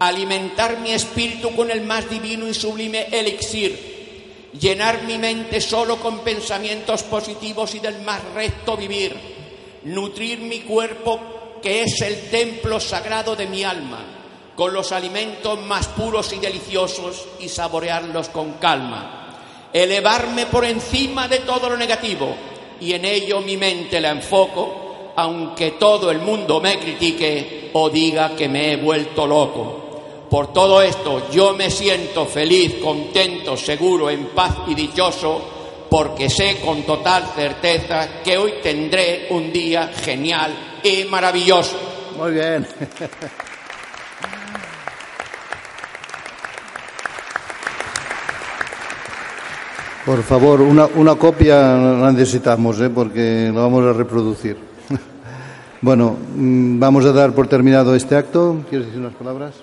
Alimentar 0.00 0.80
mi 0.80 0.90
espíritu 0.90 1.54
con 1.54 1.70
el 1.70 1.82
más 1.82 2.10
divino 2.10 2.48
y 2.48 2.54
sublime 2.54 3.06
elixir. 3.12 4.50
Llenar 4.58 5.04
mi 5.04 5.18
mente 5.18 5.60
solo 5.60 5.98
con 5.98 6.20
pensamientos 6.20 7.04
positivos 7.04 7.74
y 7.76 7.78
del 7.78 8.00
más 8.02 8.20
recto 8.34 8.76
vivir. 8.76 9.14
Nutrir 9.84 10.40
mi 10.40 10.60
cuerpo 10.60 11.20
que 11.62 11.82
es 11.82 12.00
el 12.00 12.30
templo 12.30 12.80
sagrado 12.80 13.36
de 13.36 13.46
mi 13.46 13.64
alma, 13.64 14.04
con 14.56 14.72
los 14.72 14.92
alimentos 14.92 15.58
más 15.60 15.88
puros 15.88 16.32
y 16.32 16.38
deliciosos 16.38 17.26
y 17.40 17.48
saborearlos 17.48 18.28
con 18.28 18.54
calma. 18.54 19.68
Elevarme 19.72 20.46
por 20.46 20.64
encima 20.64 21.28
de 21.28 21.38
todo 21.40 21.70
lo 21.70 21.76
negativo 21.76 22.34
y 22.80 22.92
en 22.92 23.04
ello 23.04 23.40
mi 23.40 23.56
mente 23.56 24.00
la 24.00 24.10
enfoco, 24.10 25.12
aunque 25.16 25.72
todo 25.72 26.10
el 26.10 26.18
mundo 26.18 26.60
me 26.60 26.78
critique 26.78 27.70
o 27.74 27.90
diga 27.90 28.34
que 28.34 28.48
me 28.48 28.72
he 28.72 28.76
vuelto 28.76 29.26
loco. 29.26 29.80
Por 30.30 30.52
todo 30.52 30.80
esto 30.80 31.30
yo 31.30 31.54
me 31.54 31.70
siento 31.70 32.24
feliz, 32.26 32.76
contento, 32.82 33.56
seguro, 33.56 34.08
en 34.08 34.26
paz 34.26 34.58
y 34.68 34.74
dichoso, 34.74 35.59
porque 35.90 36.30
sé 36.30 36.60
con 36.64 36.84
total 36.84 37.24
certeza 37.34 38.22
que 38.22 38.38
hoy 38.38 38.54
tendré 38.62 39.26
un 39.30 39.52
día 39.52 39.88
genial 39.88 40.54
y 40.84 41.04
maravilloso. 41.04 41.76
Muy 42.16 42.32
bien. 42.32 42.66
Por 50.06 50.22
favor, 50.22 50.62
una, 50.62 50.86
una 50.86 51.14
copia 51.16 51.76
la 51.76 52.10
necesitamos, 52.10 52.80
¿eh? 52.80 52.88
porque 52.88 53.50
lo 53.52 53.62
vamos 53.62 53.84
a 53.84 53.92
reproducir. 53.92 54.56
Bueno, 55.82 56.14
mm, 56.34 56.78
vamos 56.78 57.06
a 57.06 57.12
dar 57.12 57.32
por 57.32 57.48
terminado 57.48 57.94
este 57.94 58.14
acto. 58.14 58.66
¿Quieres 58.68 58.88
decir 58.88 59.00
unas 59.00 59.14
palabras? 59.14 59.54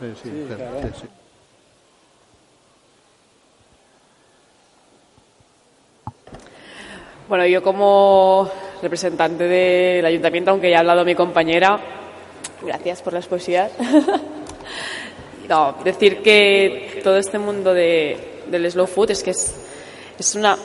Sí, 0.00 0.12
sí, 0.22 0.44
claro, 0.46 0.90
sí, 1.00 1.06
Bueno, 7.30 7.46
yo 7.46 7.62
como 7.62 8.50
representante 8.82 9.44
del 9.44 10.04
ayuntamiento, 10.04 10.50
aunque 10.50 10.68
ya 10.68 10.78
ha 10.78 10.80
hablado 10.80 11.04
mi 11.04 11.14
compañera, 11.14 11.78
gracias 12.60 13.02
por 13.02 13.12
las 13.12 13.28
poesías. 13.28 13.70
no, 15.48 15.76
decir 15.84 16.22
que 16.22 17.00
todo 17.04 17.18
este 17.18 17.38
mundo 17.38 17.72
de, 17.72 18.42
del 18.50 18.68
slow 18.68 18.88
food 18.88 19.12
es 19.12 19.22
que 19.22 19.30
es, 19.30 19.54
es 20.18 20.34
una 20.34 20.58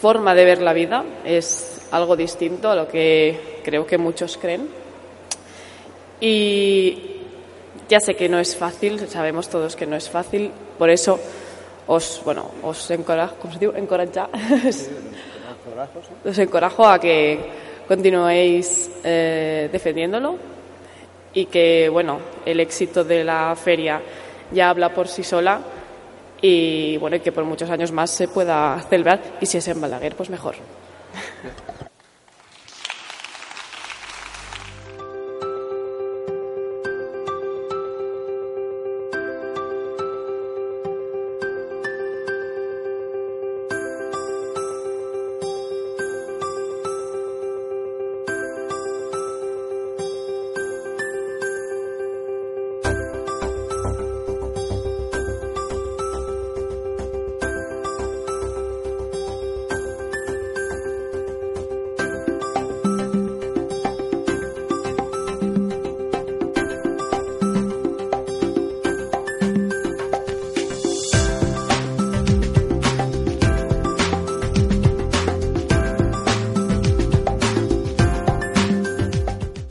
forma 0.00 0.34
de 0.34 0.46
ver 0.46 0.62
la 0.62 0.72
vida, 0.72 1.04
es 1.22 1.86
algo 1.90 2.16
distinto 2.16 2.70
a 2.70 2.74
lo 2.74 2.88
que 2.88 3.60
creo 3.62 3.84
que 3.86 3.98
muchos 3.98 4.38
creen. 4.38 4.70
Y 6.18 6.98
ya 7.90 8.00
sé 8.00 8.14
que 8.14 8.30
no 8.30 8.38
es 8.38 8.56
fácil, 8.56 9.06
sabemos 9.06 9.50
todos 9.50 9.76
que 9.76 9.84
no 9.84 9.96
es 9.96 10.08
fácil, 10.08 10.50
por 10.78 10.88
eso 10.88 11.20
os, 11.86 12.22
bueno, 12.24 12.52
os 12.62 12.90
encorajo, 12.90 13.36
¿cómo 13.38 13.52
se? 13.52 13.66
Encoraja. 13.66 14.30
os 16.24 16.38
encorajo 16.38 16.86
a 16.86 16.98
que 16.98 17.38
continuéis 17.86 18.90
eh, 19.04 19.68
defendiéndolo 19.70 20.36
y 21.34 21.46
que, 21.46 21.88
bueno, 21.88 22.20
el 22.44 22.60
éxito 22.60 23.04
de 23.04 23.24
la 23.24 23.54
feria 23.56 24.00
ya 24.52 24.70
habla 24.70 24.92
por 24.92 25.08
sí 25.08 25.22
sola 25.22 25.60
y, 26.40 26.96
bueno, 26.98 27.16
y 27.16 27.20
que 27.20 27.32
por 27.32 27.44
muchos 27.44 27.70
años 27.70 27.92
más 27.92 28.10
se 28.10 28.28
pueda 28.28 28.80
celebrar 28.88 29.20
y 29.40 29.46
si 29.46 29.58
es 29.58 29.68
en 29.68 29.80
Balaguer, 29.80 30.14
pues 30.16 30.30
mejor. 30.30 30.56